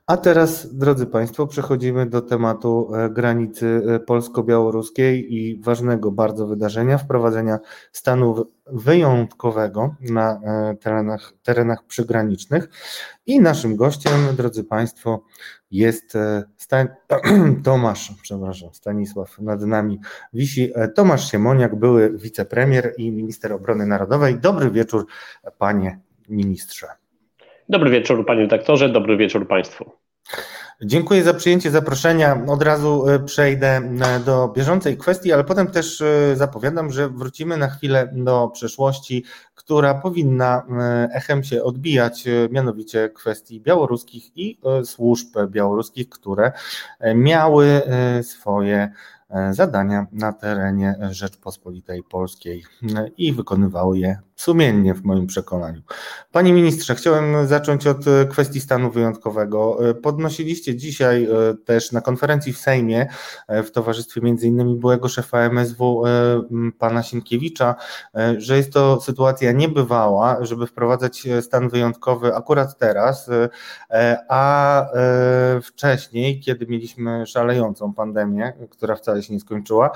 [0.07, 6.97] A teraz, drodzy Państwo, przechodzimy do tematu e, granicy e, polsko-białoruskiej i ważnego bardzo wydarzenia
[6.97, 7.59] wprowadzenia
[7.91, 12.69] stanu wyjątkowego na e, terenach, terenach przygranicznych.
[13.25, 15.23] I naszym gościem, drodzy Państwo,
[15.71, 16.13] jest
[16.57, 16.87] Stan
[17.63, 19.99] Tomasz, przepraszam, Stanisław nad nami
[20.33, 24.39] wisi, Tomasz Siemoniak, były wicepremier i minister obrony narodowej.
[24.39, 25.05] Dobry wieczór,
[25.57, 25.99] panie
[26.29, 27.02] ministrze.
[27.69, 29.91] Dobry wieczór panie doktorze, dobry wieczór państwu.
[30.81, 32.45] Dziękuję za przyjęcie zaproszenia.
[32.47, 37.57] Od razu e, przejdę e, do bieżącej kwestii, ale potem też e, zapowiadam, że wrócimy
[37.57, 39.23] na chwilę do przeszłości,
[39.55, 40.63] która powinna
[41.13, 46.51] echem się odbijać, mianowicie kwestii białoruskich i służb białoruskich, które
[47.15, 47.81] miały
[48.21, 48.91] swoje
[49.51, 52.63] zadania na terenie Rzeczpospolitej Polskiej
[53.17, 55.81] i wykonywały je sumiennie w moim przekonaniu.
[56.31, 59.89] Panie ministrze, chciałem zacząć od e, kwestii stanu wyjątkowego.
[59.89, 61.29] E, podnosiliście dzisiaj e,
[61.65, 63.07] też na konferencji w Sejmie
[63.49, 66.03] w towarzystwie innymi byłego szefa MSW
[66.79, 67.75] pana Sienkiewicza,
[68.37, 73.29] że jest to sytuacja niebywała, żeby wprowadzać stan wyjątkowy akurat teraz,
[74.29, 74.85] a
[75.63, 79.91] wcześniej, kiedy mieliśmy szalejącą pandemię, która wcale się nie skończyła,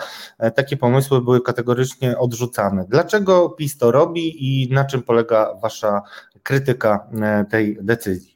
[0.55, 2.85] takie pomysły były kategorycznie odrzucane.
[2.89, 6.01] Dlaczego PiS to robi i na czym polega Wasza
[6.43, 8.35] krytyka e, tej decyzji?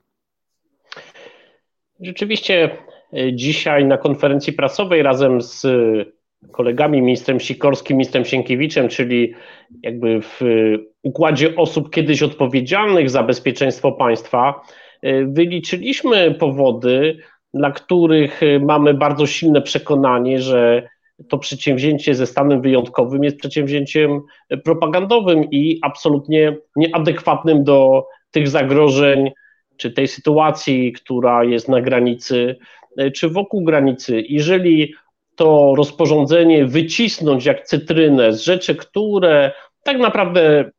[1.99, 2.77] Rzeczywiście
[3.13, 5.65] e, dzisiaj na konferencji prasowej razem z
[6.51, 9.33] kolegami, ministrem Sikorskim, ministrem Sienkiewiczem, czyli
[9.83, 10.39] jakby w
[11.03, 14.61] układzie osób kiedyś odpowiedzialnych za bezpieczeństwo państwa,
[15.01, 17.17] e, wyliczyliśmy powody,
[17.53, 20.89] dla których mamy bardzo silne przekonanie, że
[21.29, 24.21] to przedsięwzięcie ze stanem wyjątkowym jest przedsięwzięciem
[24.63, 29.31] propagandowym i absolutnie nieadekwatnym do tych zagrożeń
[29.77, 32.55] czy tej sytuacji, która jest na granicy,
[33.15, 34.23] czy wokół granicy.
[34.29, 34.93] Jeżeli
[35.35, 39.51] to rozporządzenie wycisnąć jak cytrynę z rzeczy, które
[39.83, 40.71] tak naprawdę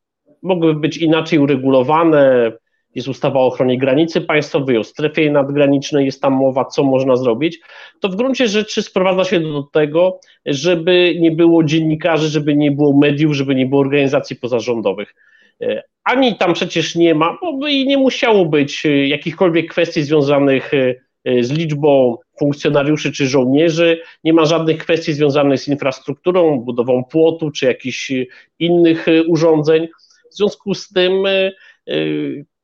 [0.42, 2.52] mogłyby być inaczej uregulowane,
[2.94, 7.60] jest ustawa o ochronie granicy państwowej, o strefie nadgranicznej, jest tam mowa, co można zrobić,
[8.00, 12.96] to w gruncie rzeczy sprowadza się do tego, żeby nie było dziennikarzy, żeby nie było
[12.96, 15.14] mediów, żeby nie było organizacji pozarządowych.
[15.62, 20.74] E, ani tam przecież nie ma, bo i nie musiało być e, jakichkolwiek kwestii związanych
[20.74, 20.94] e,
[21.42, 27.66] z liczbą funkcjonariuszy czy żołnierzy, nie ma żadnych kwestii związanych z infrastrukturą, budową płotu czy
[27.66, 28.12] jakichś
[28.58, 29.88] innych urządzeń.
[30.30, 31.12] W związku z tym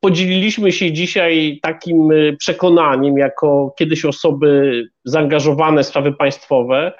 [0.00, 6.92] podzieliliśmy się dzisiaj takim y, przekonaniem, jako kiedyś osoby zaangażowane w sprawy państwowe,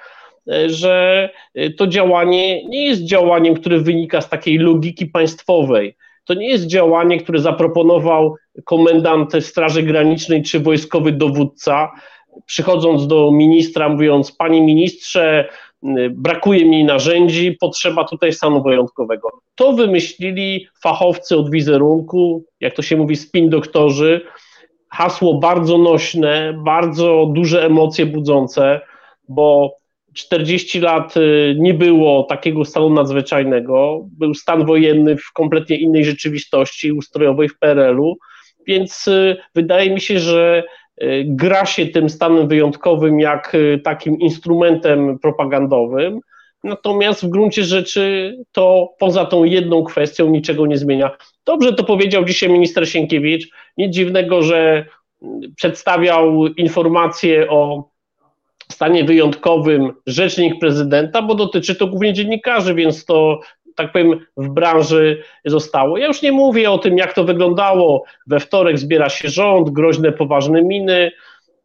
[0.47, 5.95] y, że y, to działanie nie jest działaniem, które wynika z takiej logiki państwowej.
[6.25, 8.35] To nie jest działanie, które zaproponował
[8.65, 11.91] komendant Straży Granicznej czy wojskowy dowódca,
[12.45, 15.49] przychodząc do ministra, mówiąc: Panie ministrze,
[16.11, 19.29] brakuje mi narzędzi, potrzeba tutaj stanu wyjątkowego.
[19.55, 24.21] To wymyślili fachowcy od wizerunku, jak to się mówi, spin doktorzy.
[24.91, 28.81] Hasło bardzo nośne, bardzo duże emocje budzące,
[29.27, 29.73] bo
[30.13, 34.05] 40 lat y, nie było takiego stanu nadzwyczajnego.
[34.17, 38.17] Był stan wojenny w kompletnie innej rzeczywistości ustrojowej w PRL-u,
[38.67, 40.88] więc y, wydaje mi się, że Y,
[41.25, 46.19] gra się tym stanem wyjątkowym jak y, takim instrumentem propagandowym,
[46.63, 51.11] Natomiast w gruncie rzeczy to poza tą jedną kwestią niczego nie zmienia.
[51.45, 53.49] Dobrze to powiedział dzisiaj minister Sienkiewicz.
[53.77, 54.85] Nic dziwnego, że
[55.55, 57.89] przedstawiał informacje o
[58.71, 63.39] stanie wyjątkowym rzecznik prezydenta, bo dotyczy to głównie dziennikarzy, więc to
[63.79, 65.97] tak powiem, w branży zostało.
[65.97, 68.03] Ja już nie mówię o tym, jak to wyglądało.
[68.27, 71.11] We wtorek zbiera się rząd, groźne, poważne miny,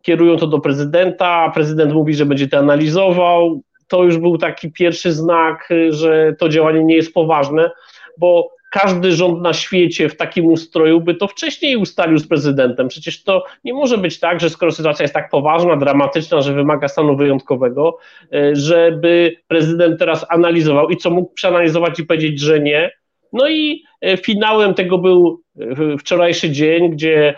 [0.02, 3.60] kierują to do prezydenta, prezydent mówi, że będzie to analizował.
[3.88, 7.70] To już był taki pierwszy znak, że to działanie nie jest poważne,
[8.18, 12.88] bo każdy rząd na świecie w takim ustroju by to wcześniej ustalił z prezydentem.
[12.88, 16.88] Przecież to nie może być tak, że skoro sytuacja jest tak poważna, dramatyczna, że wymaga
[16.88, 17.98] stanu wyjątkowego,
[18.32, 22.90] e, żeby prezydent teraz analizował i co mógł przeanalizować i powiedzieć, że nie.
[23.32, 27.34] No i e, finałem tego był e, wczorajszy dzień, gdzie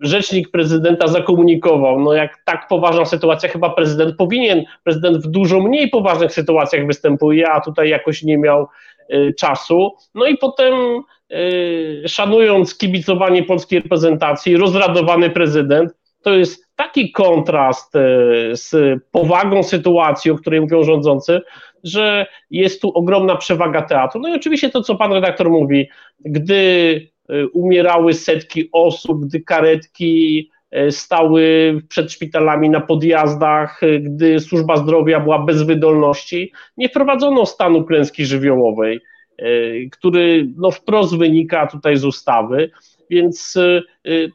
[0.00, 5.90] rzecznik prezydenta zakomunikował, no jak tak poważna sytuacja, chyba prezydent powinien, prezydent w dużo mniej
[5.90, 8.68] poważnych sytuacjach występuje, a tutaj jakoś nie miał
[9.38, 9.92] czasu.
[10.14, 10.74] No i potem
[11.32, 15.92] y, szanując kibicowanie polskiej reprezentacji, rozradowany prezydent,
[16.22, 18.00] to jest taki kontrast y,
[18.52, 21.40] z powagą sytuacji, o której mówią rządzący,
[21.84, 24.20] że jest tu ogromna przewaga teatru.
[24.20, 25.88] No i oczywiście to, co pan redaktor mówi,
[26.24, 27.00] gdy
[27.52, 30.50] umierały setki osób, gdy karetki
[30.90, 37.84] stały przed szpitalami na podjazdach, e, gdy służba zdrowia była bez wydolności, nie wprowadzono stanu
[37.84, 39.00] klęski żywiołowej,
[39.38, 39.46] e,
[39.92, 42.70] który no, wprost wynika tutaj z ustawy,
[43.10, 43.58] więc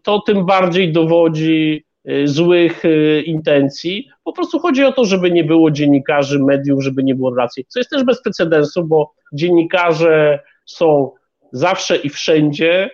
[0.03, 1.85] to tym bardziej dowodzi
[2.23, 2.83] złych
[3.25, 4.07] intencji.
[4.23, 7.65] Po prostu chodzi o to, żeby nie było dziennikarzy, mediów, żeby nie było racji.
[7.67, 11.11] Co jest też bez precedensu, bo dziennikarze są
[11.51, 12.89] zawsze i wszędzie,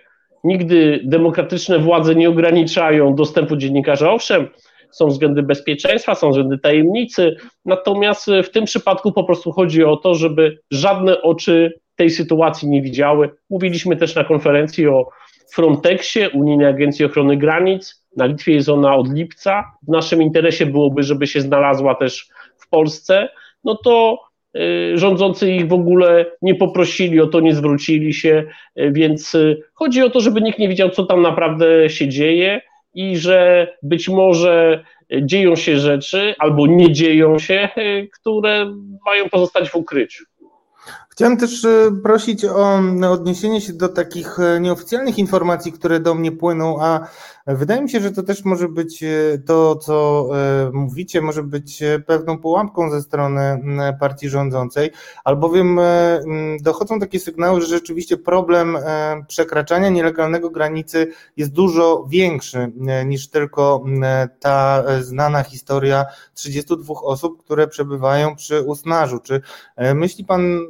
[0.48, 4.10] Nigdy demokratyczne władze nie ograniczają dostępu dziennikarzy.
[4.10, 4.48] Owszem,
[4.90, 10.14] są względy bezpieczeństwa, są względy tajemnicy, natomiast w tym przypadku po prostu chodzi o to,
[10.14, 13.30] żeby żadne oczy tej sytuacji nie widziały.
[13.50, 15.08] Mówiliśmy też na konferencji o
[15.52, 18.04] Frontexie, Unijnej Agencji Ochrony Granic.
[18.16, 19.64] Na Litwie jest ona od lipca.
[19.82, 23.28] W naszym interesie byłoby, żeby się znalazła też w Polsce.
[23.64, 24.18] No to
[24.94, 28.44] rządzący ich w ogóle nie poprosili o to, nie zwrócili się,
[28.80, 32.60] y, więc y, chodzi o to, żeby nikt nie wiedział, co tam naprawdę się dzieje
[32.94, 34.84] i że być może
[35.22, 37.68] dzieją się rzeczy albo nie dzieją się,
[38.20, 38.74] które
[39.06, 40.24] mają pozostać w ukryciu.
[41.18, 46.32] Chciałem też e, prosić o odniesienie się do takich e, nieoficjalnych informacji, które do mnie
[46.32, 47.08] płyną, a
[47.46, 49.08] wydaje mi się, że to też może być e,
[49.46, 50.28] to, co
[50.72, 53.60] mówicie, może być pewną pułapką ze strony
[54.00, 54.90] partii rządzącej,
[55.24, 55.80] albowiem
[56.60, 58.78] dochodzą takie sygnały, że rzeczywiście problem
[59.28, 62.72] przekraczania nielegalnego granicy jest dużo większy
[63.06, 63.84] niż tylko
[64.40, 66.04] ta znana historia
[66.34, 69.18] 32 osób, które przebywają przy Usnarzu.
[69.18, 69.40] Czy
[69.94, 70.60] myśli Pan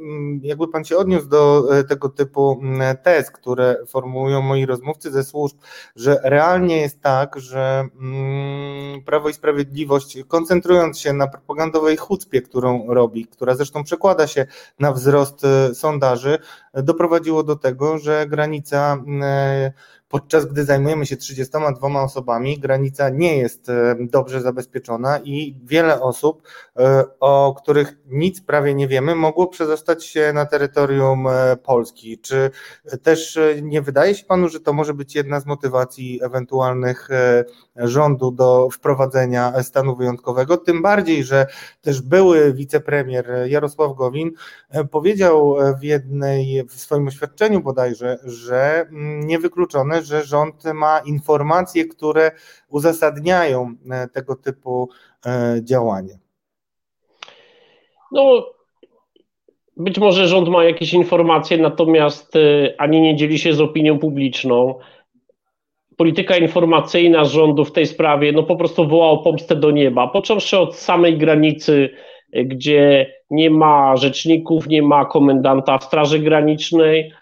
[0.43, 2.61] jakby Pan się odniósł do e, tego typu
[3.03, 5.57] tez, które formułują moi rozmówcy ze służb,
[5.95, 7.87] że realnie jest tak, że
[9.05, 14.45] Prawo i Sprawiedliwość, koncentrując się na propagandowej chucpie, którą robi, która zresztą przekłada się
[14.79, 16.37] na wzrost e, sondaży,
[16.73, 19.03] doprowadziło do tego, że granica
[20.09, 26.43] podczas gdy zajmujemy się 32 osobami, granica nie jest e, dobrze zabezpieczona i wiele osób,
[26.77, 32.19] e, o których nic prawie nie wiemy, mogło przezostać się na terytorium e, Polski.
[32.19, 32.51] Czy
[33.03, 37.09] też nie wydaje się Panu, że to może być jedna z motywacji ewentualnych
[37.75, 40.57] rządu do wprowadzenia stanu wyjątkowego?
[40.57, 41.47] Tym bardziej, że
[41.81, 44.31] też były wicepremier Jarosław Gowin
[44.91, 49.27] powiedział w jednej, w swoim oświadczeniu bodajże, że mm,
[50.01, 52.31] że rząd ma informacje, które
[52.69, 54.89] uzasadniają e, tego typu
[55.25, 56.15] e, działania.
[58.11, 58.45] No,
[59.77, 62.39] być może rząd ma jakieś informacje, natomiast e,
[62.81, 64.79] ani nie dzieli się z opinią publiczną.
[65.97, 70.59] Polityka informacyjna rządu w tej sprawie no po prostu woła o pomstę do nieba, począwszy
[70.59, 71.89] od samej granicy,
[72.33, 77.13] gdzie nie ma rzeczników, nie ma komendanta Straży Granicznej,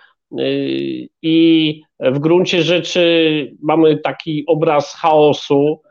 [1.22, 5.82] i w gruncie rzeczy mamy taki obraz chaosu,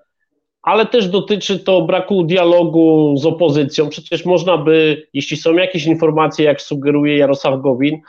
[0.62, 3.88] ale też dotyczy to braku dialogu z opozycją.
[3.88, 8.00] Przecież można by, jeśli są jakieś informacje, jak sugeruje Jarosław Gowin,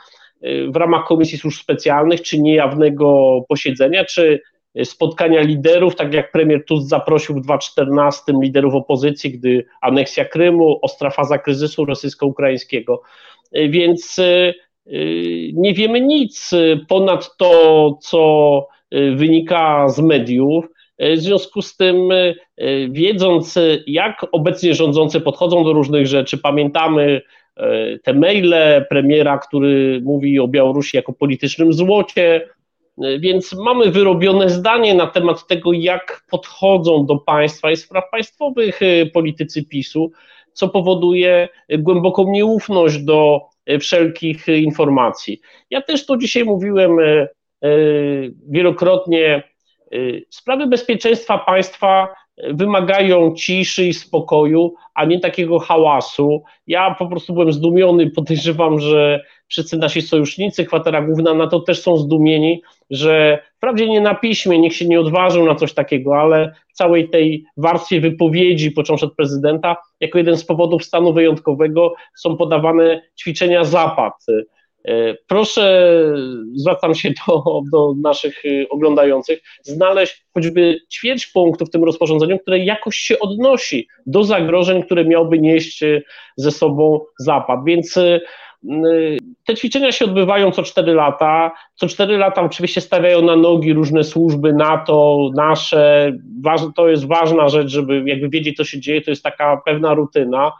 [0.68, 4.40] w ramach Komisji Służb Specjalnych, czy niejawnego posiedzenia, czy
[4.84, 11.10] spotkania liderów, tak jak premier Tusk zaprosił w 2014 liderów opozycji, gdy aneksja Krymu, ostra
[11.10, 13.02] faza kryzysu rosyjsko-ukraińskiego.
[13.52, 14.54] Więc Y,
[15.54, 16.50] nie wiemy nic
[16.88, 20.64] ponad to, co y, wynika z mediów.
[21.00, 22.08] W związku z tym,
[22.88, 27.22] wiedząc, jak obecnie rządzący podchodzą do różnych rzeczy, pamiętamy
[28.02, 32.48] te maile premiera, który mówi o Białorusi jako politycznym złocie,
[33.18, 38.80] więc mamy wyrobione zdanie na temat tego, jak podchodzą do państwa i spraw państwowych
[39.12, 40.12] politycy PiSu,
[40.52, 43.40] co powoduje głęboką nieufność do
[43.80, 45.40] wszelkich informacji.
[45.70, 47.28] Ja też to dzisiaj mówiłem e, e,
[48.48, 49.42] wielokrotnie.
[50.30, 52.14] Sprawy bezpieczeństwa państwa
[52.50, 56.42] wymagają ciszy i spokoju, a nie takiego hałasu.
[56.66, 61.82] Ja po prostu byłem zdumiony, podejrzewam, że wszyscy nasi sojusznicy, kwatera główna na to też
[61.82, 66.54] są zdumieni, że wprawdzie nie na piśmie, nikt się nie odważył na coś takiego, ale
[66.68, 72.36] w całej tej warstwie wypowiedzi, począwszy od prezydenta, jako jeden z powodów stanu wyjątkowego są
[72.36, 74.14] podawane ćwiczenia zapad.
[74.84, 75.94] E, proszę,
[76.54, 82.58] zwracam się do, do naszych e, oglądających, znaleźć choćby ćwierć punktu w tym rozporządzeniu, które
[82.58, 86.02] jakoś się odnosi do zagrożeń, które miałby nieść e,
[86.36, 87.60] ze sobą Zapad.
[87.66, 87.98] Więc
[89.46, 91.50] te ćwiczenia się odbywają co 4 lata.
[91.74, 96.12] Co 4 lata oczywiście stawiają na nogi różne służby NATO, nasze.
[96.76, 99.02] To jest ważna rzecz, żeby jakby wiedzieć, co się dzieje.
[99.02, 100.52] To jest taka pewna rutyna.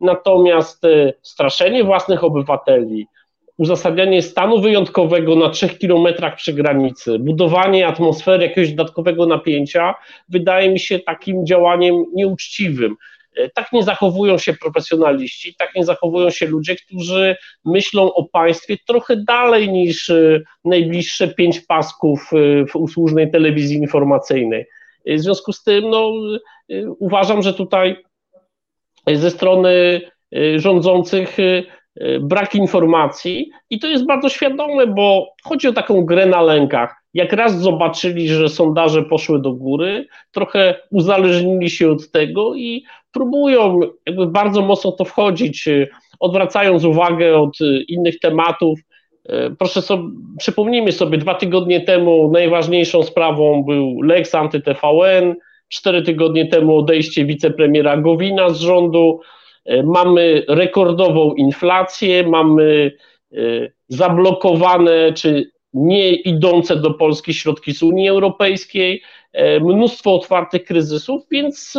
[0.00, 0.82] Natomiast
[1.22, 3.06] straszenie własnych obywateli,
[3.58, 9.94] uzasadnianie stanu wyjątkowego na trzech kilometrach przy granicy, budowanie atmosfery jakiegoś dodatkowego napięcia,
[10.28, 12.96] wydaje mi się takim działaniem nieuczciwym.
[13.36, 18.76] E, tak nie zachowują się profesjonaliści, tak nie zachowują się ludzie, którzy myślą o państwie
[18.86, 24.66] trochę dalej niż e, najbliższe pięć pasków e, w usłużnej telewizji informacyjnej.
[25.06, 26.12] W związku z tym no,
[26.98, 27.96] uważam, że tutaj
[29.14, 30.00] ze strony
[30.56, 31.36] rządzących
[32.20, 37.02] brak informacji i to jest bardzo świadome, bo chodzi o taką grę na lękach.
[37.14, 43.80] Jak raz zobaczyli, że sondaże poszły do góry, trochę uzależnili się od tego i próbują
[44.06, 45.88] jakby bardzo mocno to wchodzić, y,
[46.20, 48.78] odwracając uwagę od y, innych tematów.
[49.58, 50.02] Proszę sobie,
[50.38, 55.34] przypomnijmy sobie, dwa tygodnie temu najważniejszą sprawą był Lex anty-TVN,
[55.68, 59.20] cztery tygodnie temu odejście wicepremiera Gowina z rządu,
[59.84, 62.92] mamy rekordową inflację, mamy
[63.32, 63.38] e,
[63.88, 69.02] zablokowane czy nie idące do Polski środki z Unii Europejskiej,
[69.32, 71.74] e, mnóstwo otwartych kryzysów, więc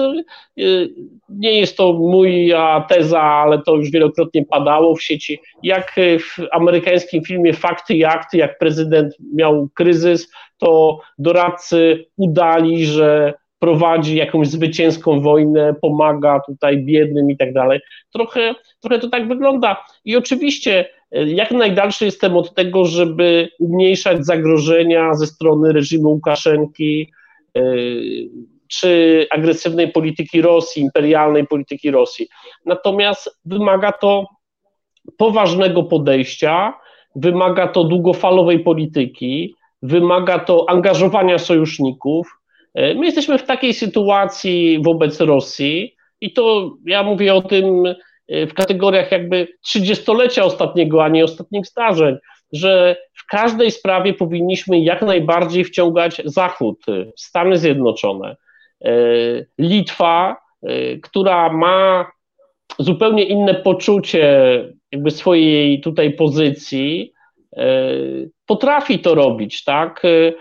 [1.29, 7.23] nie jest to moja teza, ale to już wielokrotnie padało w sieci, jak w amerykańskim
[7.23, 15.21] filmie Fakty i Akty, jak prezydent miał kryzys, to doradcy udali, że prowadzi jakąś zwycięską
[15.21, 17.79] wojnę, pomaga tutaj biednym i tak dalej.
[18.13, 19.85] Trochę, trochę to tak wygląda.
[20.05, 27.11] I oczywiście e, jak najdalszy jestem od tego, żeby umniejszać zagrożenia ze strony reżimu Łukaszenki
[27.57, 27.61] e,
[28.67, 32.27] czy agresywnej polityki Rosji, imperialnej polityki Rosji.
[32.65, 34.25] Natomiast wymaga to
[35.17, 36.73] poważnego podejścia,
[37.15, 42.37] wymaga to długofalowej polityki, wymaga to angażowania sojuszników,
[42.75, 47.85] my jesteśmy w takiej sytuacji wobec Rosji i to ja mówię o tym
[48.27, 52.15] e, w kategoriach jakby trzydziestolecia ostatniego, a nie ostatnich zdarzeń,
[52.53, 58.35] że w każdej sprawie powinniśmy jak najbardziej wciągać Zachód, Stany Zjednoczone,
[58.85, 58.91] e,
[59.57, 60.35] Litwa,
[61.01, 62.11] która ma
[62.79, 67.13] zupełnie inne poczucie jakby swojej tutaj pozycji,
[68.47, 70.05] potrafi to robić, tak?
[70.05, 70.33] E, e,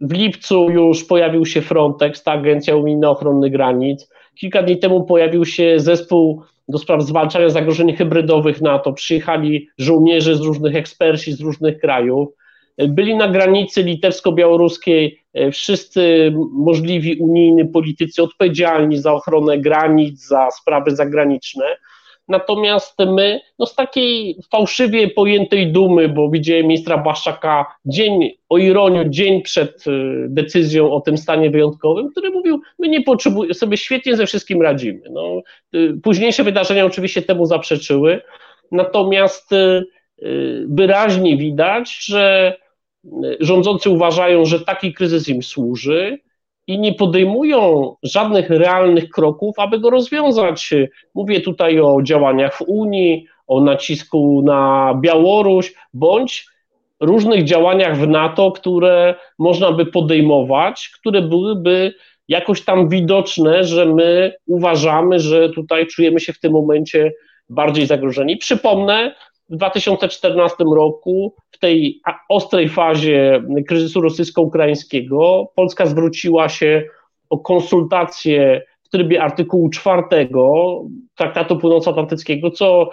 [0.00, 4.08] w lipcu już pojawił się Frontex, ta agencja unijna ochrony granic.
[4.34, 8.92] Kilka dni temu pojawił się zespół do spraw zwalczania zagrożeń hybrydowych NATO.
[8.92, 12.28] Przyjechali żołnierze z różnych eksperci z różnych krajów.
[12.78, 20.96] Byli na granicy litewsko-białoruskiej e, wszyscy możliwi unijni politycy odpowiedzialni za ochronę granic, za sprawy
[20.96, 21.64] zagraniczne.
[22.28, 29.10] Natomiast my, no z takiej fałszywie pojętej dumy, bo widziałem ministra Błaszczaka dzień, o ironię,
[29.10, 34.16] dzień przed y, decyzją o tym stanie wyjątkowym, który mówił, my nie potrzebujemy, sobie świetnie
[34.16, 35.00] ze wszystkim radzimy.
[35.10, 35.42] No,
[35.74, 38.20] y, późniejsze wydarzenia oczywiście temu zaprzeczyły,
[38.72, 39.84] natomiast y,
[40.68, 42.56] wyraźnie widać, że
[43.40, 46.18] rządzący uważają, że taki kryzys im służy,
[46.66, 50.70] i nie podejmują żadnych realnych kroków, aby go rozwiązać.
[51.14, 56.46] Mówię tutaj o działaniach w Unii, o nacisku na Białoruś, bądź
[57.00, 61.94] różnych działaniach w NATO, które można by podejmować, które byłyby
[62.28, 67.12] jakoś tam widoczne, że my uważamy, że tutaj czujemy się w tym momencie
[67.48, 68.36] bardziej zagrożeni.
[68.36, 69.14] Przypomnę,
[69.48, 76.84] w 2014 roku, w tej ostrej fazie kryzysu rosyjsko-ukraińskiego, Polska zwróciła się
[77.30, 80.02] o konsultacje w trybie artykułu 4
[81.14, 82.90] Traktatu Północnoatlantyckiego, co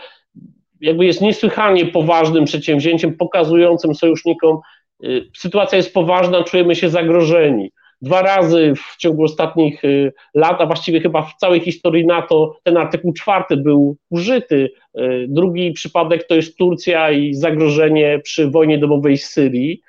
[0.81, 4.59] jakby jest niesłychanie poważnym przedsięwzięciem, pokazującym sojusznikom,
[5.03, 7.71] y, sytuacja jest poważna, czujemy się zagrożeni.
[8.01, 12.77] Dwa razy w ciągu ostatnich y, lat, a właściwie chyba w całej historii NATO, ten
[12.77, 14.71] artykuł czwarty był użyty.
[14.99, 19.81] Y, drugi przypadek to jest Turcja i zagrożenie przy wojnie domowej w Syrii.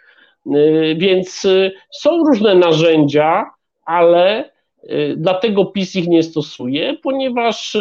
[0.96, 1.46] Więc
[1.90, 3.50] są różne narzędzia,
[3.84, 4.50] ale
[5.16, 7.76] dlatego PiS ich nie stosuje, ponieważ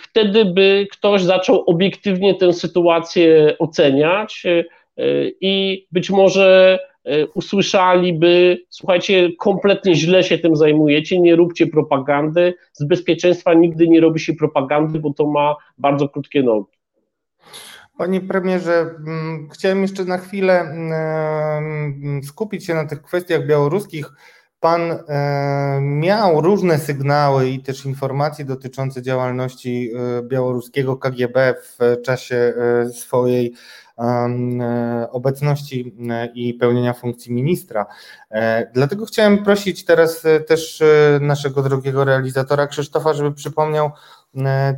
[0.00, 4.42] wtedy by ktoś zaczął obiektywnie tę sytuację oceniać
[5.40, 12.84] i być może e, usłyszeliby, słuchajcie, kompletnie źle się tym zajmujecie, nie róbcie propagandy, z
[12.84, 16.74] bezpieczeństwa nigdy nie robi się propagandy, bo to ma bardzo krótkie nogi.
[17.98, 24.10] Panie premierze, mm, chciałem jeszcze na chwilę mm, skupić się na tych kwestiach białoruskich.
[24.60, 32.54] Pan e, miał różne sygnały i też informacje dotyczące działalności e, białoruskiego KGB w czasie
[32.92, 33.54] swojej
[35.10, 35.94] obecności
[36.34, 37.86] i pełnienia funkcji ministra.
[38.74, 40.82] Dlatego chciałem prosić teraz też
[41.20, 43.90] naszego drogiego realizatora Krzysztofa, żeby przypomniał E,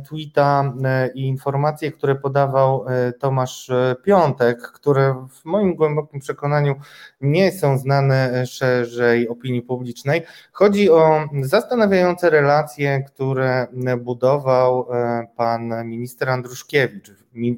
[0.07, 3.71] tweeta e, i informacje, które podawał e, Tomasz
[4.03, 6.75] Piątek, które w moim głębokim przekonaniu
[7.21, 10.21] nie są znane szerzej opinii publicznej.
[10.51, 13.67] Chodzi o zastanawiające relacje, które
[13.99, 14.87] budował
[15.35, 17.11] pan minister Andruszkiewicz,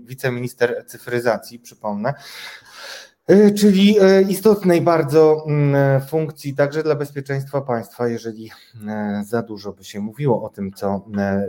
[0.05, 3.08] wiceminister cyfryzacji, przypomnę, E,
[3.55, 8.51] czyli e, istotnej bardzo mm, funkcji także dla bezpieczeństwa państwa, jeżeli
[8.87, 11.05] e, za dużo by się mówiło o tym, co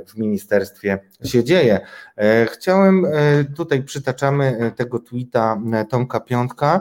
[0.07, 1.81] w ministerstwie się dzieje.
[2.47, 3.07] Chciałem,
[3.57, 6.81] tutaj przytaczamy tego tweeta Tomka Piątka,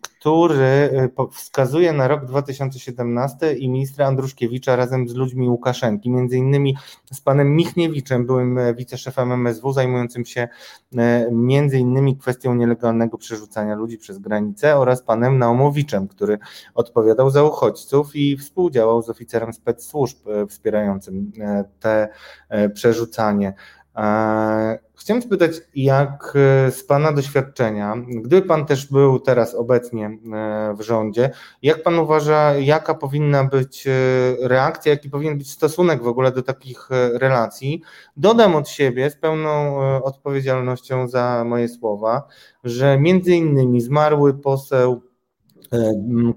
[0.00, 0.90] który
[1.32, 6.76] wskazuje na rok 2017 i ministra Andruszkiewicza razem z ludźmi Łukaszenki, między innymi
[7.12, 10.48] z panem Michniewiczem, byłym wiceszefem MSW, zajmującym się
[11.30, 16.38] między innymi kwestią nielegalnego przerzucenia przerzucania ludzi przez granicę oraz panem Naumowiczem, który
[16.74, 22.08] odpowiadał za uchodźców i współdziałał z oficerem spec służb e, wspierającym e, te
[22.48, 23.54] e, przerzucanie.
[24.94, 26.32] Chciałem spytać, jak
[26.70, 30.18] z Pana doświadczenia, gdyby Pan też był teraz obecnie
[30.78, 31.30] w rządzie,
[31.62, 33.88] jak Pan uważa, jaka powinna być
[34.40, 37.82] reakcja, jaki powinien być stosunek w ogóle do takich relacji?
[38.16, 42.22] Dodam od siebie z pełną odpowiedzialnością za moje słowa,
[42.64, 45.15] że między innymi zmarły poseł E,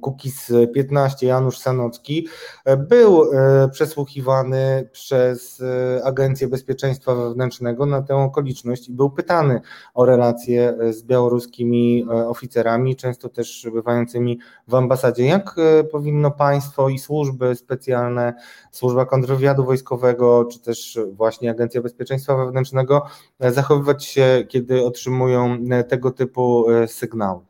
[0.01, 2.27] Kukiz 15 Janusz Sanocki
[2.65, 5.63] e, był e, przesłuchiwany przez
[6.03, 9.61] Agencję Bezpieczeństwa Wewnętrznego na tę okoliczność i był pytany
[9.93, 15.25] o relacje z białoruskimi oficerami, często też bywającymi w ambasadzie.
[15.25, 15.55] Jak
[15.91, 18.33] powinno państwo i służby specjalne,
[18.71, 23.05] służba kontrwywiadu wojskowego, czy też właśnie Agencja Bezpieczeństwa Wewnętrznego
[23.39, 25.57] zachowywać się, kiedy otrzymują
[25.89, 27.48] tego typu sygnały?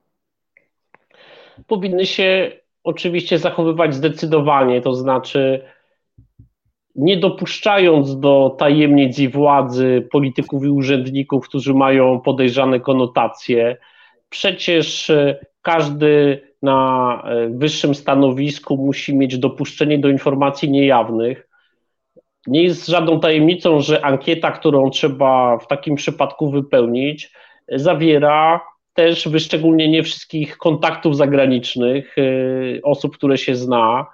[1.68, 2.52] Powinny się
[2.84, 5.62] oczywiście zachowywać zdecydowanie, to znaczy
[6.96, 13.78] nie dopuszczając do tajemnic i władzy polityków i urzędników, którzy mają podejrzane konotacje.
[14.30, 21.48] Przecież e, każdy na e, wyższym stanowisku musi mieć dopuszczenie do informacji niejawnych.
[22.48, 27.32] Nie jest żadną tajemnicą, że ankieta, którą trzeba w takim przypadku wypełnić,
[27.68, 28.62] zawiera
[29.00, 34.06] też wyszczególnienie wszystkich kontaktów zagranicznych, y, osób, które się zna.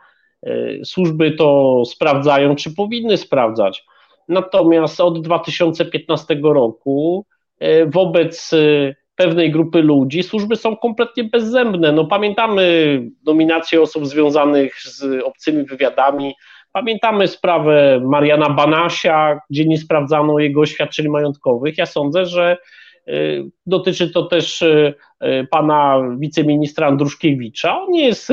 [0.47, 3.85] Y, służby to sprawdzają, czy powinny sprawdzać.
[4.27, 7.25] Natomiast od 2015 roku
[7.63, 8.51] y, wobec
[9.15, 11.91] pewnej grupy ludzi służby są kompletnie bezzębne.
[11.91, 16.33] No, pamiętamy nominację osób związanych z obcymi wywiadami,
[16.73, 21.77] pamiętamy sprawę Mariana Banasia, gdzie nie sprawdzano jego oświadczeń majątkowych.
[21.77, 22.57] Ja sądzę, że
[23.65, 24.93] dotyczy to też y,
[25.23, 27.81] y, pana wiceministra Andruszkiewicza.
[27.81, 28.31] On nie jest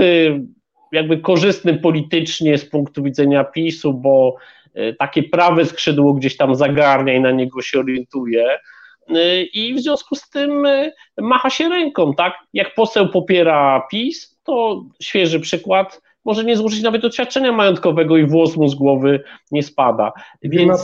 [0.93, 4.37] jakby korzystny politycznie z punktu widzenia PiSu, bo
[4.99, 8.59] takie prawe skrzydło gdzieś tam zagarnia i na niego się orientuje.
[9.53, 10.67] I w związku z tym
[11.19, 12.35] macha się ręką, tak?
[12.53, 18.57] Jak poseł popiera PiS, to świeży przykład, może nie złożyć nawet oświadczenia majątkowego i włos
[18.57, 20.13] mu z głowy nie spada.
[20.43, 20.83] Więc,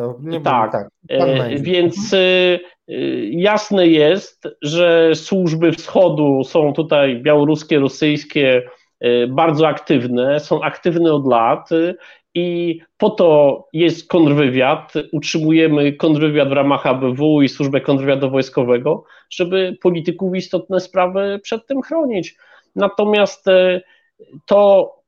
[0.00, 0.88] to nie tak, tak.
[1.08, 2.58] E, więc e,
[3.30, 8.62] jasne jest, że służby wschodu są tutaj białoruskie, rosyjskie,
[9.00, 11.68] e, bardzo aktywne, są aktywne od lat
[12.34, 19.76] I po to jest kontrwywiad, utrzymujemy kontrwywiad w ramach ABW i służbę kontrwywiadu wojskowego, żeby
[19.82, 22.36] polityków istotne sprawy przed tym chronić.
[22.76, 23.80] Natomiast e,
[24.46, 24.99] to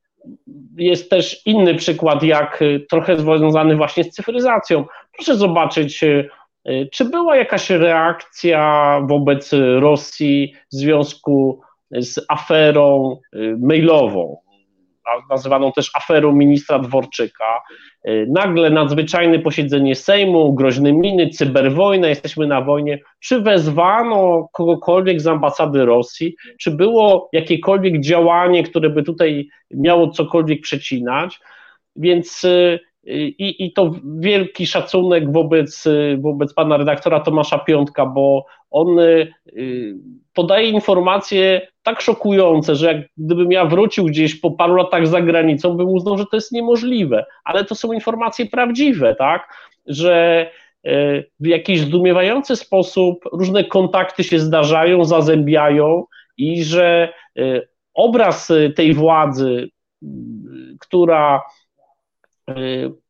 [0.77, 4.85] jest też inny przykład, jak e, trochę związany właśnie z cyfryzacją.
[5.17, 13.17] Proszę zobaczyć, e, czy była jakaś reakcja wobec Rosji w związku z aferą
[13.59, 14.37] mailową,
[15.31, 17.63] nazywaną też aferą ministra Dworczyka.
[18.09, 22.99] Y, nagle nadzwyczajne posiedzenie Sejmu, groźne miny, cyberwojna, jesteśmy na wojnie.
[23.21, 26.37] Czy wezwano kogokolwiek z ambasady Rosji?
[26.61, 31.41] Czy było jakiekolwiek działanie, które by tutaj miało cokolwiek przecinać?
[31.97, 35.85] Więc y, i, i to wielki szacunek wobec,
[36.19, 39.33] wobec pana redaktora Tomasza Piątka, bo on y,
[40.35, 45.77] podaje informacje tak szokujące, że jak gdybym ja wrócił gdzieś po paru latach za granicą,
[45.77, 49.55] bym uznał, że to jest niemożliwe, ale to są informacje prawdziwe, tak,
[49.87, 50.47] że
[50.87, 56.05] y, w jakiś zdumiewający sposób różne kontakty się zdarzają, zazębiają
[56.37, 59.71] i że y, obraz tej władzy,
[60.81, 61.62] która Y,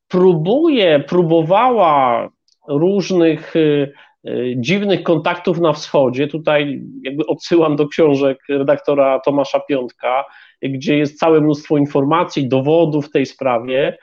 [0.08, 2.28] próbuje, próbowała
[2.68, 3.92] różnych y,
[4.28, 6.26] y, dziwnych kontaktów na wschodzie.
[6.28, 10.24] Tutaj jakby odsyłam do książek redaktora Tomasza Piątka,
[10.62, 13.98] gdzie jest całe mnóstwo informacji, dowodów w tej sprawie.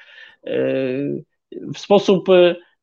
[1.76, 2.28] W sposób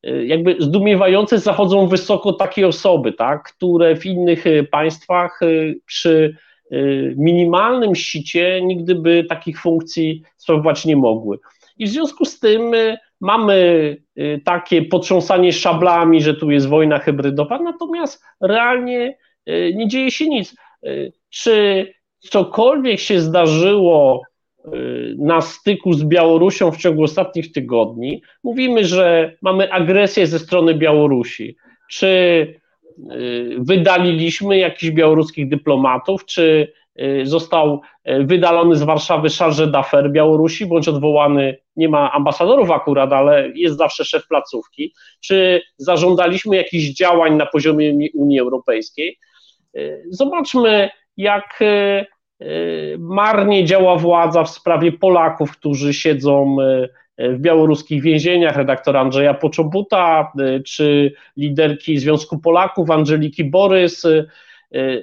[0.03, 5.39] jakby zdumiewający zachodzą wysoko takie osoby, tak, które w innych państwach
[5.85, 6.37] przy
[7.17, 11.37] minimalnym sicie nigdy by takich funkcji sprawować nie mogły.
[11.79, 13.55] I w związku z tym y, mamy
[14.17, 19.17] y, takie potrząsanie szablami, że tu jest wojna hybrydowa, natomiast realnie
[19.49, 20.55] y, nie dzieje się nic.
[21.29, 21.87] Czy
[22.19, 24.21] cokolwiek się zdarzyło
[25.17, 28.21] na styku z Białorusią w ciągu ostatnich tygodni?
[28.43, 31.55] Mówimy, że mamy agresję ze strony Białorusi.
[31.89, 32.53] Czy
[33.57, 36.73] wydaliliśmy jakichś białoruskich dyplomatów, czy
[37.23, 43.49] został y, wydalony z Warszawy charge d'affaires Białorusi, bądź odwołany, nie ma ambasadorów akurat, ale
[43.55, 49.17] jest zawsze szef placówki, czy zażądaliśmy jakichś działań na poziomie Unii Europejskiej.
[49.77, 51.59] Y, zobaczmy, jak
[52.99, 56.57] marnie działa władza w sprawie Polaków, którzy siedzą
[57.17, 60.31] w białoruskich więzieniach, redaktora Andrzeja Poczobuta,
[60.65, 64.05] czy liderki Związku Polaków Angeliki Borys,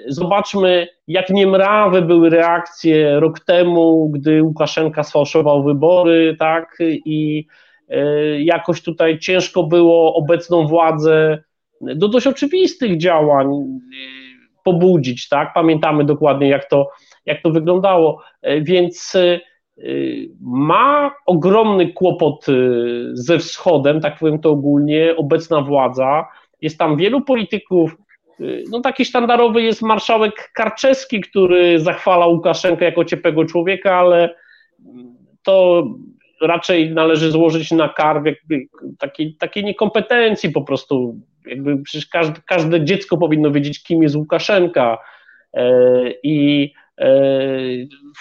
[0.06, 7.46] zobaczmy, jak niemrawe były reakcje rok temu, gdy Łukaszenka sfałszował wybory, tak, i
[7.88, 11.42] e, jakoś tutaj ciężko było obecną władzę
[11.80, 13.60] do dość oczywistych działań e,
[14.64, 16.88] pobudzić, tak, pamiętamy dokładnie, jak to,
[17.26, 18.22] jak to wyglądało,
[18.60, 19.12] więc
[20.40, 22.46] ma ogromny kłopot
[23.12, 26.28] ze wschodem, tak powiem to ogólnie, obecna władza,
[26.60, 27.96] jest tam wielu polityków,
[28.70, 34.34] no taki sztandarowy jest marszałek Karczewski, który zachwala Łukaszenkę jako ciepłego człowieka, ale
[35.42, 35.84] to
[36.40, 38.66] raczej należy złożyć na karb jakby
[38.98, 41.16] takiej, takiej niekompetencji po prostu.
[41.46, 44.98] Jakby przecież każde, każde dziecko powinno wiedzieć, kim jest Łukaszenka
[45.54, 45.70] e,
[46.22, 47.08] i e,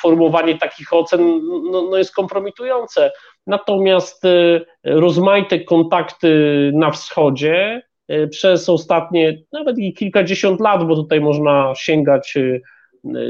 [0.01, 1.41] formułowanie takich ocen
[1.71, 3.11] no, no jest kompromitujące.
[3.47, 7.81] Natomiast e, rozmaite kontakty na wschodzie
[8.29, 12.59] przez ostatnie nawet i kilkadziesiąt lat, bo tutaj można sięgać e,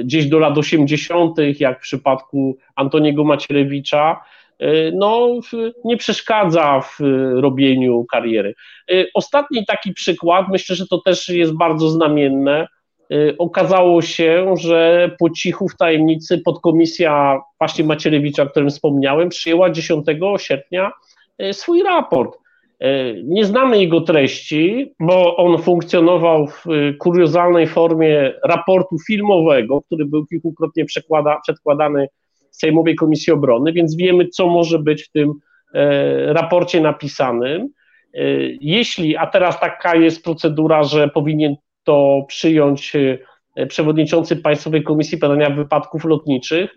[0.03, 4.21] gdzieś do lat 80., jak w przypadku Antoniego Macierewicza,
[4.93, 5.39] no,
[5.85, 6.99] nie przeszkadza w
[7.35, 8.53] robieniu kariery.
[9.13, 12.67] Ostatni taki przykład, myślę, że to też jest bardzo znamienne.
[13.37, 20.05] Okazało się, że po cichu w tajemnicy podkomisja właśnie Macierewicza, o którym wspomniałem, przyjęła 10
[20.37, 20.91] sierpnia
[21.51, 22.42] swój raport.
[22.79, 30.05] E, nie znamy jego treści, bo on funkcjonował w e, kuriozalnej formie raportu filmowego, który
[30.05, 30.85] był kilkukrotnie
[31.43, 32.07] przedkładany
[32.51, 35.33] Sejmowej Komisji Obrony, więc wiemy, co może być w tym
[35.73, 37.69] e, raporcie napisanym.
[38.61, 42.93] Jeśli, a teraz taka jest procedura, że powinien to przyjąć
[43.67, 46.75] przewodniczący Państwowej Komisji Badania Wypadków Lotniczych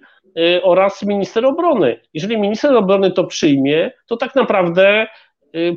[0.63, 2.01] oraz minister obrony.
[2.15, 5.07] Jeżeli minister obrony to przyjmie, to tak naprawdę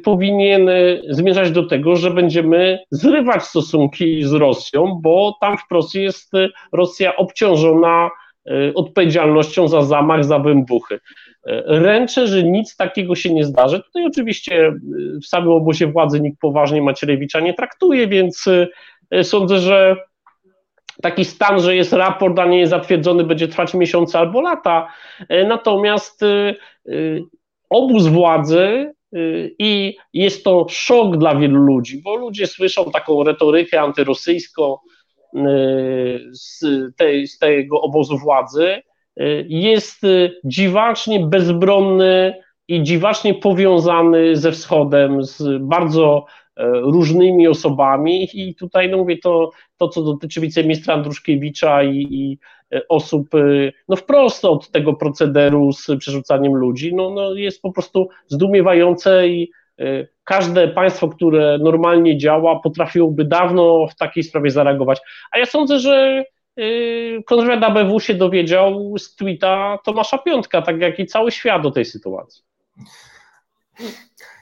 [0.04, 6.34] powinien y, zmierzać do tego, że będziemy zrywać stosunki z Rosją, bo tam wprost jest
[6.34, 8.10] y, Rosja obciążona
[8.76, 11.00] odpowiedzialnością za zamach, za wybuchy.
[11.66, 13.84] Ręczę, że nic takiego się nie zdarzy.
[13.84, 14.74] Tutaj oczywiście
[15.24, 18.46] w samym obozie władzy nikt poważnie Macierewicza nie traktuje, więc
[19.24, 19.96] sądzę, że
[21.02, 24.88] taki stan, że jest raport, a nie jest zatwierdzony, będzie trwać miesiące albo lata.
[25.48, 26.22] Natomiast
[27.70, 28.92] obóz władzy
[29.60, 34.78] i jest to szok dla wielu ludzi, bo ludzie słyszą taką retorykę antyrosyjską
[36.32, 36.66] z,
[36.98, 38.82] tej, z tego obozu władzy,
[39.48, 40.02] jest
[40.44, 42.34] dziwacznie bezbronny
[42.70, 46.26] i dziwacznie powiązany ze wschodem, z bardzo
[46.58, 48.30] e, różnymi osobami.
[48.34, 52.40] I tutaj no mówię to, to co dotyczy wiceministra Andruszkiewicza i, i
[52.90, 58.10] osób e, no wprost od tego procederu z przerzucaniem ludzi, no, no jest po prostu
[58.28, 59.52] zdumiewające i
[60.24, 65.00] każde państwo, które normalnie działa, potrafiłoby dawno w takiej sprawie zareagować.
[65.32, 66.24] A ja sądzę, że
[67.26, 71.86] konrad ABW się dowiedział z tweeta Tomasza Piątka, tak jak i cały świat o tej
[71.86, 72.44] sytuacji.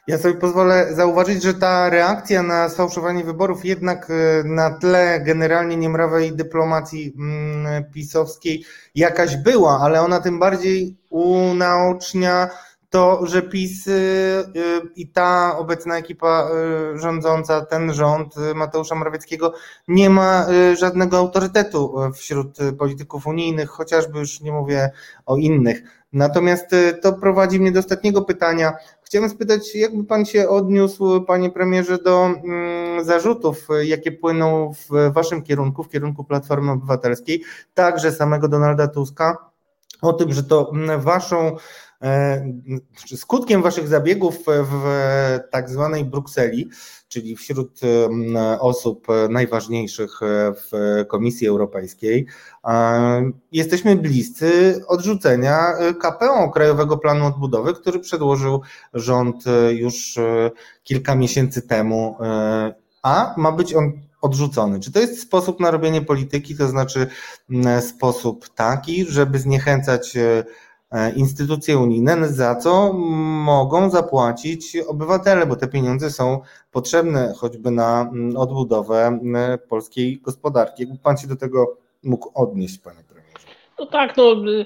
[0.07, 5.77] Ja sobie pozwolę zauważyć, że ta reakcja na sfałszowanie wyborów jednak e, na tle generalnie
[5.77, 8.65] niemrawej dyplomacji mm, pisowskiej
[8.95, 12.49] jakaś była, ale ona tym bardziej unaocznia
[12.89, 16.49] to, że PiS y, y, i ta obecna ekipa
[16.95, 19.53] y, rządząca, ten rząd Mateusza Morawieckiego
[19.88, 20.45] nie ma
[20.79, 24.91] żadnego autorytetu wśród polityków unijnych, chociażby już nie mówię
[25.25, 25.81] o innych.
[26.13, 26.65] Natomiast
[27.01, 28.73] to prowadzi mnie do ostatniego pytania.
[29.07, 35.43] Chciałem spytać, jakby Pan się odniósł, Panie Premierze, do mm, zarzutów, jakie płyną w Waszym
[35.43, 37.43] kierunku, w kierunku Platformy Obywatelskiej,
[37.73, 39.38] także samego Donalda Tuska,
[40.01, 41.55] o tym, że to mm, Waszą
[43.15, 44.84] skutkiem waszych zabiegów w
[45.52, 46.69] tak zwanej Brukseli,
[47.07, 47.80] czyli wśród
[48.60, 50.19] osób najważniejszych
[50.56, 52.28] w Komisji Europejskiej,
[53.52, 58.61] jesteśmy bliscy odrzucenia KPO, Krajowego Planu Odbudowy, który przedłożył
[58.94, 60.19] rząd już
[60.84, 62.18] kilka miesięcy temu,
[63.03, 63.91] a ma być on
[64.22, 64.80] odrzucony.
[64.80, 67.07] Czy to jest sposób na robienie polityki, to znaczy
[67.82, 70.44] sposób taki, żeby zniechęcać E,
[71.15, 72.93] instytucje unijne, za co
[73.43, 76.39] mogą zapłacić obywatele, bo te pieniądze są
[76.72, 79.19] potrzebne choćby na mm, odbudowę
[79.69, 80.84] polskiej gospodarki.
[80.84, 83.47] Jakby pan się do tego mógł odnieść, panie premierze?
[83.80, 84.65] No tak, no y,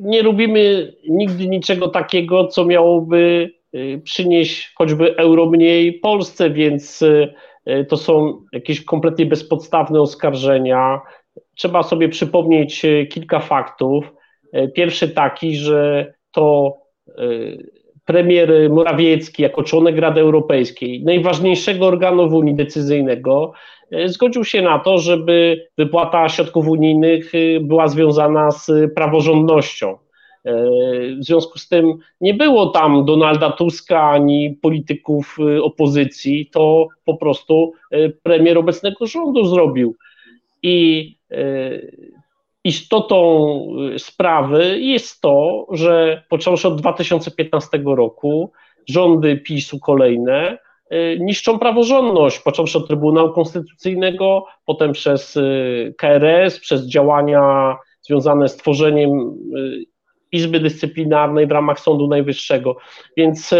[0.00, 7.34] nie robimy nigdy niczego takiego, co miałoby y, przynieść choćby euro mniej Polsce, więc y,
[7.88, 11.00] to są jakieś kompletnie bezpodstawne oskarżenia.
[11.54, 14.04] Trzeba sobie przypomnieć kilka faktów.
[14.52, 16.76] E, pierwszy taki, że to
[17.08, 17.12] e,
[18.04, 23.52] premier Morawiecki jako członek Rady Europejskiej, najważniejszego organu w Unii decyzyjnego,
[23.90, 29.98] e, zgodził się na to, żeby wypłata środków unijnych była związana z praworządnością.
[31.20, 37.72] W związku z tym nie było tam Donalda Tuska ani polityków opozycji, to po prostu
[38.22, 39.96] premier obecnego rządu zrobił.
[40.62, 41.16] I
[42.64, 43.58] istotą
[43.94, 48.52] y, sprawy jest to, że począwszy od 2015 roku
[48.88, 50.58] rządy PiSu kolejne
[50.92, 58.56] y, niszczą praworządność, począwszy od Trybunału Konstytucyjnego, potem przez y, KRS, przez działania związane z
[58.56, 59.10] tworzeniem
[60.32, 62.76] Izby Dyscyplinarnej w ramach Sądu Najwyższego.
[63.16, 63.54] Więc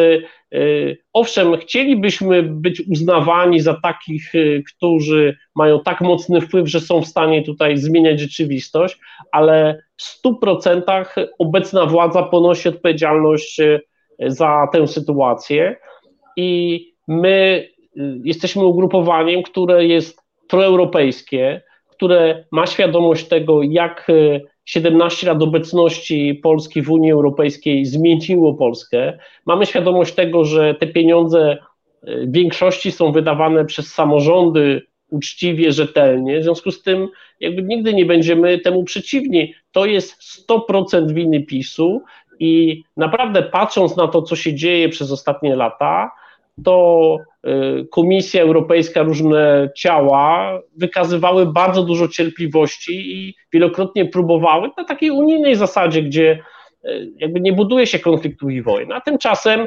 [1.13, 7.07] owszem, chcielibyśmy być uznawani za takich, y, którzy mają tak mocny wpływ, że są w
[7.07, 8.99] stanie tutaj zmieniać rzeczywistość,
[9.33, 13.81] ale w 100% obecna władza ponosi odpowiedzialność y,
[14.19, 15.77] za tę sytuację.
[16.37, 17.69] I my
[18.25, 24.07] jesteśmy ugrupowaniem, które jest proeuropejskie, które ma świadomość tego, jak
[24.71, 29.19] 17 lat obecności Polski w Unii Europejskiej zmieniło Polskę.
[29.47, 31.59] Mamy świadomość tego, że te pieniądze
[32.03, 36.41] e, w większości są wydawane przez samorządy uczciwie, rzetelnie.
[36.41, 37.09] W związku z tym,
[37.41, 39.55] jakby nigdy nie będziemy temu przeciwni.
[39.73, 42.03] To jest 100% winy PiSu
[42.39, 46.11] i naprawdę patrząc na to, co się dzieje przez ostatnie lata,
[46.65, 47.17] to
[47.47, 55.55] y, Komisja Europejska, różne ciała wykazywały bardzo dużo cierpliwości i wielokrotnie próbowały na takiej unijnej
[55.55, 56.39] zasadzie, gdzie
[56.85, 58.93] y, jakby nie buduje się konfliktów i wojen.
[58.93, 59.67] A tymczasem y,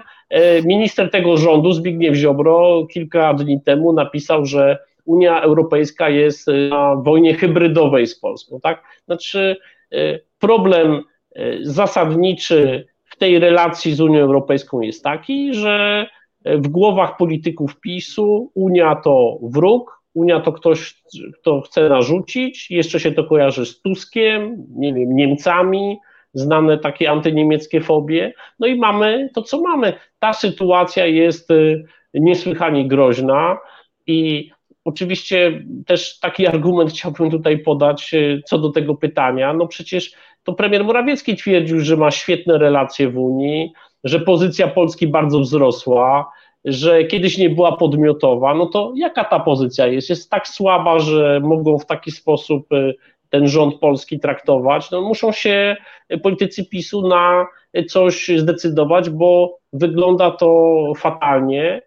[0.66, 7.34] minister tego rządu, Zbigniew Ziobro, kilka dni temu napisał, że Unia Europejska jest na wojnie
[7.34, 8.60] hybrydowej z Polską.
[8.60, 8.84] Tak?
[9.06, 9.58] Znaczy,
[10.40, 11.04] problem
[11.62, 16.08] zasadniczy w tej relacji z Unią Europejską jest taki, że
[16.46, 21.02] w głowach polityków PiSu Unia to wróg, Unia to ktoś,
[21.42, 25.98] kto chce narzucić, jeszcze się to kojarzy z Tuskiem, nie wiem, Niemcami,
[26.34, 29.94] znane takie antyniemieckie fobie, no i mamy to, co mamy.
[30.20, 33.58] Ta sytuacja jest y, niesłychanie groźna
[34.08, 34.50] i
[34.86, 40.14] oczywiście też taki argument chciałbym tutaj podać y, co do tego pytania, no przecież
[40.44, 43.74] to premier Morawiecki twierdził, że ma świetne relacje w Unii,
[44.04, 46.32] że pozycja Polski bardzo wzrosła,
[46.66, 50.10] że kiedyś nie była podmiotowa, no to jaka ta pozycja jest?
[50.10, 52.96] Jest tak słaba, że mogą w taki sposób y,
[53.30, 54.92] ten rząd polski traktować?
[54.92, 55.76] No muszą się
[56.24, 57.46] politycy PiSu na
[57.90, 61.82] coś zdecydować, bo wygląda to fatalnie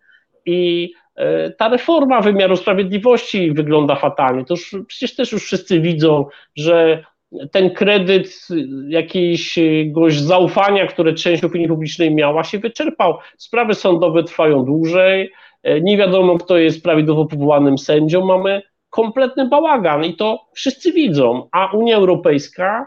[0.46, 4.44] i y, ta reforma wymiaru sprawiedliwości wygląda fatalnie.
[4.44, 6.26] To już, przecież też już wszyscy widzą,
[6.56, 7.04] że
[7.52, 8.48] ten kredyt
[8.88, 13.18] jakiegoś zaufania, które część opinii publicznej miała, się wyczerpał.
[13.36, 15.32] Sprawy sądowe trwają dłużej,
[15.82, 21.70] nie wiadomo, kto jest prawidłowo powołanym sędzią, mamy kompletny bałagan i to wszyscy widzą, a
[21.72, 22.86] Unia Europejska,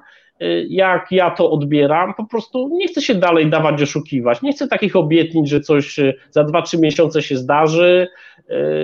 [0.70, 4.96] jak ja to odbieram, po prostu nie chce się dalej dawać oszukiwać, nie chce takich
[4.96, 6.00] obietnic, że coś
[6.30, 8.08] za 2-3 miesiące się zdarzy,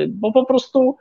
[0.08, 0.96] bo po prostu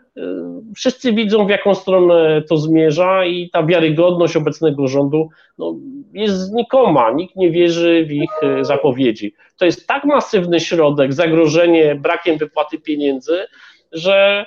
[0.77, 5.29] wszyscy widzą, w jaką stronę to zmierza i ta wiarygodność obecnego rządu
[5.59, 5.75] no,
[6.13, 7.11] jest znikoma.
[7.11, 8.31] Nikt nie wierzy w ich
[8.63, 9.35] zapowiedzi.
[9.59, 13.39] To jest tak masywny środek, zagrożenie brakiem wypłaty pieniędzy,
[13.93, 14.47] że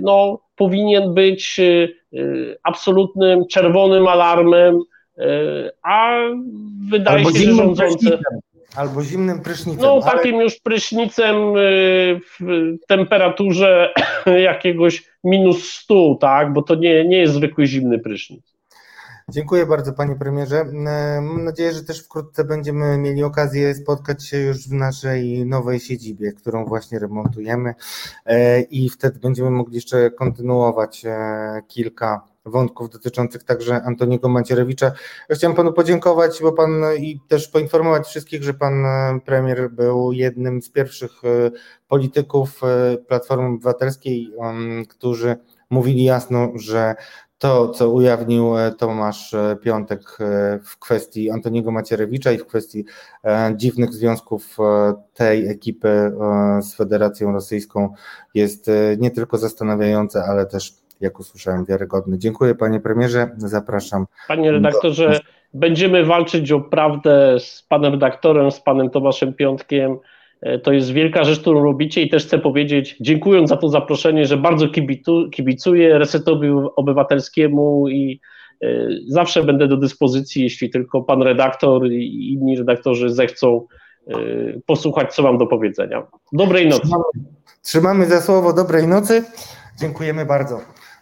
[0.00, 1.60] no, powinien być
[2.62, 4.80] absolutnym czerwonym alarmem,
[5.82, 6.18] a
[6.90, 8.18] wydaje Albo się, że rządzący.
[8.76, 9.82] Albo zimnym prysznicem.
[9.82, 13.92] No, ale- takim już prysznicem y, w temperaturze
[14.50, 16.52] jakiegoś minus 100, tak?
[16.52, 18.54] Bo to nie, nie jest zwykły zimny prysznic.
[19.28, 20.56] Dziękuję bardzo panie premierze.
[20.60, 25.80] E, Mam nadzieję, że też wkrótce będziemy mieli okazję spotkać się już w naszej nowej
[25.80, 27.74] siedzibie, którą właśnie remontujemy
[28.26, 34.92] E, i wtedy będziemy mogli jeszcze kontynuować e, kilka wątków dotyczących także Antoniego Macierewicza.
[35.30, 40.62] Chciałem panu podziękować, bo pan i też poinformować wszystkich, że pan e, premier był jednym
[40.62, 41.50] z pierwszych e,
[41.88, 45.36] polityków e, Platformy Obywatelskiej, em, którzy
[45.70, 46.94] mówili jasno, że
[47.38, 50.18] to, co ujawnił Tomasz Piątek
[50.64, 52.84] w kwestii Antoniego Macierewicza i w kwestii
[53.56, 54.56] dziwnych związków
[55.14, 56.12] tej ekipy
[56.62, 57.94] z Federacją Rosyjską
[58.34, 62.18] jest nie tylko zastanawiające, ale też, jak usłyszałem, wiarygodne.
[62.18, 64.06] Dziękuję panie premierze, zapraszam.
[64.28, 65.20] Panie redaktorze,
[65.54, 69.96] będziemy walczyć o prawdę z panem redaktorem, z panem Tomaszem Piątkiem.
[70.40, 74.26] E, To jest wielka rzecz, którą robicie i też chcę powiedzieć, dziękując za to zaproszenie,
[74.26, 78.20] że bardzo kibitu, kibicuję Resetowi Obywatelskiemu i
[78.62, 83.66] e, zawsze będę do dyspozycji, jeśli tylko pan redaktor i inni redaktorzy zechcą
[84.06, 84.14] e,
[84.66, 86.06] posłuchać, co mam do powiedzenia.
[86.32, 86.82] Dobrej nocy.
[86.82, 87.04] Trzymamy,
[87.62, 89.24] trzymamy za słowo dobrej nocy.
[89.80, 90.60] Dziękujemy bardzo.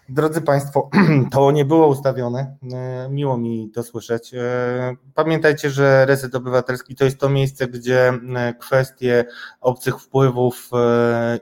[0.08, 0.90] Drodzy Państwo,
[1.32, 2.56] to nie było ustawione.
[2.72, 4.34] E, Miło mi to słyszeć.
[4.34, 9.24] E, Pamiętajcie, że Reset Obywatelski to jest to miejsce, gdzie e, kwestie
[9.60, 10.70] obcych wpływów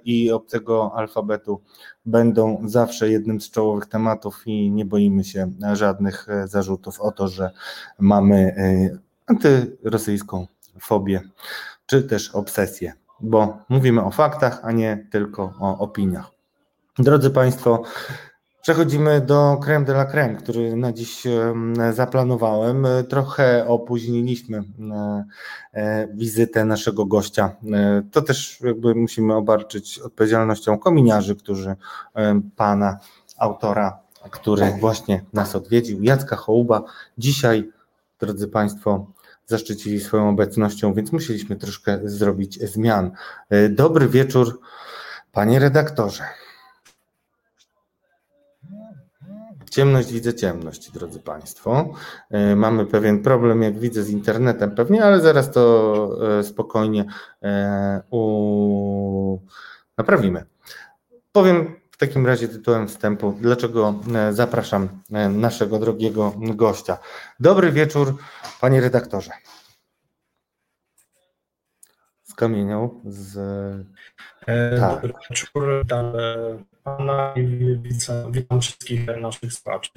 [0.05, 1.61] i obcego alfabetu
[2.07, 7.51] będą zawsze jednym z czołowych tematów i nie boimy się żadnych zarzutów o to, że
[7.99, 8.55] mamy
[9.27, 10.47] antyrosyjską
[10.81, 11.21] fobię
[11.87, 16.31] czy też obsesję, bo mówimy o faktach, a nie tylko o opiniach.
[16.99, 17.83] Drodzy Państwo,
[18.63, 22.87] przechodzimy do creme de la creme, który na dziś em, zaplanowałem.
[22.87, 25.25] E, Trochę opóźniliśmy e,
[25.75, 27.57] e, wizytę naszego gościa.
[28.13, 31.77] To też jakby musimy obarczyć odpowiedzialnością kominiarzy, którzy
[32.57, 32.99] pana
[33.39, 33.99] autora,
[34.31, 36.85] który właśnie nas odwiedził, Jacka Hołuba,
[37.19, 37.71] dzisiaj,
[38.21, 39.07] drodzy Państwo,
[39.47, 43.11] zaszczycili swoją obecnością, więc musieliśmy troszkę zrobić zmian.
[43.71, 44.61] Dobry wieczór,
[45.33, 46.25] panie redaktorze.
[49.71, 51.95] Ciemność widzę ciemność, drodzy Państwo.
[52.31, 57.05] E, Mamy pewien problem, jak widzę, z internetem pewnie, ale zaraz to e, spokojnie
[57.43, 59.39] e, u...
[59.99, 60.45] naprawimy.
[61.33, 63.95] Powiem w takim razie tytułem wstępu, dlaczego
[64.31, 64.89] zapraszam
[65.31, 66.99] naszego drogiego gościa.
[67.41, 68.17] Dobry wieczór,
[68.61, 69.31] panie redaktorze.
[73.05, 73.37] Z
[74.47, 74.95] E, Tak.
[74.95, 76.13] Dobry wieczór, witam
[76.85, 79.91] pana i witam, wszystkich naszych słuchaczy.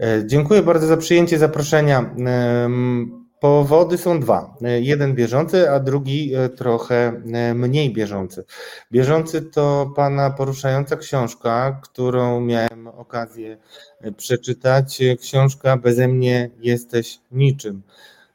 [0.00, 2.14] E, Dziękuję bardzo za przyjęcie zaproszenia.
[2.26, 4.56] Em, Powody są dwa.
[4.62, 8.44] E, Jeden bieżący, a drugi e, trochę e, mniej bieżący.
[8.92, 13.58] Bieżący to pana poruszająca książka, którą miałem okazję
[14.00, 15.02] e, przeczytać.
[15.02, 17.82] E, Książka Beze mnie jesteś niczym.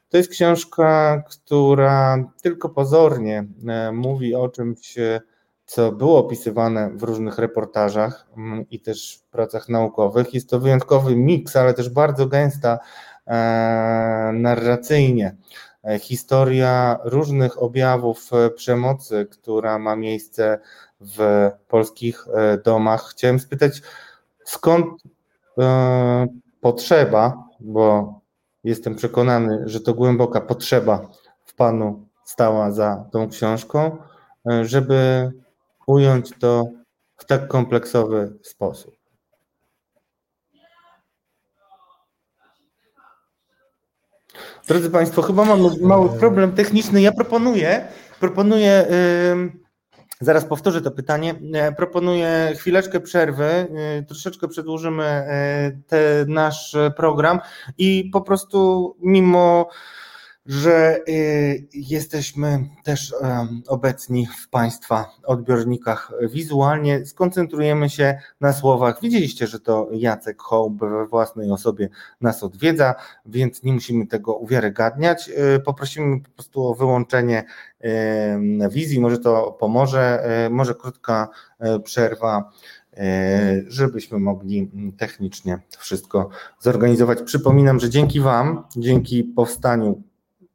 [0.08, 5.20] To jest książka, która tylko pozornie e, mówi o czymś, e,
[5.66, 10.34] co było opisywane w różnych reportażach mm, i też pracach naukowych.
[10.34, 12.78] Jest to wyjątkowy miks, ale też bardzo gęsta
[13.26, 15.36] e, narracyjnie.
[15.84, 20.58] E, Historia różnych objawów e, przemocy, która ma miejsce
[21.00, 22.26] w polskich
[22.64, 23.04] domach.
[23.10, 23.82] Chciałem spytać,
[24.44, 24.86] skąd
[26.60, 28.14] potrzeba, bo
[28.64, 31.08] jestem przekonany, że to głęboka potrzeba
[31.44, 33.96] w Panu stała za tą książką,
[34.62, 35.30] żeby
[35.86, 36.64] ująć to
[37.16, 38.94] w tak kompleksowy sposób.
[44.68, 47.02] Drodzy Państwo, chyba mamy mały problem techniczny.
[47.02, 47.88] Ja proponuję,
[48.20, 48.86] proponuję,
[50.20, 53.66] zaraz powtórzę to pytanie, yy, proponuję chwileczkę przerwy,
[53.96, 55.26] yy, troszeczkę przedłużymy
[55.86, 57.40] ten nasz program
[57.78, 59.68] i po prostu mimo
[60.46, 63.14] że y, jesteśmy też
[63.68, 67.06] obecni w Państwa odbiornikach wizualnie.
[67.06, 69.00] Skoncentrujemy się na słowach.
[69.02, 71.88] Widzieliście, że to Jacek Hołb we własnej osobie
[72.20, 72.94] nas odwiedza,
[73.26, 75.30] więc nie musimy tego uwiarygadniać.
[75.56, 77.44] Y, poprosimy po prostu o wyłączenie
[78.70, 80.26] wizji, może to pomoże.
[80.46, 81.28] Y, może krótka
[81.84, 82.52] przerwa
[83.66, 86.28] żebyśmy mogli technicznie wszystko
[86.60, 87.22] zorganizować.
[87.22, 90.02] Przypominam, że dzięki Wam, dzięki powstaniu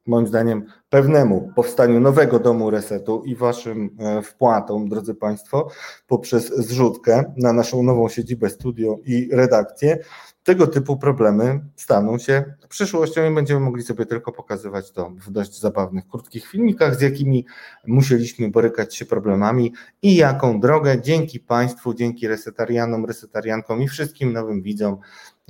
[0.06, 5.70] moim zdaniem, pewnemu powstaniu nowego domu resetu i waszym e, wpłatom, drodzy Państwo,
[6.06, 9.98] poprzez zrzutkę na naszą nową siedzibę studio i redakcję,
[10.44, 15.60] tego typu problemy staną się przyszłością i będziemy mogli sobie tylko pokazywać to w dość
[15.60, 17.46] zabawnych, krótkich filmikach, z jakimi
[17.86, 19.72] musieliśmy borykać się problemami
[20.02, 21.00] i jaką drogę.
[21.02, 24.96] Dzięki Państwu, dzięki resetarianom, resetariankom i wszystkim nowym widzom,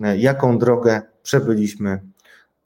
[0.03, 2.03] e, jaką drogę przebyliśmy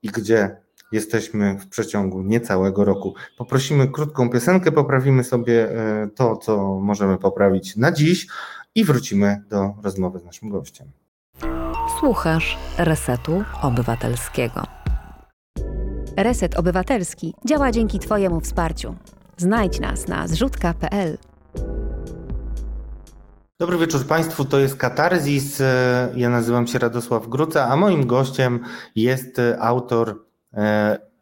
[0.03, 3.15] i gdzie jesteśmy w przeciągu niecałego roku.
[3.39, 8.27] Poprosimy krótką piosenkę, poprawimy sobie e, to, co możemy poprawić na dziś
[8.75, 10.89] i wrócimy do rozmowy z naszym gościem.
[12.01, 14.63] Słuchasz Resetu Obywatelskiego.
[16.17, 18.95] Reset Obywatelski działa dzięki Twojemu wsparciu.
[19.37, 21.19] Znajdź nas na zrzutka.pl.
[23.61, 25.61] Dobry wieczór Państwu, to jest Katarzis.
[25.61, 28.61] E, ja nazywam się Radosław Gruca, a moim gościem
[28.95, 30.24] jest autor E,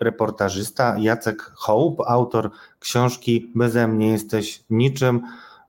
[0.01, 2.51] reportażysta Jacek Hołb, autor
[2.81, 5.23] książki Beze mnie jesteś niczym,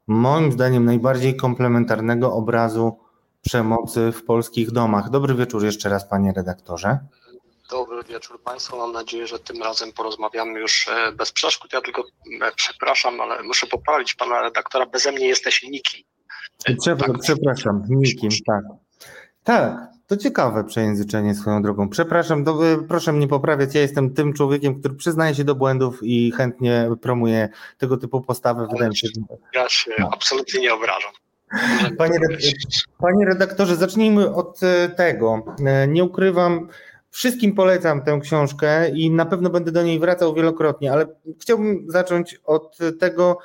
[0.08, 3.00] moim zdaniem najbardziej komplementarnego obrazu
[3.42, 5.10] przemocy w polskich domach.
[5.10, 7.00] Dobry wieczór jeszcze raz, panie redaktorze.
[7.70, 8.78] Dobry wieczór Państwu.
[8.78, 11.74] Mam nadzieję, że tym razem porozmawiamy już e, bez przeszkód.
[11.74, 12.02] Ja tylko
[12.42, 14.86] e, przepraszam, ale muszę poprawić pana redaktora.
[14.86, 16.02] Beze mnie jesteś nikim.
[16.82, 17.24] Przepraszam, tak.
[17.24, 18.64] przepraszam nikim, tak.
[19.44, 19.78] Tak,
[20.08, 21.90] to ciekawe przejęzyczenie swoją drogą.
[21.90, 23.76] Przepraszam, do, proszę mnie poprawiać.
[23.76, 28.68] Ja jestem tym człowiekiem, który przyznaje się do błędów i chętnie promuje tego typu postawy.
[28.72, 29.22] Wydaje mi się, że...
[29.54, 30.10] Ja się no.
[30.14, 31.12] absolutnie nie obrażam.
[31.98, 32.20] Panie,
[33.00, 35.46] panie redaktorze, zacznijmy od e, tego.
[35.66, 36.68] E, nie ukrywam,
[37.10, 41.06] wszystkim polecam tę książkę i na pewno będę do niej wracał wielokrotnie, ale
[41.42, 43.38] chciałbym zacząć od tego,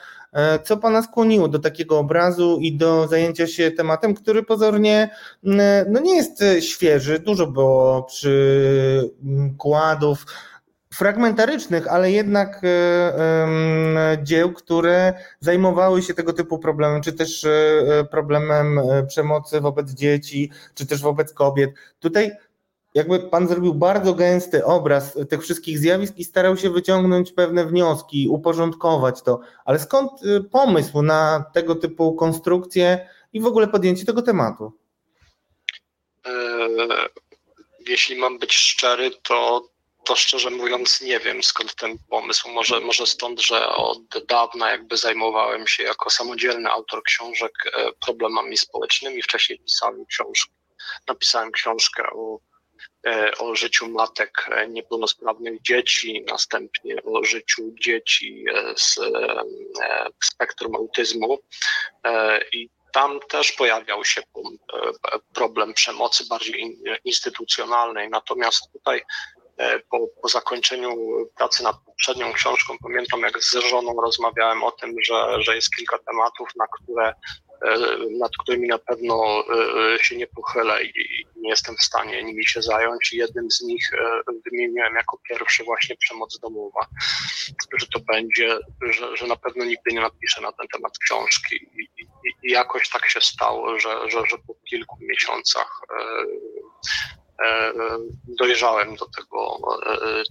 [0.65, 5.11] co Pana skłoniło do takiego obrazu i do zajęcia się tematem, który pozornie
[5.89, 8.03] no nie jest świeży, dużo było
[9.23, 10.27] przykładów
[10.95, 18.81] fragmentarycznych, ale jednak e, dzieł, które zajmowały się tego typu problemem, czy też e, problemem
[19.09, 21.71] przemocy wobec dzieci, czy też wobec kobiet.
[21.99, 22.31] Tutaj
[22.95, 28.29] jakby pan zrobił bardzo gęsty obraz tych wszystkich zjawisk i starał się wyciągnąć pewne wnioski,
[28.29, 29.41] uporządkować to.
[29.65, 34.73] Ale skąd y, pomysł na tego typu konstrukcję i w ogóle podjęcie tego tematu?
[36.27, 36.31] E,
[37.89, 39.69] jeśli mam być szczery, to,
[40.05, 42.49] to szczerze mówiąc nie wiem skąd ten pomysł.
[42.49, 48.57] Może, może stąd, że od dawna jakby zajmowałem się jako samodzielny autor książek e, problemami
[48.57, 49.23] społecznymi.
[49.23, 50.05] Wcześniej pisałem
[51.09, 52.39] napisałem książkę o
[53.39, 59.01] o życiu matek e, niepełnosprawnych dzieci, następnie o życiu dzieci e, z
[60.25, 61.39] spektrum autyzmu.
[62.53, 64.23] I tam też pojawiał się
[65.35, 68.09] problem przemocy bardziej instytucjonalnej.
[68.11, 69.03] Natomiast tutaj
[69.91, 70.97] po, po zakończeniu
[71.37, 75.99] pracy nad poprzednią książką pamiętam, jak z żoną rozmawiałem o tym, że, że jest kilka
[75.99, 77.13] tematów, na które
[77.48, 77.48] E,
[78.19, 79.45] nad którymi na pewno
[79.95, 83.13] e, się nie pochylę i nie jestem w stanie nimi się zająć.
[83.13, 84.21] Jednym z nich e,
[84.51, 86.87] wymieniłem jako pierwszy właśnie przemoc domowa,
[87.79, 91.57] że to będzie, że, że na pewno nigdy nie napiszę na ten temat książki.
[91.57, 92.07] I, i,
[92.43, 95.81] i jakoś tak się stało, że, że, że po kilku miesiącach
[98.39, 99.59] dojrzałem do tego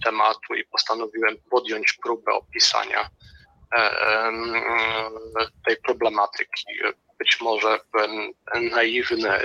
[0.04, 3.10] tematu i postanowiłem podjąć próbę opisania
[5.66, 6.66] tej problematyki.
[7.18, 8.32] Być może byłem
[8.70, 9.38] naiwny,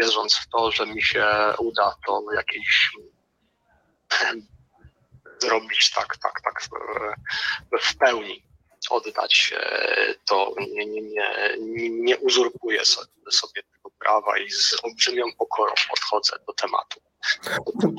[0.00, 1.26] wierząc w to, że mi się
[1.58, 2.90] uda to jakieś
[5.38, 6.62] zrobić tak, tak, tak
[7.82, 8.47] w pełni
[8.90, 9.54] oddać
[10.28, 11.02] to, nie, nie,
[11.60, 12.84] nie, nie uzurpuję
[13.30, 17.00] sobie tego prawa i z olbrzymią pokorą podchodzę do tematu.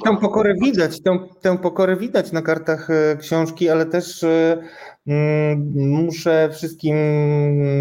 [0.05, 4.63] Tę pokorę widać, tę, tę pokorę widać na kartach e, książki, ale też e,
[5.07, 6.95] mm, muszę wszystkim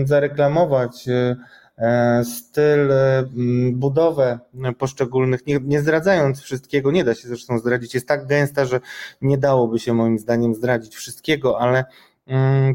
[0.04, 2.92] zareklamować e, styl,
[3.72, 4.38] budowę
[4.78, 8.80] poszczególnych, nie, nie zdradzając wszystkiego, nie da się zresztą zdradzić, jest tak gęsta, że
[9.20, 11.84] nie dałoby się moim zdaniem zdradzić wszystkiego, ale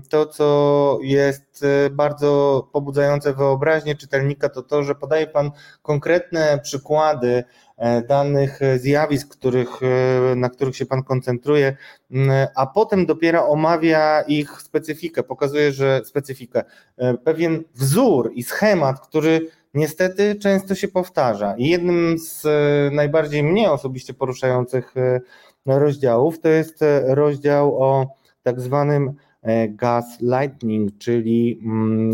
[0.10, 5.52] to, co jest bardzo pobudzające wyobraźnię czytelnika, to to, że podaje Pan
[5.82, 7.44] konkretne przykłady
[7.78, 11.78] E, danych e, zjawisk, których, e, na których się Pan koncentruje,
[12.56, 16.64] a potem dopiero omawia ich specyfikę, pokazuje, że specyfikę,
[17.24, 21.56] pewien wzór i schemat, który niestety często się powtarza.
[21.58, 22.44] I jednym z
[22.94, 24.94] najbardziej mnie osobiście poruszających
[25.66, 28.08] rozdziałów to jest rozdział o
[28.44, 29.14] tak zwanym
[29.70, 31.62] gaslighting, czyli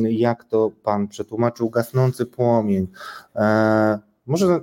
[0.10, 2.88] jak to Pan przetłumaczył, gasnący płomień.
[4.26, 4.60] Może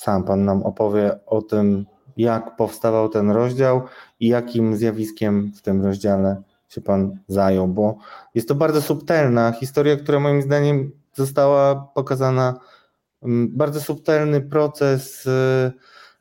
[0.00, 3.82] sam Pan nam opowie o tym, jak powstawał ten rozdział
[4.20, 7.96] i jakim zjawiskiem w tym rozdziale się Pan zajął, bo
[8.34, 12.60] jest to bardzo subtelna historia, która moim zdaniem została pokazana,
[13.22, 15.72] mm, bardzo subtelny proces y,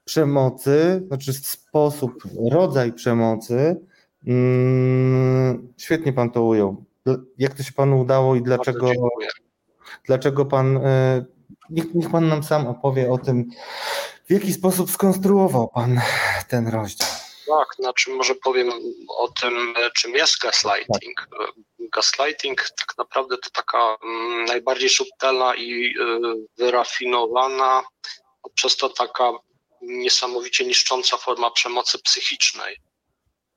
[0.06, 3.82] przemocy, znaczy sposób, rodzaj przemocy.
[4.28, 6.86] Mm, świetnie Pan to ujął.
[7.38, 8.92] Jak to się Panu udało i dlaczego,
[10.06, 11.26] dlaczego Pan y,
[11.70, 13.50] niech, niech Pan nam sam opowie o tym,
[14.30, 16.02] w jaki sposób skonstruował Pan
[16.50, 17.08] ten rozdział.
[17.48, 18.72] Tak, znaczy może powiem
[19.18, 21.28] o tym, czym jest gaslighting.
[21.40, 21.50] Tak.
[21.96, 25.94] Gaslighting tak naprawdę to taka mm, najbardziej subtelna i
[26.58, 27.84] wyrafinowana,
[28.54, 29.32] przez to taka
[29.82, 32.78] niesamowicie niszcząca forma przemocy psychicznej.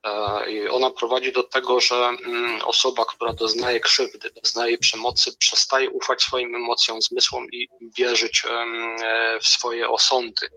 [0.04, 5.90] E, I ona prowadzi do tego, że mm, osoba, która doznaje krzywdy, doznaje przemocy, przestaje
[5.90, 7.68] ufać swoim emocjom, zmysłom i
[7.98, 10.48] wierzyć e, w swoje osądy.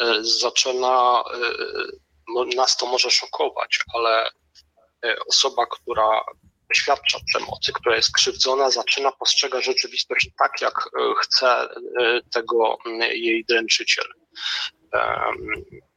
[0.00, 1.22] E, zaczyna,
[2.56, 4.30] nas to może szokować, ale
[5.26, 6.24] osoba, która
[6.68, 10.74] doświadcza przemocy, która jest krzywdzona, zaczyna postrzegać rzeczywistość tak, jak
[11.20, 11.68] chce
[12.32, 12.78] tego
[13.12, 14.04] jej dręczyciel.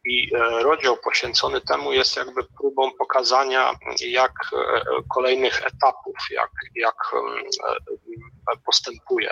[0.05, 3.73] I e, rozdział poświęcony temu jest jakby próbą pokazania,
[4.07, 4.81] jak e,
[5.13, 9.29] kolejnych etapów, jak, jak e, postępuje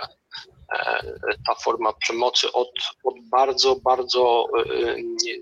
[1.46, 2.70] ta forma przemocy od,
[3.04, 4.46] od bardzo, bardzo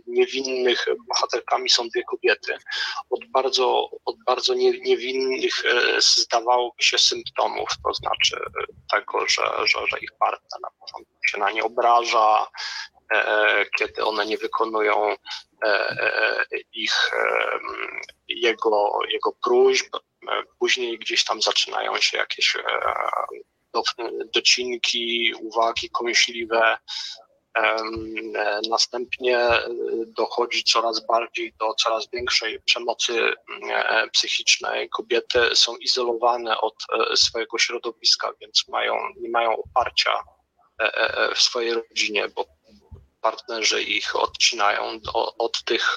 [0.07, 2.57] niewinnych, bohaterkami są dwie kobiety,
[3.11, 5.55] od bardzo, od bardzo niewinnych
[5.99, 8.41] zdawałoby się symptomów, to znaczy
[8.93, 12.47] tego, że, że, że ich partner na początku się na nie obraża,
[13.79, 15.17] kiedy one nie wykonują e,
[15.67, 17.11] e, ich,
[18.29, 19.97] jego, jego próśb.
[20.59, 22.57] Później gdzieś tam zaczynają się jakieś
[24.35, 26.79] docinki, uwagi kąśliwe.
[28.71, 29.49] Następnie
[30.07, 33.35] dochodzi coraz bardziej do coraz większej przemocy
[34.13, 34.89] psychicznej.
[34.89, 36.75] Kobiety są izolowane od
[37.15, 40.23] swojego środowiska, więc mają, nie mają oparcia
[41.35, 42.60] w swojej rodzinie, bo
[43.21, 45.01] partnerzy ich odcinają
[45.39, 45.97] od tych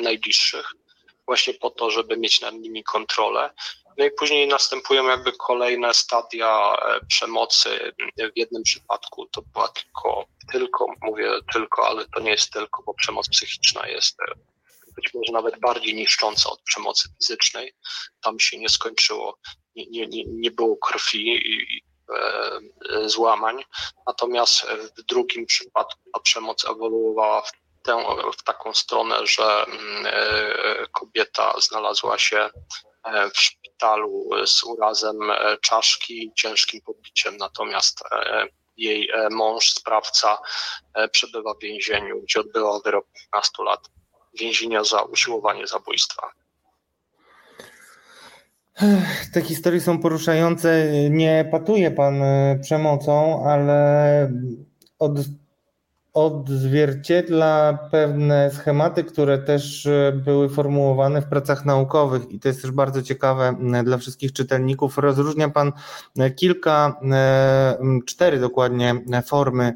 [0.00, 0.72] najbliższych,
[1.26, 3.50] właśnie po to, żeby mieć nad nimi kontrolę.
[3.98, 7.92] No i później następują jakby kolejne stadia e, przemocy.
[8.18, 12.94] W jednym przypadku to była tylko, tylko, mówię tylko, ale to nie jest tylko, bo
[12.94, 14.34] przemoc psychiczna jest e,
[14.96, 17.74] być może nawet bardziej niszcząca od przemocy fizycznej.
[18.22, 19.38] Tam się nie skończyło,
[19.76, 21.85] nie, nie, nie było krwi i, E,
[23.04, 23.64] złamań.
[24.06, 24.66] Natomiast
[24.96, 27.52] w drugim przypadku ta przemoc ewoluowała w,
[27.82, 28.04] tę,
[28.38, 32.50] w taką stronę, że mm, e, kobieta znalazła się
[33.04, 35.18] e, w szpitalu z urazem
[35.60, 38.00] czaszki, ciężkim pobiciem, natomiast
[38.76, 40.38] jej mąż, sprawca,
[41.12, 43.80] przebywa w więzieniu, gdzie odbywał wyrok 15 lat
[44.34, 46.30] więzienia za usiłowanie zabójstwa.
[49.32, 50.90] Te historie są poruszające.
[51.10, 54.32] Nie patuje pan e, przemocą, ale
[54.98, 55.12] od,
[56.12, 62.70] odzwierciedla pewne schematy, które też e, były formułowane w pracach naukowych i to jest też
[62.70, 64.98] bardzo ciekawe dla wszystkich czytelników.
[64.98, 65.72] Rozróżnia pan
[66.18, 67.00] e, kilka,
[68.06, 68.94] cztery dokładnie
[69.26, 69.74] formy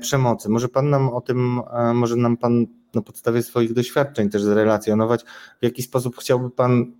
[0.00, 0.48] przemocy.
[0.48, 1.60] Może pan nam o tym,
[1.94, 5.24] może nam pan na podstawie swoich doświadczeń też zrelacjonować,
[5.60, 6.99] w jaki sposób chciałby pan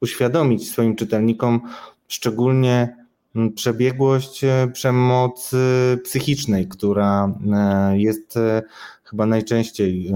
[0.00, 1.60] uświadomić swoim czytelnikom
[2.08, 2.96] szczególnie
[3.36, 5.56] mm, przebiegłość e, przemocy
[6.04, 8.62] psychicznej, która e, jest e,
[9.04, 10.12] chyba najczęściej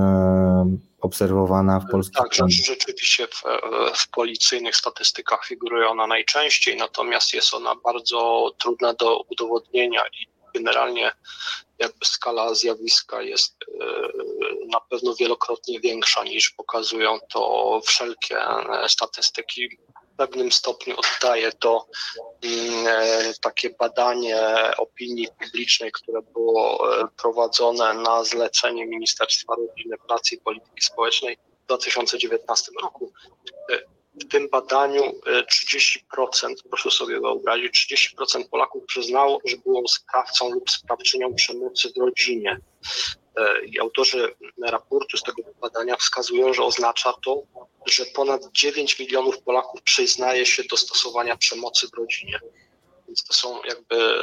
[1.00, 2.12] obserwowana w Polsce.
[2.18, 3.42] Tak, rzeczywiście w,
[3.94, 11.12] w policyjnych statystykach figuruje ona najczęściej, natomiast jest ona bardzo trudna do udowodnienia i generalnie
[11.78, 13.56] jakby skala zjawiska jest
[14.72, 18.36] na pewno wielokrotnie większa niż pokazują to wszelkie
[18.88, 19.68] statystyki.
[20.14, 21.86] W pewnym stopniu oddaje to
[22.42, 22.86] mm,
[23.40, 24.40] takie badanie
[24.78, 32.72] opinii publicznej, które było prowadzone na zlecenie Ministerstwa Rodziny, Pracy i Polityki Społecznej w 2019
[32.82, 33.12] roku
[34.14, 35.02] w tym badaniu
[35.48, 42.00] 30%, e, proszę sobie wyobrazić, 30% Polaków przyznało, że było sprawcą lub sprawczynią przemocy w
[42.00, 42.60] rodzinie.
[43.36, 47.42] E, I autorzy raportu z tego badania wskazują, że oznacza to,
[47.86, 52.40] że ponad 9 milionów Polaków przyznaje się do stosowania przemocy w rodzinie.
[53.14, 54.18] Więc to są jakby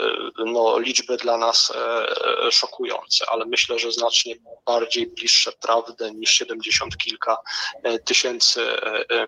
[0.45, 4.35] no, liczby dla nas e, szokujące, ale myślę, że znacznie
[4.65, 7.37] bardziej bliższe prawdy niż 70 kilka
[7.83, 9.27] e, tysięcy e,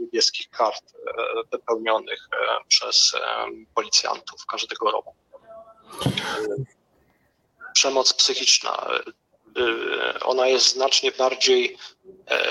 [0.00, 0.82] niebieskich kart
[1.52, 2.28] wypełnionych
[2.68, 3.12] przez
[3.74, 5.14] policjantów każdego roku.
[7.74, 8.86] Przemoc psychiczna
[10.20, 11.76] ona jest znacznie bardziej,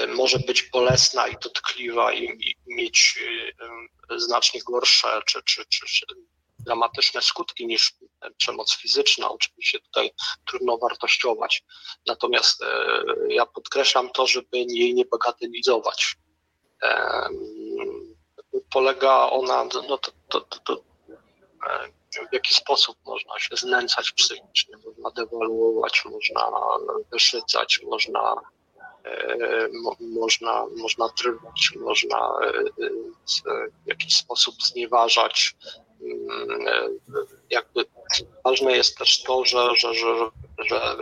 [0.08, 3.20] może być bolesna i dotkliwa i, i mieć
[4.18, 6.06] znacznie gorsze czy, czy, czy, czy
[6.68, 7.94] dramatyczne skutki niż
[8.38, 9.30] przemoc fizyczna.
[9.30, 10.12] Oczywiście tutaj
[10.46, 11.64] trudno wartościować.
[12.06, 16.16] Natomiast e, ja podkreślam to, żeby jej nie bagatelizować.
[16.84, 17.30] E,
[18.72, 20.84] polega ona, no to, to, to, to
[21.70, 21.97] e,
[22.30, 26.52] w jaki sposób można się znęcać psychicznie, można dewaluować, można
[27.12, 28.36] wyszydzać, można
[29.84, 32.40] mo, można, można drwić, można
[33.86, 35.56] w jakiś sposób znieważać.
[36.02, 36.66] Mm,
[37.50, 37.86] jakby
[38.44, 40.30] ważne jest też to, że, że, że,
[40.70, 40.98] że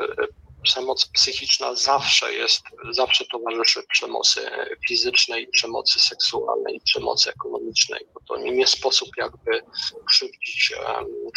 [0.65, 4.49] przemoc psychiczna zawsze jest, zawsze towarzyszy przemocy
[4.87, 9.61] fizycznej, przemocy seksualnej, przemocy ekonomicznej, bo to nie sposób jakby
[10.09, 10.73] krzywdzić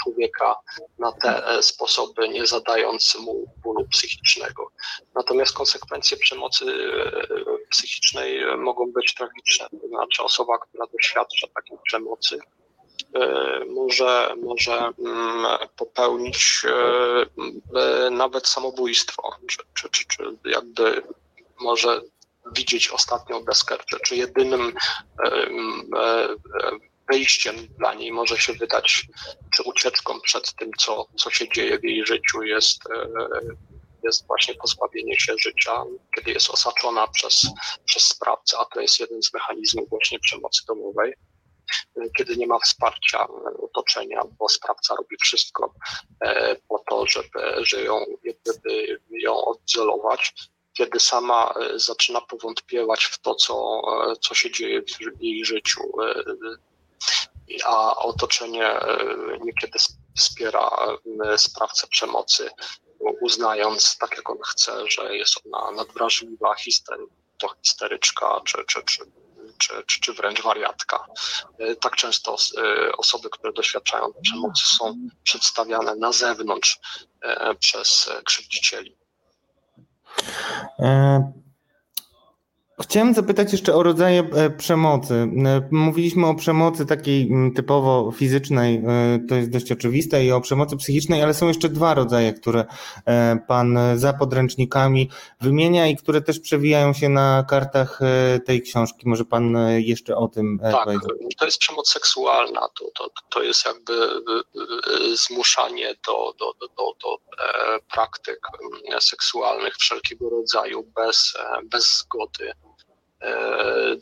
[0.03, 0.57] człowieka
[0.99, 4.71] na te e, sposoby, nie zadając mu bólu psychicznego.
[5.15, 12.39] Natomiast konsekwencje przemocy e, psychicznej mogą być tragiczne, to znaczy osoba, która doświadcza takiej przemocy,
[13.69, 21.03] może, może mm, popełnić e, e, nawet samobójstwo, czy, czy, czy, czy jakby
[21.61, 22.01] może
[22.53, 24.73] widzieć ostatnią deskę, czy, czy jedynym
[27.11, 29.07] wyjściem dla niej może się wydać,
[29.55, 32.83] czy ucieczką przed tym, co, co się dzieje w jej życiu jest,
[34.05, 35.85] jest właśnie pozbawienie się życia,
[36.15, 37.47] kiedy jest osaczona przez,
[37.85, 41.15] przez sprawcę, a to jest jeden z mechanizmów właśnie przemocy domowej
[42.17, 43.27] kiedy nie ma wsparcia
[43.63, 45.75] otoczenia, bo sprawca robi wszystko
[46.21, 47.29] e, po to, żeby,
[47.59, 48.05] żeby ją,
[48.47, 50.35] żeby ją odizolować,
[50.73, 55.81] kiedy sama e, zaczyna powątpiewać w to, co, e, co się dzieje w jej życiu,
[57.65, 58.81] a otoczenie
[59.41, 59.79] niekiedy
[60.17, 60.71] wspiera
[61.37, 62.51] sprawcę przemocy,
[63.21, 67.07] uznając, tak jak on chce, że jest ona nadwrażliwa, histery,
[67.39, 69.05] to histeryczka, czy, czy, czy
[69.59, 71.07] czy, czy, czy wręcz wariatka.
[71.59, 76.79] E, tak często e, osoby, które doświadczają przemocy są przedstawiane na zewnątrz
[77.23, 78.97] e, przez krzywdzicieli.
[82.83, 85.15] Chciałem zapytać jeszcze o rodzaje e, przemocy.
[85.15, 90.77] E, mówiliśmy o przemocy takiej typowo fizycznej, e, to jest dość oczywiste, i o przemocy
[90.77, 92.65] psychicznej, ale są jeszcze dwa rodzaje, które
[93.49, 95.11] Pan za podręcznikami
[95.41, 98.01] wymienia i które też przewijają się na kartach
[98.47, 99.09] tej książki.
[99.09, 101.37] Może Pan jeszcze o tym tak, powiedzieć?
[101.39, 103.93] to jest przemoc seksualna, to, to, to jest jakby
[105.15, 107.19] zmuszanie do, do, do, do, do
[107.93, 108.41] praktyk
[109.01, 111.35] seksualnych wszelkiego rodzaju bez,
[111.71, 112.53] bez zgody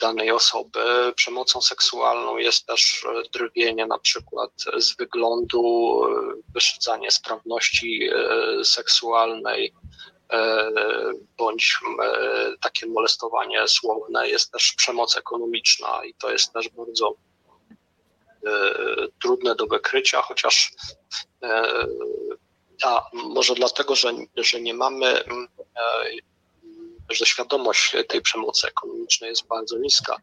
[0.01, 1.13] danej osoby.
[1.17, 6.01] Przemocą seksualną jest też drwienie na przykład z wyglądu,
[6.55, 9.75] wyszydzanie sprawności e, seksualnej,
[10.33, 10.71] e,
[11.37, 11.79] bądź
[12.61, 17.15] takie molestowanie słowne jest też przemoc ekonomiczna i to jest też bardzo
[19.23, 20.73] trudne do wykrycia, chociaż
[22.83, 25.25] a może dlatego, że, że nie mamy
[27.11, 30.17] że świadomość tej przemocy ekonomicznej jest bardzo niska.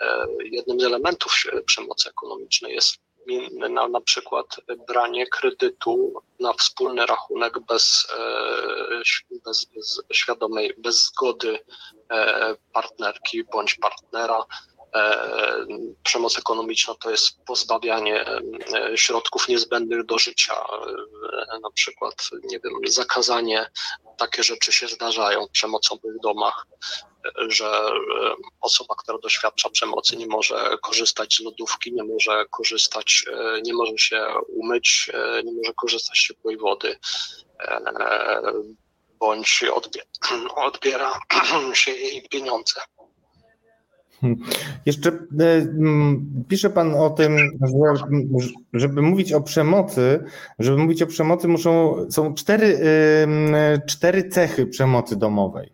[0.00, 1.34] E, jednym z elementów
[1.66, 2.98] przemocy ekonomicznej jest
[3.70, 4.46] na, na przykład
[4.88, 11.58] branie kredytu na wspólny rachunek bez, e, bez, bez świadomej, bez zgody
[12.10, 14.44] e, partnerki bądź partnera.
[16.02, 18.24] Przemoc ekonomiczna to jest pozbawianie
[18.96, 20.54] środków niezbędnych do życia,
[21.62, 23.70] na przykład, nie wiem, zakazanie
[24.18, 26.66] takie rzeczy się zdarzają w przemocowych domach,
[27.48, 27.80] że
[28.60, 33.98] osoba, która doświadcza przemocy, nie może korzystać z lodówki, nie może korzystać, e, nie może
[33.98, 36.98] się umyć, e, nie może korzystać z ciepłej wody,
[37.60, 38.42] e,
[39.18, 39.64] bądź
[40.56, 41.20] odbiera
[41.74, 42.80] się jej pieniądze.
[44.86, 45.16] Jeszcze e,
[46.48, 48.04] pisze Pan o tym, że
[48.72, 50.24] żeby mówić o przemocy,
[50.58, 52.78] żeby mówić o przemocy muszą, są cztery,
[53.86, 55.72] cztery cechy przemocy domowej.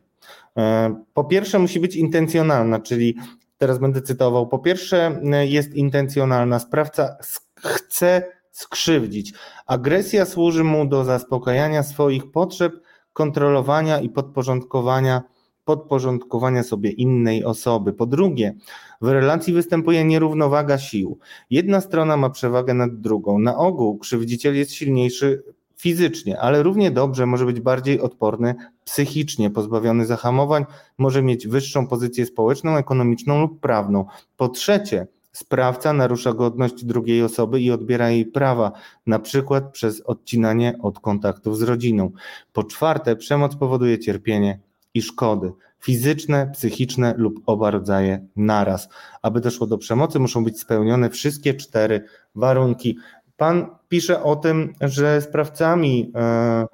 [0.57, 3.17] E, po pierwsze musi być intencjonalna, czyli
[3.59, 7.17] teraz będę cytował, po pierwsze jest intencjonalna, sprawca
[7.57, 9.33] chce skrzywdzić.
[9.67, 12.73] Agresja służy mu do zaspokajania swoich potrzeb,
[13.13, 15.23] kontrolowania i podporządkowania
[15.69, 17.93] podporządkowania sobie innej osoby.
[17.93, 18.55] Po drugie,
[19.01, 21.19] w relacji występuje nierównowaga sił.
[21.51, 23.39] Jedna strona ma przewagę nad drugą.
[23.39, 25.43] Na ogół krzywdziciel jest silniejszy
[25.77, 28.55] fizycznie, ale równie dobrze może być bardziej odporny
[28.85, 30.65] psychicznie, pozbawiony zahamowań,
[30.99, 34.05] może mieć wyższą pozycję społeczną, ekonomiczną lub prawną.
[34.37, 38.73] Po trzecie, sprawca narusza godność drugiej osoby i odbiera jej prawa,
[39.07, 42.11] na przykład przez odcinanie od kontaktów z rodziną.
[42.53, 48.89] Po czwarte, przemoc powoduje cierpienie i szkody fizyczne, psychiczne lub oba rodzaje naraz.
[49.23, 52.05] Aby doszło do przemocy, muszą być spełnione wszystkie cztery
[52.35, 52.99] warunki.
[53.37, 56.67] Pan pisze o tym, że sprawcami, e,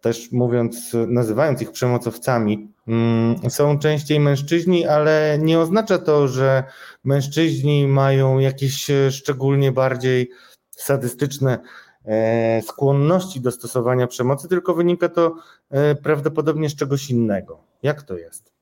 [0.00, 6.64] też mówiąc, nazywając ich przemocowcami, mm, są częściej mężczyźni, ale nie oznacza to, że
[7.04, 10.30] mężczyźni mają jakieś szczególnie bardziej
[10.70, 11.60] sadystyczne e,
[12.62, 15.36] skłonności do stosowania przemocy, tylko wynika to
[15.70, 17.58] e, prawdopodobnie z czegoś innego.
[17.82, 18.52] Jak to jest?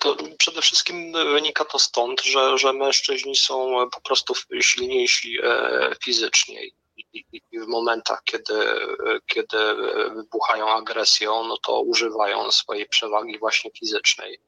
[0.00, 6.60] To przede wszystkim wynika to stąd, że, że mężczyźni są po prostu silniejsi e, fizycznie
[7.52, 8.54] i w momentach, kiedy,
[9.26, 9.58] kiedy
[10.14, 14.38] wybuchają agresją, no to używają swojej przewagi właśnie fizycznej.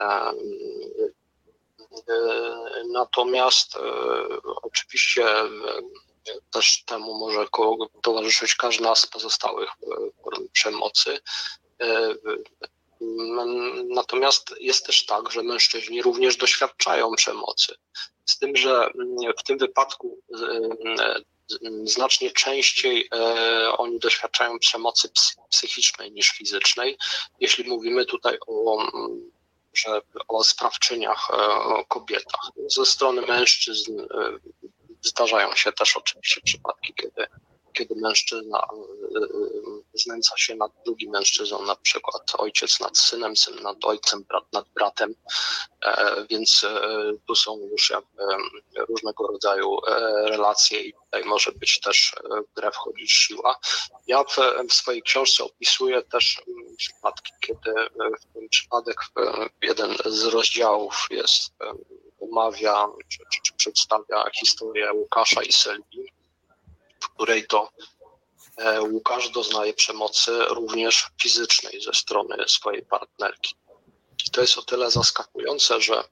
[0.00, 0.32] E,
[2.92, 3.80] natomiast e,
[4.62, 5.24] oczywiście
[6.50, 7.46] też temu może
[8.02, 9.70] towarzyszyć każda z pozostałych
[10.24, 11.18] form przemocy.
[13.88, 17.74] Natomiast jest też tak, że mężczyźni również doświadczają przemocy.
[18.24, 18.90] Z tym, że
[19.38, 20.18] w tym wypadku
[21.84, 25.10] znacznie częściej e, oni doświadczają przemocy
[25.50, 26.98] psychicznej niż fizycznej.
[27.40, 28.86] Jeśli mówimy tutaj o,
[29.74, 32.40] że, o sprawczyniach, e, o kobietach.
[32.66, 34.06] Ze strony mężczyzn e,
[35.02, 37.26] zdarzają się też oczywiście przypadki, kiedy
[37.72, 38.68] kiedy mężczyzna
[39.16, 44.24] y, y, znęca się nad drugim mężczyzną, na przykład ojciec nad synem, syn nad ojcem,
[44.24, 45.14] brat nad bratem,
[45.84, 46.80] e, więc e,
[47.26, 47.92] tu są już
[48.88, 52.14] różnego rodzaju e, relacje i tutaj może być też
[52.50, 53.58] w grę wchodzić siła.
[54.06, 54.36] Ja w,
[54.68, 56.42] w swojej książce opisuję też
[56.76, 57.72] przypadki, kiedy
[58.20, 58.96] w tym przypadek
[59.62, 61.52] jeden z rozdziałów jest
[62.30, 66.12] omawia czy, czy, czy przedstawia historię Łukasza i Sylwii,
[67.00, 67.70] w której to
[68.56, 73.54] e, Łukasz doznaje przemocy również fizycznej ze strony swojej partnerki.
[74.26, 76.04] I to jest o tyle zaskakujące, że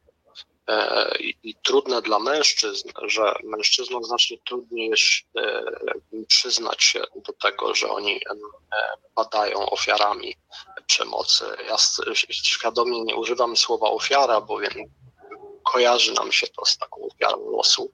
[0.66, 5.62] e, i, i trudne dla mężczyzn, że mężczyznom znacznie trudniej jest e,
[6.28, 8.20] przyznać się do tego, że oni
[9.14, 10.36] padają ofiarami
[10.86, 11.44] przemocy.
[11.68, 11.76] Ja
[12.32, 14.72] świadomie nie używam słowa ofiara, bowiem
[15.72, 17.92] kojarzy nam się to z taką ofiarą losu.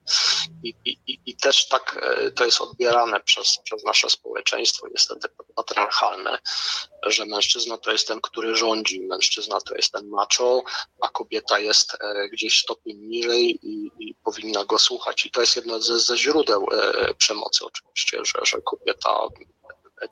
[0.62, 6.38] I, i, i też tak e, to jest odbierane przez, przez nasze społeczeństwo, niestety patriarchalne,
[7.02, 10.62] że mężczyzna to jest ten, który rządzi, mężczyzna to jest ten macho,
[11.01, 15.26] a kobieta jest e, gdzieś stopień niżej i, i powinna go słuchać.
[15.26, 19.18] I to jest jedno ze, ze źródeł e, przemocy oczywiście, że, że kobieta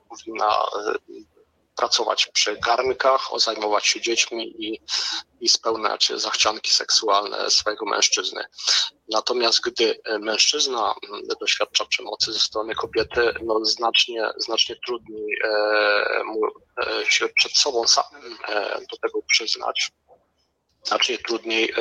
[0.09, 0.65] powinna
[1.75, 4.81] pracować przy garnkach, zajmować się dziećmi i,
[5.39, 8.45] i spełniać zachcianki seksualne swojego mężczyzny.
[9.09, 10.95] Natomiast gdy mężczyzna
[11.39, 17.87] doświadcza przemocy ze strony kobiety, no znacznie, znacznie trudniej e, mu e, się przed sobą
[17.87, 19.91] samym e, do tego przyznać.
[20.83, 21.73] Znacznie trudniej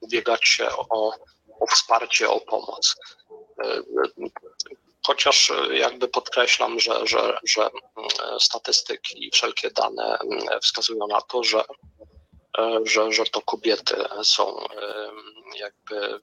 [0.00, 1.12] ubiegać się o,
[1.60, 2.96] o wsparcie, o pomoc
[5.06, 11.20] chociaż e, jakby podkreślam, że, że, że mm, statystyki i wszelkie dane mm, wskazują na
[11.20, 11.64] to, że,
[12.58, 14.66] e, że, że to kobiety są
[15.58, 16.20] jakby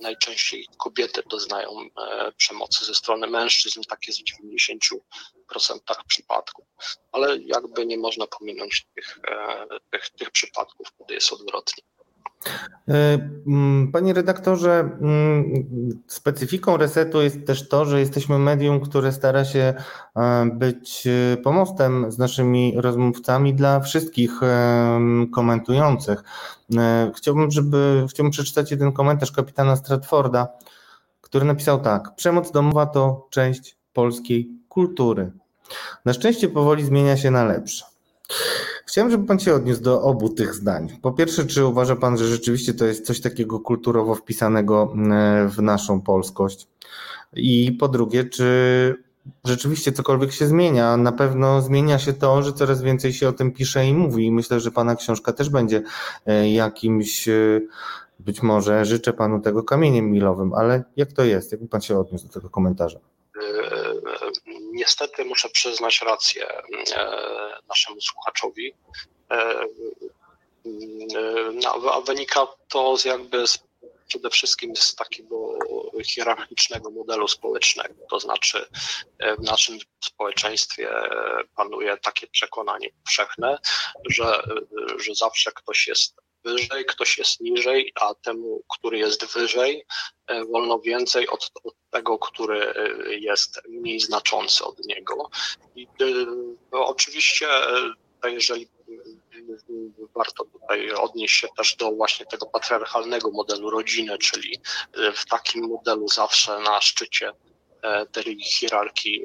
[0.00, 4.98] najczęściej kobiety doznają e, przemocy ze strony mężczyzn, tak jest w 90%
[6.08, 6.64] przypadków.
[7.12, 9.18] Ale jakby nie można pominąć tych,
[9.90, 11.84] tych, tych przypadków, kiedy jest odwrotnie.
[12.88, 19.44] E, mm, panie redaktorze, mm, specyfiką resetu jest też to, że jesteśmy medium, które stara
[19.44, 19.74] się
[20.16, 24.40] e, być e, pomostem z naszymi rozmówcami dla wszystkich
[25.32, 26.22] komentujących.
[27.16, 30.48] Chciałbym, żeby, chciałbym przeczytać jeden komentarz kapitana Stratforda,
[31.20, 35.32] który napisał tak: Przemoc domowa to część polskiej kultury.
[36.04, 37.84] Na szczęście powoli zmienia się na lepsze.
[38.86, 40.88] Chciałem, żeby Pan się odniósł do obu tych zdań.
[41.02, 45.62] Po pierwsze, czy uważa Pan, że rzeczywiście to jest coś takiego kulturowo wpisanego e, w
[45.62, 46.68] naszą polskość?
[47.32, 48.44] I po drugie, czy
[49.44, 50.96] rzeczywiście cokolwiek się zmienia?
[50.96, 54.26] Na pewno zmienia się to, że coraz więcej się o tym pisze i mówi.
[54.26, 55.82] I myślę, że Pana książka też będzie
[56.26, 57.60] e, jakimś, e,
[58.20, 61.52] być może życzę Panu tego kamieniem milowym, ale jak to jest?
[61.52, 62.98] Jakby Pan się odniósł do tego komentarza?
[64.72, 66.46] Niestety muszę przyznać rację
[67.68, 68.74] naszemu słuchaczowi.
[71.90, 73.58] A wynika to z jakby z
[74.08, 75.58] przede wszystkim z takiego
[76.06, 77.94] hierarchicznego modelu społecznego.
[78.10, 78.68] To znaczy,
[79.38, 80.90] w naszym społeczeństwie
[81.56, 83.58] panuje takie przekonanie powszechne,
[84.10, 84.42] że,
[84.98, 89.86] że zawsze ktoś jest wyżej, ktoś jest niżej, a temu, który jest wyżej,
[90.52, 92.74] wolno więcej od, od tego, który
[93.20, 95.30] jest mniej znaczący od niego.
[95.76, 95.88] I
[96.72, 97.46] no, oczywiście,
[98.24, 98.68] jeżeli
[100.14, 104.60] warto tutaj odnieść się też do właśnie tego patriarchalnego modelu rodziny, czyli
[105.14, 107.32] w takim modelu zawsze na szczycie
[108.12, 109.24] tej hierarchii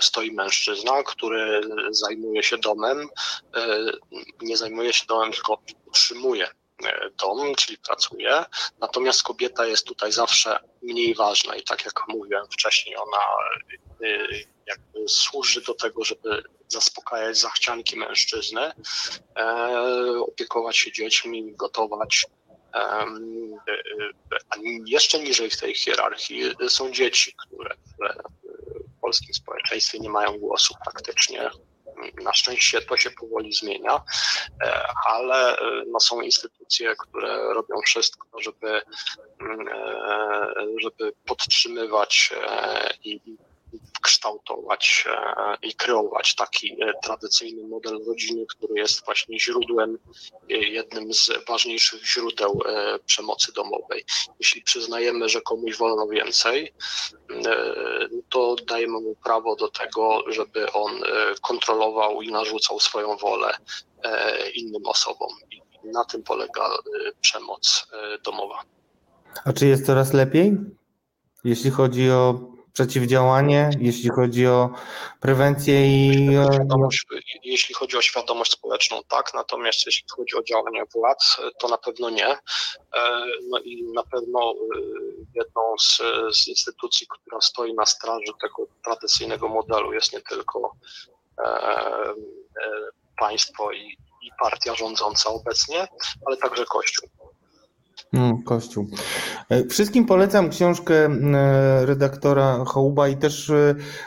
[0.00, 1.60] stoi mężczyzna, który
[1.90, 3.08] zajmuje się domem,
[4.42, 6.48] nie zajmuje się domem, tylko utrzymuje
[7.18, 8.44] dom, czyli pracuje,
[8.80, 13.18] natomiast kobieta jest tutaj zawsze mniej ważna i tak jak mówiłem wcześniej, ona
[14.66, 18.72] jakby służy do tego, żeby zaspokajać zachcianki mężczyzny,
[20.28, 22.26] opiekować się dziećmi, gotować.
[24.50, 30.74] A jeszcze niżej w tej hierarchii są dzieci, które w polskim społeczeństwie nie mają głosu
[30.84, 31.50] praktycznie.
[32.22, 34.00] Na szczęście to się powoli zmienia,
[35.06, 38.80] ale no są instytucje, które robią wszystko, żeby,
[40.80, 42.34] żeby podtrzymywać
[43.04, 43.20] i
[44.02, 45.04] kształtować
[45.62, 49.98] i kreować taki tradycyjny model rodziny, który jest właśnie źródłem,
[50.48, 52.62] jednym z ważniejszych źródeł
[53.06, 54.04] przemocy domowej.
[54.40, 56.74] Jeśli przyznajemy, że komuś wolno więcej,
[58.28, 61.00] to dajemy mu prawo do tego, żeby on
[61.42, 63.56] kontrolował i narzucał swoją wolę
[64.54, 65.28] innym osobom.
[65.84, 66.68] I na tym polega
[67.20, 67.86] przemoc
[68.24, 68.62] domowa.
[69.44, 70.52] A czy jest coraz lepiej,
[71.44, 74.70] jeśli chodzi o przeciwdziałanie, jeśli chodzi o
[75.20, 76.26] prewencję i.
[77.44, 82.10] Jeśli chodzi o świadomość społeczną, tak, natomiast jeśli chodzi o działania władz, to na pewno
[82.10, 82.38] nie.
[83.50, 84.54] No i na pewno
[85.34, 86.02] jedną z,
[86.36, 90.76] z instytucji, która stoi na straży tego tradycyjnego modelu, jest nie tylko
[93.18, 95.88] państwo i, i partia rządząca obecnie,
[96.26, 97.08] ale także Kościół.
[98.12, 98.86] No, Kościół.
[99.68, 101.08] Wszystkim polecam książkę
[101.82, 103.52] redaktora Hołuba i też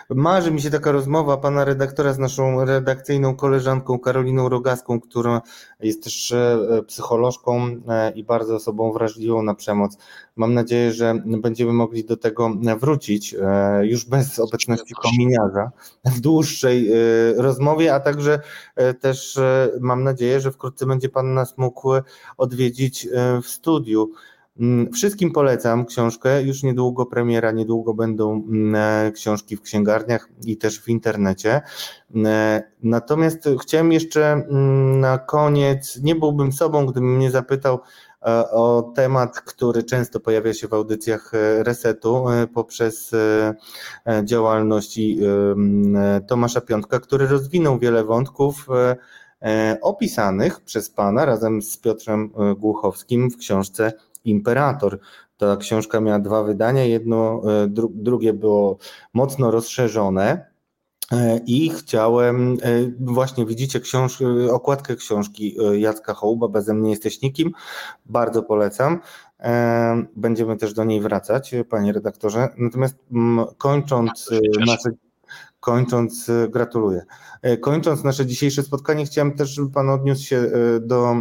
[0.09, 5.41] marzy mi się taka rozmowa pana redaktora z naszą redakcyjną koleżanką Karoliną Rogaską, która
[5.79, 6.33] jest też
[6.87, 7.67] psycholożką
[8.15, 9.97] i bardzo osobą wrażliwą na przemoc.
[10.39, 13.35] Mam nadzieję, że będziemy mogli do tego wrócić
[13.81, 15.71] już bez obecności kominiarza
[16.05, 16.91] w dłuższej
[17.37, 18.39] rozmowie, a także
[18.99, 19.39] też
[19.79, 21.89] mam nadzieję, że wkrótce będzie pan nas mógł
[22.37, 23.07] odwiedzić
[23.43, 24.11] w studiu.
[24.93, 26.43] Wszystkim polecam książkę.
[26.43, 28.43] Już niedługo premiera, niedługo będą
[29.13, 31.61] książki w księgarniach i też w internecie.
[32.83, 34.47] Natomiast chciałem jeszcze
[34.93, 37.79] na koniec, nie byłbym sobą, gdybym mnie zapytał
[38.51, 43.11] o temat, który często pojawia się w audycjach Resetu poprzez
[44.23, 45.19] działalności
[46.27, 48.67] Tomasza Piątka, który rozwinął wiele wątków
[49.81, 53.93] opisanych przez Pana razem z Piotrem Głuchowskim w książce
[54.25, 54.99] Imperator.
[55.37, 58.77] Ta książka miała dwa wydania, jedno, dru, drugie było
[59.13, 60.48] mocno rozszerzone.
[61.45, 62.57] I chciałem,
[62.99, 64.19] właśnie widzicie książ
[64.51, 67.51] okładkę książki Jacka Hołuba, Beze mnie jesteś nikim,
[68.05, 68.99] bardzo polecam.
[70.15, 72.49] Będziemy też do niej wracać, panie redaktorze.
[72.57, 72.95] Natomiast
[73.57, 74.29] kończąc
[74.67, 74.89] nasze,
[75.59, 77.05] kończąc, gratuluję.
[77.61, 81.15] Kończąc nasze dzisiejsze spotkanie, chciałem też, żeby pan odniósł się do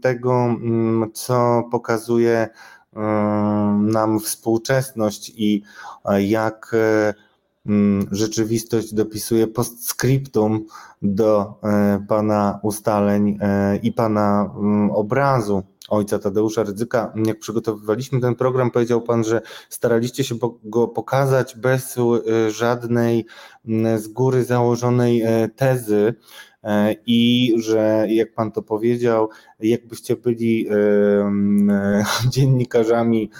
[0.00, 0.56] tego,
[1.14, 2.48] co pokazuje
[3.78, 5.62] nam współczesność i
[6.18, 6.76] jak
[8.10, 10.66] rzeczywistość dopisuje postscriptum
[11.02, 11.54] do
[12.08, 13.38] pana ustaleń
[13.82, 14.54] i pana
[14.94, 17.12] obrazu ojca Tadeusza Rydzyka.
[17.26, 20.34] Jak przygotowywaliśmy ten program, powiedział pan, że staraliście się
[20.64, 21.96] go pokazać bez
[22.48, 23.26] żadnej
[23.96, 25.22] z góry założonej
[25.56, 26.14] tezy.
[27.06, 29.28] I że, jak pan to powiedział,
[29.60, 30.68] jakbyście byli
[32.32, 33.30] dziennikarzami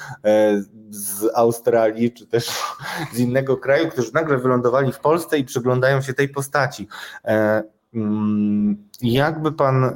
[0.90, 2.50] z Australii, czy też
[3.14, 6.88] z innego kraju, którzy nagle wylądowali w Polsce i przyglądają się tej postaci.
[7.94, 9.94] Mm, jakby pan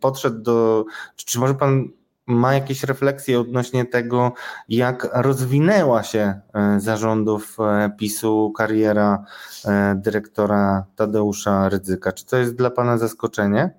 [0.00, 0.84] podszedł do,
[1.16, 1.88] czy może pan
[2.26, 4.32] ma jakieś refleksje odnośnie tego,
[4.68, 9.24] jak rozwinęła się e, zarządów e, PiSu kariera
[9.64, 12.12] e, dyrektora Tadeusza Rydzyka.
[12.12, 13.70] Czy to jest dla Pana zaskoczenie?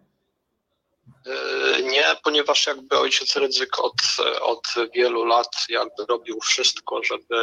[1.83, 3.93] Nie, ponieważ jakby ojciec Rydzyk od,
[4.41, 4.63] od
[4.95, 7.35] wielu lat jakby robił wszystko, żeby,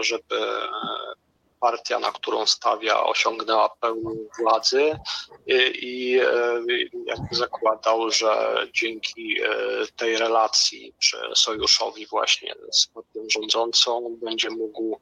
[0.00, 0.36] żeby
[1.64, 4.98] partia, na którą stawia, osiągnęła pełnię władzy
[5.74, 6.20] i,
[7.06, 9.46] jakby zakładał, że dzięki e,
[9.96, 15.00] tej relacji czy sojuszowi właśnie z partią rządzącą będzie mógł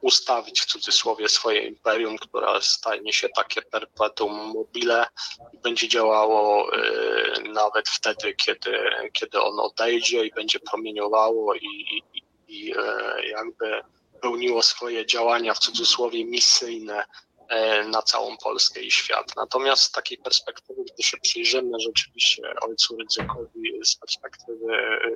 [0.00, 5.06] ustawić w cudzysłowie swoje imperium, które stanie się takie perpetuum mobile
[5.52, 8.78] i będzie działało e, nawet wtedy, kiedy,
[9.12, 13.82] kiedy ono odejdzie i będzie promieniowało i, i, i e, jakby
[14.20, 17.04] pełniło swoje działania w cudzysłowie misyjne
[17.48, 19.36] e, na całą Polskę i świat.
[19.36, 25.10] Natomiast z takiej perspektywy, gdy się przyjrzymy rzeczywiście ojcu Rydzykowi z perspektywy e,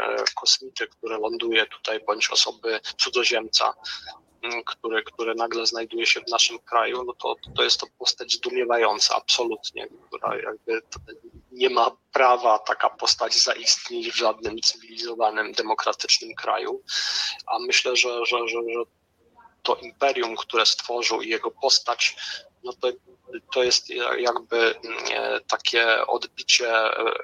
[0.00, 3.74] e, kosmity, który ląduje tutaj, bądź osoby cudzoziemca,
[4.66, 9.16] który, który nagle znajduje się w naszym kraju, no to, to jest to postać zdumiewająca
[9.16, 10.82] absolutnie, która jakby
[11.52, 16.82] nie ma prawa taka postać zaistnieć w żadnym cywilizowanym, demokratycznym kraju.
[17.46, 18.82] A myślę, że, że, że, że
[19.62, 22.16] to imperium, które stworzył i jego postać,
[22.64, 22.88] no to,
[23.52, 24.98] to jest jakby mm,
[25.48, 27.14] takie odbicie e,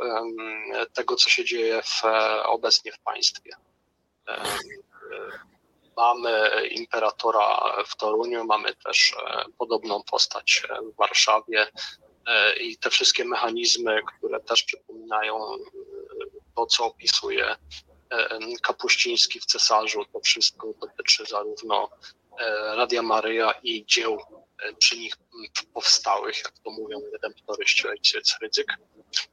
[0.00, 2.02] e, tego, co się dzieje w,
[2.44, 3.50] obecnie w państwie.
[6.00, 9.14] E, mamy imperatora w Toruniu, mamy też
[9.58, 10.62] podobną postać
[10.92, 11.66] w Warszawie.
[12.26, 15.58] E, i te wszystkie mechanizmy, które też przypominają e,
[16.56, 17.56] to, co opisuje
[18.10, 21.90] e, Kapuściński w Cesarzu, to wszystko dotyczy zarówno
[22.76, 24.18] Radia Maryja i dzieł
[24.78, 25.14] przy nich
[25.74, 28.66] powstałych, jak to mówią redemptoryści ojciec Rydzyk,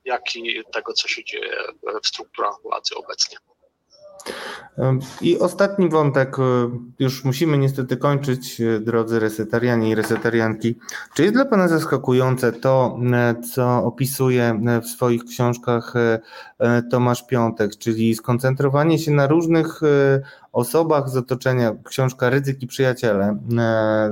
[0.06, 1.58] jak i tego, co się dzieje
[2.04, 3.38] w strukturach władzy obecnie.
[5.22, 6.42] I ostatni wątek, e,
[7.00, 10.76] już musimy niestety kończyć, e, drodzy resetarianie i resetarianki.
[11.16, 15.94] Czy jest dla Pana zaskakujące to, e, co opisuje w swoich książkach
[16.92, 19.82] Tomasz Piątek, czyli skoncentrowanie się na różnych
[20.58, 23.38] osobach z otoczenia, książka Ryzyk i Przyjaciele,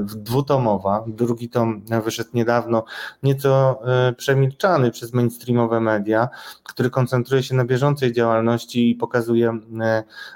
[0.06, 2.84] dwutomowa, drugi tom wyszedł niedawno,
[3.24, 3.80] nieco
[4.18, 6.30] przemilczany przez mainstreamowe media,
[6.64, 9.60] który koncentruje się na bieżącej działalności i pokazuje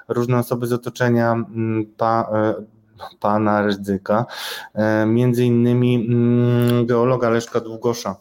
[0.07, 1.35] różne osoby z otoczenia
[1.97, 2.79] pa, e,
[3.19, 4.25] pana Rydzyka,
[4.73, 6.09] e, między innymi
[6.85, 8.15] geologa Leszka Długosza,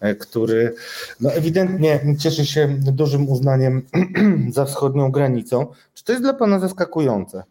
[0.00, 0.74] e, który
[1.20, 3.82] no ewidentnie cieszy się dużym uznaniem
[4.56, 5.66] za wschodnią granicą.
[6.04, 7.44] Czy to jest dla pana zaskakujące?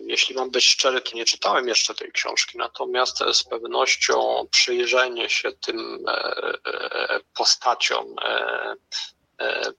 [0.00, 5.52] Jeśli mam być szczery, to nie czytałem jeszcze tej książki, natomiast z pewnością przyjrzenie się
[5.52, 6.04] tym
[7.34, 8.74] postaciom E,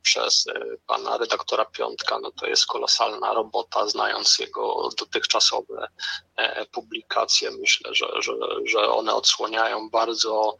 [0.02, 5.88] przez e, pana redaktora Piątka, no to jest kolosalna robota, znając jego dotychczasowe
[6.36, 7.52] e, publikacje.
[7.52, 8.34] Myślę, że, że,
[8.66, 10.56] że one odsłaniają bardzo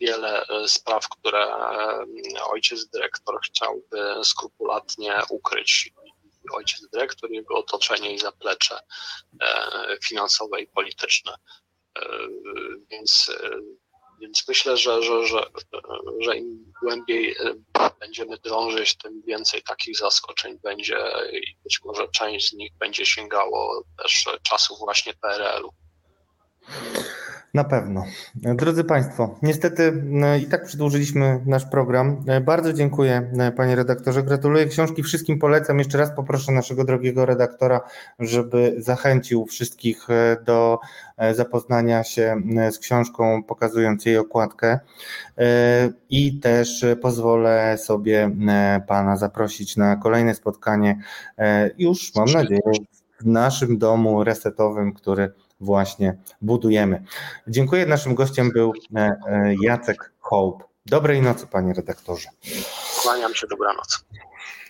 [0.00, 1.46] wiele spraw, które
[2.50, 5.92] ojciec dyrektor chciałby skrupulatnie ukryć
[6.52, 8.78] ojciec dyrektor, jego otoczenie i zaplecze
[10.04, 11.34] finansowe i polityczne.
[12.90, 13.30] Więc
[14.22, 15.46] więc myślę, że, że, że,
[16.20, 20.98] że im głębiej e, będziemy drążyć, tym więcej takich zaskoczeń będzie
[21.32, 25.72] i być może część z nich będzie sięgało też czasów właśnie PRL-u.
[27.54, 28.04] Na pewno.
[28.34, 32.24] Drodzy Państwo, niestety e, i tak przedłużyliśmy nasz program.
[32.26, 34.22] E, bardzo dziękuję Panie redaktorze.
[34.22, 35.78] Gratuluję książki, wszystkim polecam.
[35.78, 37.80] Jeszcze raz poproszę naszego drogiego redaktora,
[38.18, 40.08] żeby zachęcił wszystkich
[40.44, 40.78] do
[41.34, 42.36] zapoznania się
[42.70, 44.78] z książką, pokazując jej okładkę.
[46.10, 48.30] I też pozwolę sobie
[48.86, 51.02] Pana zaprosić na kolejne spotkanie
[51.78, 52.60] już, mam nadzieję,
[53.20, 55.32] w naszym domu resetowym, który
[55.62, 57.02] właśnie budujemy.
[57.48, 57.86] Dziękuję.
[57.86, 60.64] Naszym gościem był e, e, Jacek Hołb.
[60.86, 62.28] Dobrej nocy, panie redaktorze.
[63.02, 64.04] Kłaniam się, dobranoc.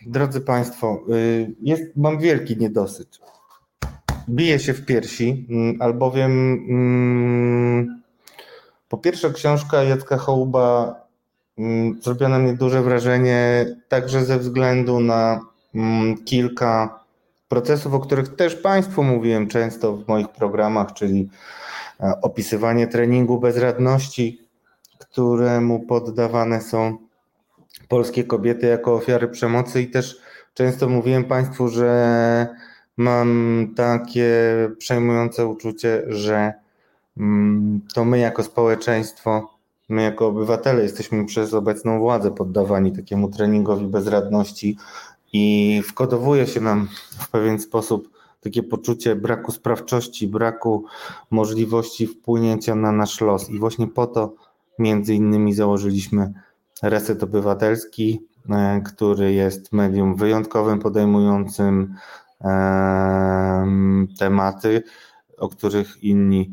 [0.06, 3.18] Drodzy Państwo, y, jest, mam wielki niedosyt.
[4.28, 8.02] Biję się w piersi, mm, albowiem mm,
[8.88, 10.94] po pierwsze książka Jacka Hołba
[11.58, 15.40] mm, zrobiła na mnie duże wrażenie, także ze względu na
[16.24, 17.01] kilka
[17.52, 21.28] procesów, o których też Państwu mówiłem często w moich programach, czyli
[22.00, 24.40] e, opisywanie treningu bezradności,
[24.98, 26.98] któremu poddawane są
[27.88, 29.82] polskie kobiety jako ofiary przemocy.
[29.82, 30.20] I też
[30.54, 32.48] często mówiłem Państwu, że
[32.96, 34.30] mam takie
[34.78, 36.52] przejmujące uczucie, że
[37.16, 39.50] mm, to my jako społeczeństwo,
[39.88, 44.76] my jako obywatele jesteśmy przez obecną władzę poddawani takiemu treningowi bezradności
[45.32, 46.88] i wkodowuje się nam
[47.18, 48.10] w pewien sposób
[48.40, 50.84] takie poczucie braku sprawczości, braku
[51.30, 53.50] możliwości wpłynięcia na nasz los.
[53.50, 54.34] I właśnie po to
[54.78, 56.32] między innymi założyliśmy
[56.82, 61.94] Reset Obywatelski, e, który jest medium wyjątkowym, podejmującym
[64.18, 64.82] tematy,
[65.38, 66.52] o których inni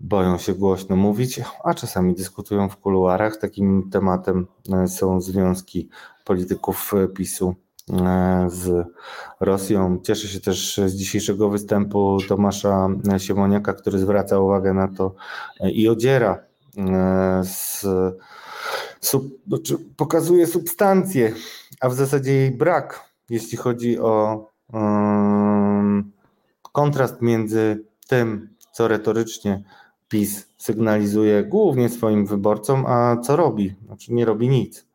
[0.00, 3.36] boją się głośno mówić, a czasami dyskutują w kuluarach.
[3.36, 5.88] Takim tematem e, są związki
[6.24, 7.71] polityków PiSu e,
[8.46, 8.86] z
[9.40, 9.98] Rosją.
[10.02, 12.88] Cieszę się też z dzisiejszego występu Tomasza
[13.18, 15.14] Siemoniaka, który zwraca uwagę na to
[15.72, 16.38] i odziera
[17.42, 17.86] z
[19.00, 21.32] sub, znaczy pokazuje substancję,
[21.80, 26.12] a w zasadzie jej brak, jeśli chodzi o um,
[26.72, 29.62] kontrast między tym, co retorycznie
[30.12, 33.74] PiS sygnalizuje głównie swoim wyborcom, a co robi?
[33.86, 34.86] Znaczy nie robi nic.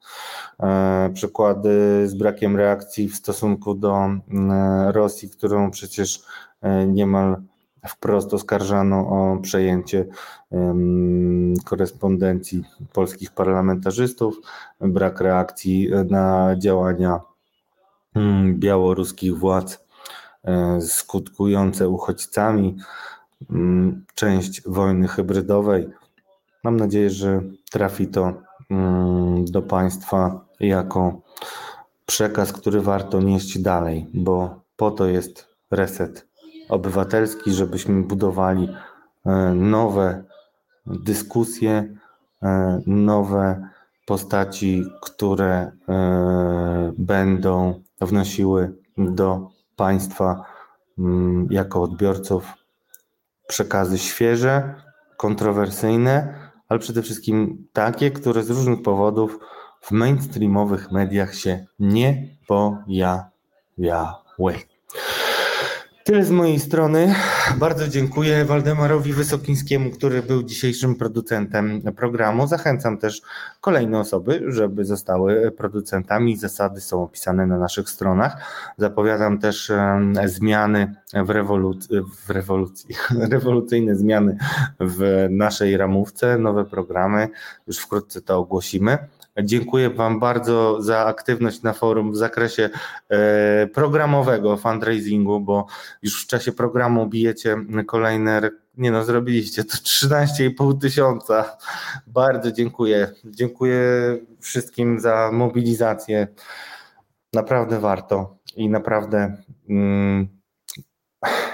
[0.59, 1.69] E, przykłady
[2.07, 4.09] z brakiem reakcji w stosunku do
[4.87, 6.23] Rosji, którą przecież
[6.61, 7.37] e, niemal
[7.87, 10.05] wprost oskarżano o przejęcie
[11.65, 12.63] korespondencji
[12.93, 14.39] polskich parlamentarzystów,
[14.81, 17.19] brak reakcji na działania
[18.53, 19.85] białoruskich władz
[20.43, 22.77] e, skutkujące uchodźcami,
[24.15, 25.89] część wojny hybrydowej.
[26.63, 27.41] Mam nadzieję, że
[27.71, 28.33] trafi to
[28.69, 31.21] mm, do Państwa jako
[32.05, 36.27] przekaz, który warto nieść dalej, bo po to jest reset
[36.69, 38.69] obywatelski, żebyśmy budowali
[39.25, 40.23] e, nowe
[40.85, 41.95] dyskusje,
[42.43, 43.69] e, nowe
[44.05, 50.43] postaci, które e, będą wnosiły do państwa
[50.99, 52.53] mm, jako odbiorców
[53.47, 54.75] przekazy świeże,
[55.17, 56.33] kontrowersyjne,
[56.69, 59.39] ale przede wszystkim takie, które z różnych powodów
[59.81, 63.27] w mainstreamowych mediach się nie pojawiały.
[66.07, 67.15] Tyle z mojej strony.
[67.57, 72.47] Bardzo dziękuję Waldemarowi Wysokińskiemu, który był dzisiejszym producentem programu.
[72.47, 73.21] Zachęcam też
[73.61, 76.37] kolejne osoby, żeby zostały producentami.
[76.37, 78.37] Zasady są opisane na naszych stronach.
[78.77, 79.71] Zapowiadam też
[80.25, 82.95] zmiany w, rewolucji, w rewolucji,
[83.31, 84.37] rewolucyjne zmiany
[84.79, 87.29] w naszej ramówce, nowe programy.
[87.67, 88.97] Już wkrótce to ogłosimy.
[89.43, 92.69] Dziękuję Wam bardzo za aktywność na forum w zakresie
[93.09, 95.65] e, programowego fundraisingu, bo
[96.01, 98.49] już w czasie programu bijecie kolejne.
[98.77, 101.57] Nie no, zrobiliście to 13,5 tysiąca.
[102.07, 103.11] Bardzo dziękuję.
[103.25, 103.81] Dziękuję
[104.39, 106.27] wszystkim za mobilizację.
[107.33, 109.37] Naprawdę warto i naprawdę
[109.69, 110.27] mm,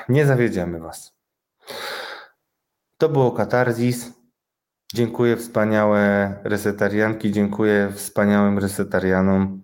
[0.09, 1.13] nie zawiedziemy Was.
[2.97, 4.22] To było Katarzis.
[4.93, 9.61] Dziękuję wspaniałe resetarianki, dziękuję wspaniałym resetarianom.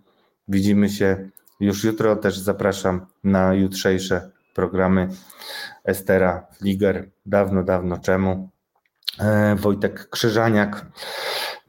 [0.47, 1.29] Widzimy się
[1.59, 2.15] już jutro.
[2.15, 5.09] Też zapraszam na jutrzejsze programy
[5.83, 7.09] Estera Fliger.
[7.25, 8.49] Dawno, dawno czemu.
[9.19, 10.85] E, Wojtek Krzyżaniak.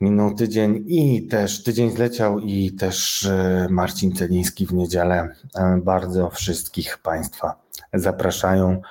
[0.00, 5.28] Minął tydzień i też tydzień zleciał i też e, Marcin Celiński w niedzielę.
[5.54, 7.60] E, bardzo wszystkich Państwa
[7.94, 8.82] zapraszają.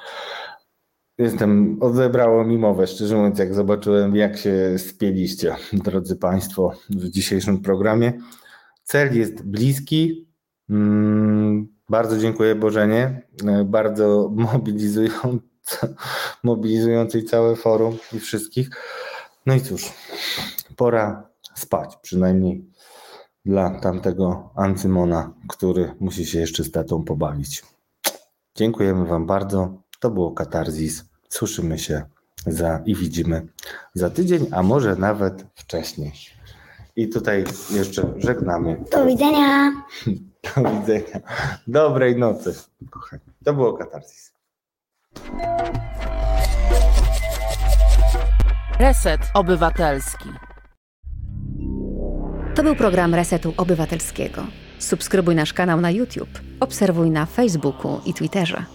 [1.19, 7.61] Jestem, odebrało mi mowę, szczerze mówiąc, jak zobaczyłem, jak się spieliście, drodzy Państwo, w dzisiejszym
[7.61, 8.13] programie.
[8.83, 10.27] Cel jest bliski.
[10.69, 15.95] Mm, bardzo dziękuję Bożenie, e, bardzo mobilizujący,
[16.43, 18.69] mobilizującej całe forum i wszystkich.
[19.45, 19.93] No i cóż,
[20.75, 22.65] pora spać, przynajmniej
[23.45, 27.63] dla tamtego Ancymona, który musi się jeszcze z tatą pobawić.
[28.55, 29.81] Dziękujemy Wam bardzo.
[29.99, 31.08] To było Katarzis.
[31.29, 32.03] Słyszymy się
[32.47, 33.47] za i widzimy
[33.93, 36.11] za tydzień, a może nawet wcześniej.
[36.95, 38.83] I tutaj jeszcze żegnamy.
[38.91, 39.71] Do widzenia.
[40.55, 41.19] Do widzenia.
[41.67, 42.55] Dobrej nocy,
[42.89, 43.21] kochani.
[43.45, 44.33] To było Katarzis.
[48.79, 50.29] Reset Obywatelski.
[52.55, 54.43] To był program Resetu Obywatelskiego.
[54.79, 58.65] Subskrybuj nasz kanał na YouTube, obserwuj na Facebooku i Twitterze.